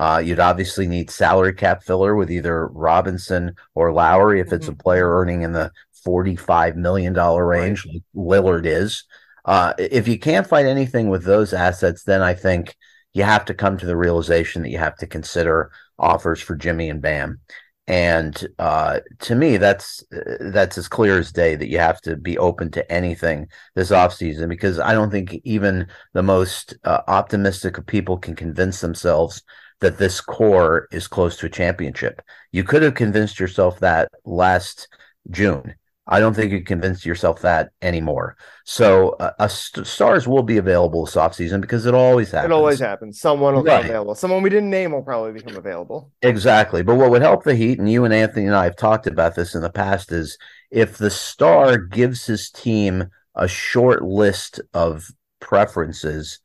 uh, 0.00 0.20
you'd 0.24 0.40
obviously 0.40 0.88
need 0.88 1.10
salary 1.10 1.52
cap 1.52 1.82
filler 1.84 2.16
with 2.16 2.30
either 2.30 2.66
Robinson 2.68 3.54
or 3.74 3.92
Lowry 3.92 4.40
if 4.40 4.52
it's 4.52 4.66
a 4.66 4.72
player 4.74 5.08
earning 5.20 5.42
in 5.42 5.52
the 5.52 5.70
$45 6.04 6.74
million 6.76 7.14
range, 7.14 7.86
like 7.86 8.02
Lillard 8.16 8.66
is. 8.66 9.04
Uh, 9.44 9.74
if 9.78 10.06
you 10.08 10.18
can't 10.18 10.46
find 10.46 10.68
anything 10.68 11.08
with 11.08 11.24
those 11.24 11.52
assets, 11.52 12.04
then 12.04 12.22
I 12.22 12.34
think 12.34 12.76
you 13.12 13.24
have 13.24 13.44
to 13.46 13.54
come 13.54 13.76
to 13.78 13.86
the 13.86 13.96
realization 13.96 14.62
that 14.62 14.70
you 14.70 14.78
have 14.78 14.96
to 14.96 15.06
consider 15.06 15.72
offers 15.98 16.40
for 16.40 16.56
Jimmy 16.56 16.88
and 16.88 17.02
Bam. 17.02 17.40
And 17.88 18.46
uh, 18.60 19.00
to 19.20 19.34
me, 19.34 19.56
that's 19.56 20.04
that's 20.40 20.78
as 20.78 20.86
clear 20.86 21.18
as 21.18 21.32
day 21.32 21.56
that 21.56 21.68
you 21.68 21.78
have 21.78 22.00
to 22.02 22.16
be 22.16 22.38
open 22.38 22.70
to 22.72 22.92
anything 22.92 23.48
this 23.74 23.90
offseason 23.90 24.48
because 24.48 24.78
I 24.78 24.92
don't 24.92 25.10
think 25.10 25.40
even 25.44 25.88
the 26.12 26.22
most 26.22 26.74
uh, 26.84 27.00
optimistic 27.08 27.78
of 27.78 27.86
people 27.86 28.18
can 28.18 28.36
convince 28.36 28.80
themselves 28.80 29.42
that 29.80 29.98
this 29.98 30.20
core 30.20 30.86
is 30.92 31.08
close 31.08 31.36
to 31.38 31.46
a 31.46 31.50
championship. 31.50 32.22
You 32.52 32.62
could 32.62 32.82
have 32.82 32.94
convinced 32.94 33.40
yourself 33.40 33.80
that 33.80 34.08
last 34.24 34.86
June. 35.30 35.74
I 36.12 36.20
don't 36.20 36.34
think 36.34 36.52
you 36.52 36.58
can 36.58 36.66
convince 36.66 37.06
yourself 37.06 37.40
that 37.40 37.70
anymore. 37.80 38.36
So 38.64 39.10
uh, 39.18 39.32
a 39.38 39.48
st- 39.48 39.86
stars 39.86 40.28
will 40.28 40.42
be 40.42 40.58
available 40.58 41.04
this 41.06 41.14
offseason 41.14 41.60
because 41.62 41.86
it 41.86 41.94
always 41.94 42.30
happens. 42.30 42.50
It 42.50 42.54
always 42.54 42.78
happens. 42.78 43.18
Someone 43.18 43.54
will 43.54 43.64
Right. 43.64 43.82
be 43.82 43.88
available. 43.88 44.14
Someone 44.14 44.42
we 44.42 44.50
didn't 44.50 44.70
name 44.70 44.92
will 44.92 45.02
probably 45.02 45.32
become 45.32 45.56
available. 45.56 46.12
Exactly. 46.20 46.82
But 46.82 46.96
what 46.96 47.10
would 47.10 47.22
help 47.22 47.44
the 47.44 47.54
Heat, 47.54 47.78
and 47.78 47.90
you 47.90 48.04
and 48.04 48.12
Anthony 48.12 48.46
and 48.46 48.54
I 48.54 48.64
have 48.64 48.76
talked 48.76 49.06
about 49.06 49.34
this 49.34 49.54
in 49.54 49.62
the 49.62 49.70
past, 49.70 50.12
is 50.12 50.36
if 50.70 50.98
the 50.98 51.10
star 51.10 51.78
gives 51.78 52.26
his 52.26 52.50
team 52.50 53.08
a 53.34 53.48
short 53.48 54.02
list 54.04 54.60
of 54.74 55.08
preferences, 55.40 56.40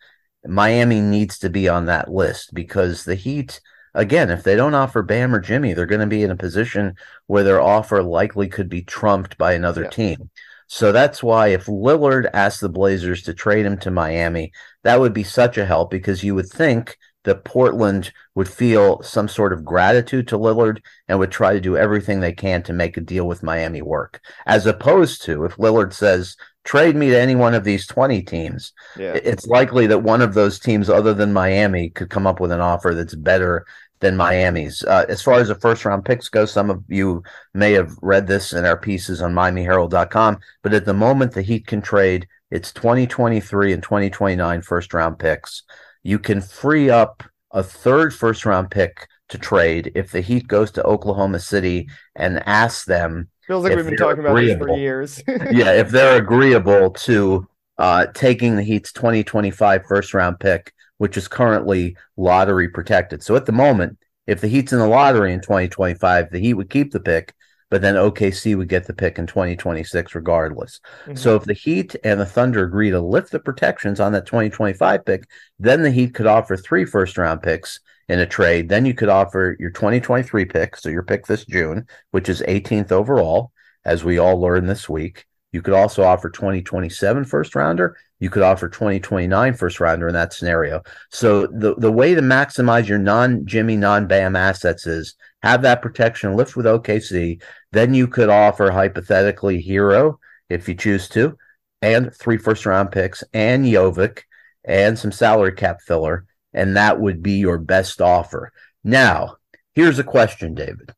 Miami 0.46 1.02
needs 1.02 1.40
to 1.40 1.50
be 1.50 1.68
on 1.68 1.86
that 1.86 2.10
list 2.10 2.54
because 2.54 3.04
the 3.04 3.16
Heat, 3.16 3.60
again, 3.98 4.30
if 4.30 4.44
they 4.44 4.56
don't 4.56 4.74
offer 4.76 5.02
Bam 5.02 5.34
or 5.36 5.40
Jimmy, 5.40 5.74
they're 5.74 5.86
going 5.86 6.02
to 6.02 6.08
be 6.08 6.24
in 6.24 6.32
a 6.32 6.36
position 6.36 6.96
where 7.26 7.44
their 7.44 7.62
offer 7.62 8.02
likely 8.02 8.48
could 8.48 8.70
be 8.70 8.84
trumped 8.84 9.38
by 9.38 9.54
another 9.54 9.84
Yeah. 9.84 9.90
team. 9.90 10.30
So 10.68 10.92
that's 10.92 11.24
why 11.24 11.48
if 11.48 11.66
Lillard 11.66 12.30
asked 12.34 12.62
the 12.62 12.70
Blazers 12.70 13.24
to 13.24 13.34
trade 13.34 13.66
him 13.66 13.78
to 13.80 13.92
Miami, 13.92 14.52
that 14.84 15.00
would 15.00 15.14
be 15.14 15.24
such 15.24 15.58
a 15.58 15.66
help 15.66 15.90
because 15.90 16.24
you 16.24 16.36
would 16.36 16.50
think 16.50 16.98
that 17.24 17.44
Portland 17.44 18.12
would 18.36 18.48
feel 18.48 19.02
some 19.02 19.28
sort 19.28 19.52
of 19.54 19.66
gratitude 19.66 20.28
to 20.30 20.38
Lillard 20.38 20.80
and 21.08 21.20
would 21.20 21.32
try 21.32 21.54
to 21.54 21.60
do 21.62 21.76
everything 21.78 22.20
they 22.20 22.32
can 22.34 22.64
to 22.64 22.74
make 22.74 22.96
a 22.98 23.02
deal 23.02 23.28
with 23.28 23.44
Miami 23.44 23.82
work. 23.82 24.22
As 24.46 24.66
opposed 24.66 25.24
to 25.24 25.44
if 25.46 25.56
Lillard 25.58 25.94
says, 25.94 26.36
trade 26.64 26.96
me 26.98 27.10
to 27.10 27.20
any 27.20 27.36
one 27.36 27.54
of 27.54 27.64
these 27.64 27.88
20 27.88 28.22
teams, 28.24 28.74
Yeah. 28.98 29.14
it's 29.14 29.48
likely 29.48 29.88
that 29.88 30.04
one 30.04 30.22
of 30.22 30.34
those 30.34 30.60
teams 30.60 30.90
other 30.90 31.14
than 31.14 31.32
Miami 31.34 31.90
could 31.90 32.10
come 32.10 32.28
up 32.28 32.40
with 32.42 32.52
an 32.52 32.60
offer 32.62 32.94
that's 32.94 33.16
better 33.16 33.66
than 34.00 34.16
Miami's. 34.16 34.84
Uh, 34.84 35.06
as 35.10 35.22
far 35.22 35.36
as 35.36 35.48
the 35.48 35.56
first 35.56 35.86
round 35.86 36.06
picks 36.06 36.30
go, 36.30 36.46
some 36.46 36.70
of 36.70 36.84
you 36.88 37.24
may 37.54 37.74
have 37.74 37.92
read 38.02 38.28
this 38.28 38.54
in 38.54 38.66
our 38.66 38.78
pieces 38.78 39.22
on 39.22 39.34
MiamiHerald.com, 39.34 40.40
but 40.64 40.74
at 40.74 40.86
the 40.86 40.94
moment 40.94 41.34
the 41.34 41.42
Heat 41.42 41.68
can 41.68 41.82
trade, 41.82 42.28
it's 42.52 42.72
2023 42.72 43.74
and 43.74 43.84
2029 43.84 44.62
first 44.62 44.94
round 44.94 45.20
picks. 45.20 45.64
You 46.04 46.20
can 46.20 46.42
free 46.42 46.90
up 46.90 47.24
a 47.52 47.64
third 47.64 48.14
first 48.14 48.46
round 48.46 48.72
pick 48.72 49.08
to 49.30 49.38
trade 49.38 49.92
if 49.96 50.12
the 50.12 50.22
Heat 50.22 50.48
goes 50.48 50.72
to 50.72 50.84
Oklahoma 50.84 51.40
City 51.40 51.90
and 52.16 52.42
asks 52.48 52.86
them 52.86 53.30
Feels 53.48 53.64
like 53.64 53.76
we've 53.76 53.86
been 53.86 53.96
talking 53.96 54.20
about 54.20 54.36
this 54.36 54.58
for 54.58 54.78
years. 54.78 55.24
yeah, 55.28 55.72
if 55.72 55.90
they're 55.90 56.18
agreeable 56.18 56.92
to 56.92 57.48
uh, 57.78 58.08
taking 58.14 58.56
the 58.56 58.64
Heat's 58.64 58.92
2025 58.92 59.86
first 59.88 60.14
round 60.14 60.40
pick, 60.40 60.74
which 60.98 61.18
is 61.18 61.28
currently 61.28 61.96
lottery 62.16 62.70
protected. 62.70 63.24
So 63.24 63.36
at 63.36 63.46
the 63.46 63.52
moment, 63.52 63.98
if 64.26 64.42
the 64.42 64.48
Heat's 64.48 64.74
in 64.74 64.80
the 64.80 64.88
lottery 64.88 65.34
in 65.34 65.42
2025, 65.42 66.32
the 66.32 66.40
Heat 66.40 66.54
would 66.56 66.70
keep 66.70 66.92
the 66.92 67.00
pick, 67.00 67.34
but 67.70 67.82
then 67.82 67.96
OKC 67.96 68.58
would 68.58 68.70
get 68.70 68.86
the 68.86 68.94
pick 68.94 69.18
in 69.18 69.28
2026 69.28 70.16
regardless. 70.16 70.80
Mm-hmm. 71.04 71.16
So 71.16 71.36
if 71.36 71.44
the 71.44 71.54
Heat 71.54 71.96
and 72.04 72.20
the 72.20 72.26
Thunder 72.26 72.64
agree 72.64 72.92
to 72.92 73.00
lift 73.00 73.32
the 73.32 73.40
protections 73.40 74.00
on 74.00 74.12
that 74.14 74.26
2025 74.26 75.06
pick, 75.06 75.30
then 75.60 75.82
the 75.82 75.92
Heat 75.92 76.14
could 76.14 76.28
offer 76.28 76.58
three 76.58 76.86
first 76.86 77.18
round 77.18 77.42
picks 77.42 77.80
in 78.10 78.20
a 78.20 78.26
trade. 78.26 78.70
Then 78.70 78.86
you 78.86 78.94
could 78.94 79.10
offer 79.10 79.56
your 79.60 79.72
2023 79.72 80.46
pick, 80.46 80.78
so 80.78 80.90
your 80.90 81.04
pick 81.04 81.26
this 81.26 81.46
June, 81.46 81.88
which 82.12 82.30
is 82.30 82.42
18th 82.42 82.92
overall, 82.92 83.52
as 83.86 84.04
we 84.04 84.18
all 84.18 84.40
learned 84.40 84.70
this 84.70 84.88
week. 84.88 85.26
You 85.52 85.62
could 85.62 85.74
also 85.74 86.04
offer 86.04 86.30
2027 86.30 87.26
first 87.26 87.56
rounder. 87.56 87.98
You 88.20 88.30
could 88.30 88.44
offer 88.44 88.68
2029 88.68 89.54
first 89.54 89.80
rounder 89.80 90.08
in 90.08 90.14
that 90.16 90.34
scenario. 90.34 90.82
So 91.12 91.46
the, 91.48 91.76
the 91.76 91.92
way 91.92 92.16
to 92.16 92.22
maximize 92.22 92.88
your 92.88 92.98
non 92.98 93.46
Jimmy, 93.46 93.78
non 93.78 94.08
Bam 94.08 94.36
assets 94.36 94.88
is 94.88 95.16
have 95.44 95.62
that 95.62 95.82
protection, 95.82 96.36
lift 96.36 96.56
with 96.56 96.66
OKC. 96.66 97.42
Then 97.72 97.94
you 97.94 98.08
could 98.08 98.30
offer 98.30 98.72
hypothetically 98.72 99.62
Herro 99.62 100.18
if 100.50 100.68
you 100.68 100.76
choose 100.76 101.08
to, 101.10 101.38
and 101.82 102.14
three 102.14 102.38
first 102.38 102.66
round 102.66 102.92
picks 102.92 103.24
and 103.34 103.66
Jovic 103.66 104.22
and 104.64 104.98
some 104.98 105.12
salary 105.12 105.54
cap 105.54 105.82
filler. 105.82 106.26
And 106.54 106.76
that 106.76 107.00
would 107.00 107.22
be 107.22 107.34
your 107.34 107.60
best 107.60 108.02
offer. 108.02 108.52
Now, 108.84 109.36
here's 109.76 110.00
a 110.00 110.04
question, 110.04 110.56
David. 110.56 110.92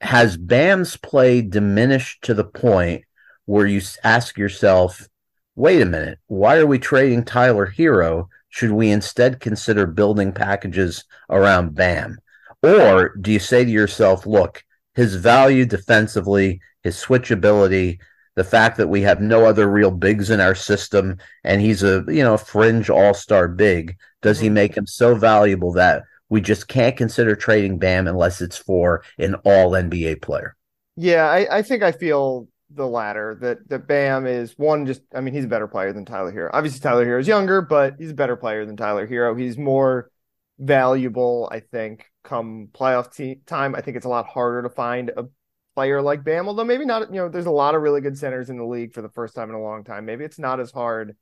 Has 0.00 0.36
Bam's 0.36 0.96
play 0.96 1.42
diminished 1.42 2.22
to 2.22 2.34
the 2.34 2.44
point 2.44 3.04
where 3.46 3.66
you 3.66 3.80
ask 4.04 4.36
yourself, 4.36 5.08
wait 5.56 5.82
a 5.82 5.86
minute, 5.86 6.18
why 6.28 6.56
are 6.58 6.66
we 6.66 6.78
trading 6.78 7.24
Tyler 7.24 7.66
Herro? 7.66 8.28
Should 8.48 8.72
we 8.72 8.90
instead 8.90 9.40
consider 9.40 9.86
building 9.86 10.32
packages 10.32 11.04
around 11.30 11.74
Bam? 11.74 12.18
Or 12.62 13.14
do 13.20 13.32
you 13.32 13.38
say 13.38 13.64
to 13.64 13.70
yourself, 13.70 14.26
look, 14.26 14.62
his 14.94 15.14
value 15.16 15.66
defensively, 15.66 16.60
his 16.82 16.96
switchability, 16.96 17.98
the 18.34 18.44
fact 18.44 18.76
that 18.76 18.88
we 18.88 19.02
have 19.02 19.20
no 19.20 19.44
other 19.46 19.66
real 19.70 19.90
bigs 19.90 20.30
in 20.30 20.40
our 20.40 20.54
system 20.54 21.16
and 21.44 21.60
he's 21.60 21.82
a 21.82 22.04
you 22.08 22.22
know 22.22 22.36
fringe 22.36 22.90
all-star 22.90 23.48
big 23.48 23.96
does 24.20 24.40
he 24.40 24.48
Mhm. 24.48 24.50
make 24.50 24.76
him 24.76 24.86
so 24.86 25.14
valuable 25.14 25.72
that 25.72 26.02
we 26.28 26.40
just 26.42 26.68
can't 26.68 26.98
consider 26.98 27.34
trading 27.34 27.78
bam 27.78 28.06
unless 28.06 28.42
it's 28.42 28.58
for 28.58 29.02
an 29.18 29.34
all 29.46 29.70
nba 29.72 30.20
player 30.20 30.54
Yeah, 30.96 31.26
I, 31.28 31.58
I 31.58 31.62
think 31.62 31.82
I 31.82 31.92
feel 31.92 32.48
the 32.76 32.86
latter 32.86 33.36
that 33.40 33.68
that 33.68 33.86
Bam 33.86 34.26
is 34.26 34.54
one 34.56 34.86
just 34.86 35.02
I 35.14 35.20
mean 35.20 35.34
he's 35.34 35.44
a 35.44 35.48
better 35.48 35.68
player 35.68 35.92
than 35.92 36.04
Tyler 36.04 36.32
Herro. 36.32 36.50
Obviously 36.52 36.80
Tyler 36.80 37.04
Herro 37.04 37.20
is 37.20 37.28
younger, 37.28 37.62
but 37.62 37.94
he's 37.98 38.10
a 38.10 38.14
better 38.14 38.36
player 38.36 38.64
than 38.64 38.76
Tyler 38.76 39.06
Herro. 39.06 39.38
He's 39.38 39.58
more 39.58 40.10
valuable, 40.58 41.48
I 41.50 41.60
think, 41.60 42.06
come 42.22 42.68
playoff 42.72 43.14
te- 43.14 43.40
time. 43.46 43.74
I 43.74 43.80
think 43.80 43.96
it's 43.96 44.06
a 44.06 44.10
lot 44.10 44.26
harder 44.26 44.62
to 44.62 44.70
find 44.70 45.10
a 45.16 45.26
player 45.74 46.00
like 46.00 46.24
Bam, 46.24 46.48
although 46.48 46.64
maybe 46.64 46.86
not, 46.86 47.12
you 47.12 47.20
know, 47.20 47.28
there's 47.28 47.46
a 47.46 47.50
lot 47.50 47.74
of 47.74 47.82
really 47.82 48.00
good 48.00 48.18
centers 48.18 48.48
in 48.48 48.56
the 48.56 48.64
league 48.64 48.94
for 48.94 49.02
the 49.02 49.10
first 49.10 49.34
time 49.34 49.50
in 49.50 49.54
a 49.54 49.62
long 49.62 49.84
time. 49.84 50.06
Maybe 50.06 50.24
it's 50.24 50.38
not 50.38 50.58
as 50.58 50.70
hard 50.70 51.16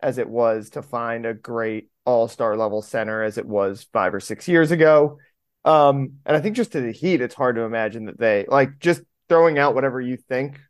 as 0.00 0.18
it 0.18 0.28
was 0.28 0.70
to 0.70 0.82
find 0.82 1.26
a 1.26 1.34
great 1.34 1.90
all-star 2.04 2.56
level 2.56 2.82
center 2.82 3.22
as 3.22 3.38
it 3.38 3.46
was 3.46 3.86
5 3.92 4.14
or 4.14 4.20
6 4.20 4.46
years 4.46 4.70
ago. 4.70 5.18
Um, 5.64 6.18
and 6.24 6.36
I 6.36 6.40
think 6.40 6.54
just 6.54 6.72
to 6.72 6.80
the 6.80 6.92
Heat, 6.92 7.20
it's 7.20 7.34
hard 7.34 7.56
to 7.56 7.62
imagine 7.62 8.04
that 8.04 8.18
they 8.18 8.46
like 8.46 8.78
just 8.78 9.02
throwing 9.28 9.58
out 9.58 9.74
whatever 9.74 10.00
you 10.00 10.16
think. 10.16 10.60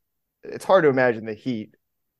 It's 0.46 0.64
hard 0.64 0.84
to 0.84 0.90
imagine 0.90 1.26
the 1.26 1.34
Heat, 1.34 1.74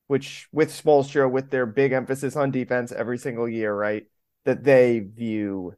which 0.07 0.49
with 0.53 0.71
Spoelstra, 0.71 1.31
with 1.31 1.51
their 1.51 1.67
big 1.67 1.93
emphasis 1.93 2.37
on 2.37 2.51
defense 2.51 2.93
every 2.93 3.19
single 3.19 3.49
year, 3.49 3.75
right, 3.75 4.07
that 4.45 4.65
they 4.65 5.01
view 5.01 5.75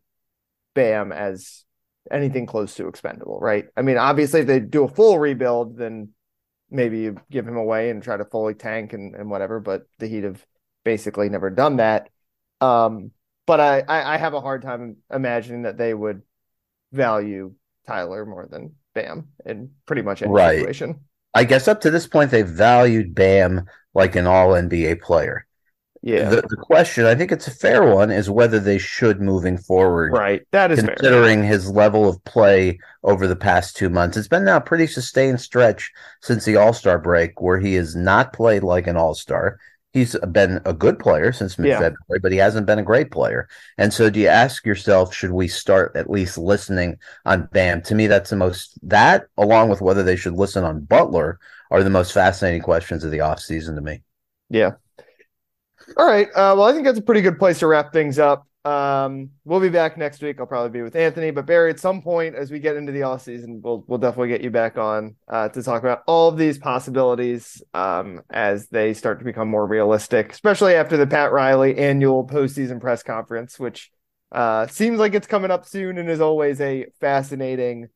Bam 0.74 1.12
as 1.12 1.64
anything 2.10 2.46
close 2.46 2.74
to 2.76 2.88
expendable, 2.88 3.38
right? 3.40 3.66
I 3.76 3.82
mean, 3.82 3.98
obviously, 3.98 4.40
if 4.40 4.46
they 4.46 4.60
do 4.60 4.84
a 4.84 4.88
full 4.88 5.18
rebuild, 5.18 5.76
then 5.76 6.10
maybe 6.70 7.00
you 7.00 7.16
give 7.30 7.46
him 7.46 7.56
away 7.56 7.90
and 7.90 8.02
try 8.02 8.16
to 8.16 8.24
fully 8.24 8.54
tank 8.54 8.92
and, 8.92 9.14
and 9.14 9.30
whatever. 9.30 9.60
But 9.60 9.86
the 9.98 10.06
Heat 10.06 10.24
have 10.24 10.44
basically 10.84 11.28
never 11.28 11.50
done 11.50 11.76
that. 11.76 12.10
Um, 12.60 13.12
but 13.46 13.60
I, 13.60 13.80
I, 13.80 14.14
I 14.14 14.16
have 14.18 14.34
a 14.34 14.40
hard 14.40 14.62
time 14.62 14.98
imagining 15.10 15.62
that 15.62 15.78
they 15.78 15.94
would 15.94 16.22
value 16.92 17.54
Tyler 17.86 18.26
more 18.26 18.46
than 18.46 18.74
Bam 18.94 19.28
in 19.44 19.70
pretty 19.86 20.02
much 20.02 20.22
any 20.22 20.32
Right. 20.32 20.58
situation. 20.58 21.00
I 21.34 21.44
guess 21.44 21.68
up 21.68 21.80
to 21.80 21.90
this 21.90 22.06
point 22.06 22.30
they've 22.30 22.48
valued 22.48 23.14
bam 23.14 23.64
like 23.94 24.16
an 24.16 24.26
all 24.26 24.48
nba 24.50 25.00
player 25.00 25.46
Yeah. 26.02 26.28
the, 26.28 26.42
the 26.42 26.56
question 26.56 27.04
i 27.06 27.14
think 27.14 27.32
it's 27.32 27.48
a 27.48 27.52
fair 27.52 27.82
one 27.94 28.10
is 28.10 28.30
whether 28.30 28.60
they 28.60 28.78
should 28.78 29.20
moving 29.20 29.58
forward 29.58 30.12
right. 30.12 30.42
That 30.52 30.70
is 30.70 30.80
fair. 30.80 30.94
considering 30.94 31.42
his 31.44 31.70
level 31.70 32.08
of 32.08 32.22
play 32.24 32.78
over 33.02 33.26
the 33.26 33.36
past 33.36 33.76
two 33.76 33.88
months. 33.90 34.16
It's 34.16 34.28
been 34.28 34.44
now 34.44 34.56
a 34.56 34.60
pretty 34.60 34.86
sustained 34.86 35.40
stretch 35.40 35.90
since 36.22 36.44
the 36.44 36.56
All 36.56 36.72
Star 36.72 36.98
break 36.98 37.40
where 37.40 37.58
he 37.58 37.74
has 37.74 37.94
not 37.96 38.32
played 38.32 38.62
like 38.62 38.86
an 38.86 38.96
All 38.96 39.14
Star. 39.14 39.58
He's 39.98 40.16
been 40.30 40.60
a 40.64 40.72
good 40.72 40.98
player 40.98 41.32
since 41.32 41.58
mid 41.58 41.68
Yeah. 41.68 41.80
February, 41.80 42.20
but 42.22 42.32
he 42.32 42.38
hasn't 42.38 42.66
been 42.66 42.78
a 42.78 42.84
great 42.84 43.10
player. 43.10 43.48
And 43.78 43.92
so, 43.92 44.10
do 44.10 44.20
you 44.20 44.28
ask 44.28 44.64
yourself, 44.64 45.12
should 45.12 45.32
we 45.32 45.48
start 45.48 45.92
at 45.96 46.08
least 46.08 46.38
listening 46.38 46.98
on 47.26 47.48
Bam? 47.52 47.82
To 47.82 47.94
me, 47.94 48.06
that's 48.06 48.30
the 48.30 48.36
most, 48.36 48.78
that 48.88 49.26
along 49.36 49.70
with 49.70 49.80
whether 49.80 50.02
they 50.02 50.16
should 50.16 50.34
listen 50.34 50.64
on 50.64 50.80
Butler, 50.80 51.38
are 51.70 51.82
the 51.82 51.90
most 51.90 52.12
fascinating 52.12 52.62
questions 52.62 53.04
of 53.04 53.10
the 53.10 53.18
offseason 53.18 53.74
to 53.74 53.80
me. 53.80 54.02
Yeah. 54.48 54.72
All 55.96 56.06
right. 56.06 56.28
Uh, 56.28 56.54
well, 56.56 56.62
I 56.62 56.72
think 56.72 56.84
that's 56.84 56.98
a 56.98 57.02
pretty 57.02 57.20
good 57.20 57.38
place 57.38 57.58
to 57.58 57.66
wrap 57.66 57.92
things 57.92 58.18
up. 58.18 58.47
Um, 58.64 59.30
we'll 59.44 59.60
be 59.60 59.68
back 59.68 59.96
next 59.96 60.20
week. 60.20 60.40
I'll 60.40 60.46
probably 60.46 60.70
be 60.70 60.82
with 60.82 60.96
Anthony, 60.96 61.30
but 61.30 61.46
Barry, 61.46 61.70
at 61.70 61.80
some 61.80 62.02
point 62.02 62.34
as 62.34 62.50
we 62.50 62.58
get 62.58 62.76
into 62.76 62.92
the 62.92 63.02
off 63.04 63.22
season, 63.22 63.60
we'll 63.62 63.84
we'll 63.86 63.98
definitely 63.98 64.28
get 64.28 64.42
you 64.42 64.50
back 64.50 64.76
on 64.76 65.16
uh, 65.28 65.48
to 65.50 65.62
talk 65.62 65.82
about 65.82 66.02
all 66.06 66.28
of 66.28 66.36
these 66.36 66.58
possibilities 66.58 67.62
um, 67.72 68.20
as 68.30 68.68
they 68.68 68.94
start 68.94 69.20
to 69.20 69.24
become 69.24 69.48
more 69.48 69.66
realistic, 69.66 70.32
especially 70.32 70.74
after 70.74 70.96
the 70.96 71.06
Pat 71.06 71.32
Riley 71.32 71.78
annual 71.78 72.26
postseason 72.26 72.80
press 72.80 73.02
conference, 73.02 73.58
which 73.58 73.90
uh, 74.32 74.66
seems 74.66 74.98
like 74.98 75.14
it's 75.14 75.26
coming 75.26 75.50
up 75.50 75.64
soon 75.64 75.96
and 75.96 76.10
is 76.10 76.20
always 76.20 76.60
a 76.60 76.86
fascinating 77.00 77.88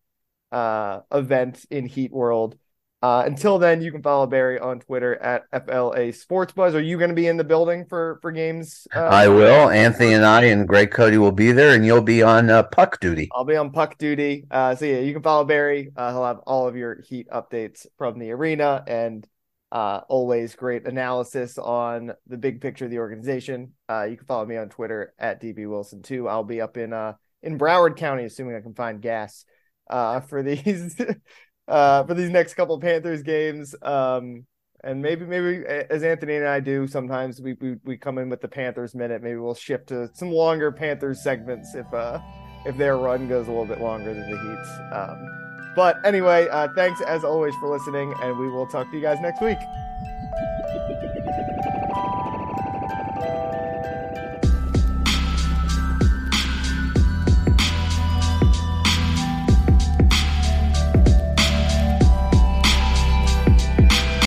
uh, 0.52 1.00
event 1.12 1.64
in 1.70 1.86
Heat 1.86 2.12
World. 2.12 2.56
Uh, 3.02 3.24
until 3.26 3.58
then, 3.58 3.82
you 3.82 3.90
can 3.90 4.00
follow 4.00 4.26
Barry 4.26 4.60
on 4.60 4.78
Twitter 4.78 5.16
at 5.16 5.44
FLA 5.66 6.12
Sports 6.12 6.52
Buzz. 6.52 6.74
Are 6.76 6.80
you 6.80 6.98
going 6.98 7.10
to 7.10 7.16
be 7.16 7.26
in 7.26 7.36
the 7.36 7.44
building 7.44 7.84
for 7.84 8.20
for 8.22 8.30
games? 8.30 8.86
Uh, 8.94 9.00
I 9.00 9.26
will. 9.26 9.70
Anthony 9.70 10.12
and 10.12 10.24
I 10.24 10.44
and 10.44 10.68
Greg 10.68 10.92
Cote 10.92 11.14
will 11.16 11.32
be 11.32 11.50
there, 11.50 11.74
and 11.74 11.84
you'll 11.84 12.00
be 12.00 12.22
on 12.22 12.48
uh, 12.48 12.62
puck 12.62 13.00
duty. 13.00 13.28
I'll 13.32 13.44
be 13.44 13.56
on 13.56 13.72
puck 13.72 13.98
duty. 13.98 14.46
Uh, 14.50 14.76
so 14.76 14.84
yeah, 14.84 15.00
you 15.00 15.12
can 15.12 15.22
follow 15.22 15.44
Barry. 15.44 15.90
Uh, 15.96 16.12
he'll 16.12 16.24
have 16.24 16.38
all 16.46 16.68
of 16.68 16.76
your 16.76 17.00
Heat 17.02 17.28
updates 17.28 17.86
from 17.98 18.20
the 18.20 18.30
arena 18.30 18.84
and 18.86 19.26
uh, 19.72 20.02
always 20.08 20.54
great 20.54 20.86
analysis 20.86 21.58
on 21.58 22.12
the 22.28 22.36
big 22.36 22.60
picture 22.60 22.84
of 22.84 22.90
the 22.90 22.98
organization. 22.98 23.72
Uh, 23.88 24.04
you 24.04 24.16
can 24.16 24.26
follow 24.26 24.46
me 24.46 24.56
on 24.56 24.68
Twitter 24.68 25.14
at 25.18 25.42
DB 25.42 25.68
Wilson 25.68 26.02
too. 26.02 26.28
I'll 26.28 26.44
be 26.44 26.60
up 26.60 26.76
in 26.76 26.92
uh 26.92 27.14
in 27.42 27.58
Broward 27.58 27.96
County, 27.96 28.24
assuming 28.24 28.54
I 28.54 28.60
can 28.60 28.74
find 28.74 29.00
gas 29.00 29.44
uh 29.90 30.20
for 30.20 30.42
these 30.42 30.94
uh 31.72 32.04
for 32.04 32.14
these 32.14 32.30
next 32.30 32.54
couple 32.54 32.78
Panthers 32.78 33.22
games. 33.22 33.74
Um 33.82 34.46
and 34.84 35.00
maybe 35.00 35.24
maybe 35.24 35.64
as 35.66 36.02
Anthony 36.02 36.36
and 36.36 36.46
I 36.46 36.60
do 36.60 36.86
sometimes 36.86 37.40
we 37.40 37.54
we, 37.54 37.76
we 37.84 37.96
come 37.96 38.18
in 38.18 38.28
with 38.28 38.40
the 38.40 38.48
Panthers 38.48 38.94
minute. 38.94 39.22
Maybe 39.22 39.36
we'll 39.36 39.54
shift 39.54 39.88
to 39.88 40.10
some 40.14 40.30
longer 40.30 40.70
Panthers 40.70 41.22
segments 41.22 41.74
if 41.74 41.92
uh 41.92 42.20
if 42.64 42.76
their 42.76 42.96
run 42.96 43.28
goes 43.28 43.48
a 43.48 43.50
little 43.50 43.66
bit 43.66 43.80
longer 43.80 44.14
than 44.14 44.30
the 44.30 44.38
Heat's. 44.38 44.70
Um, 44.92 45.28
but 45.74 45.96
anyway, 46.04 46.48
uh, 46.48 46.68
thanks 46.76 47.00
as 47.00 47.24
always 47.24 47.54
for 47.56 47.68
listening, 47.68 48.14
and 48.22 48.38
we 48.38 48.48
will 48.48 48.66
talk 48.66 48.90
to 48.90 48.96
you 48.96 49.02
guys 49.02 49.18
next 49.20 49.40
week. 49.40 49.58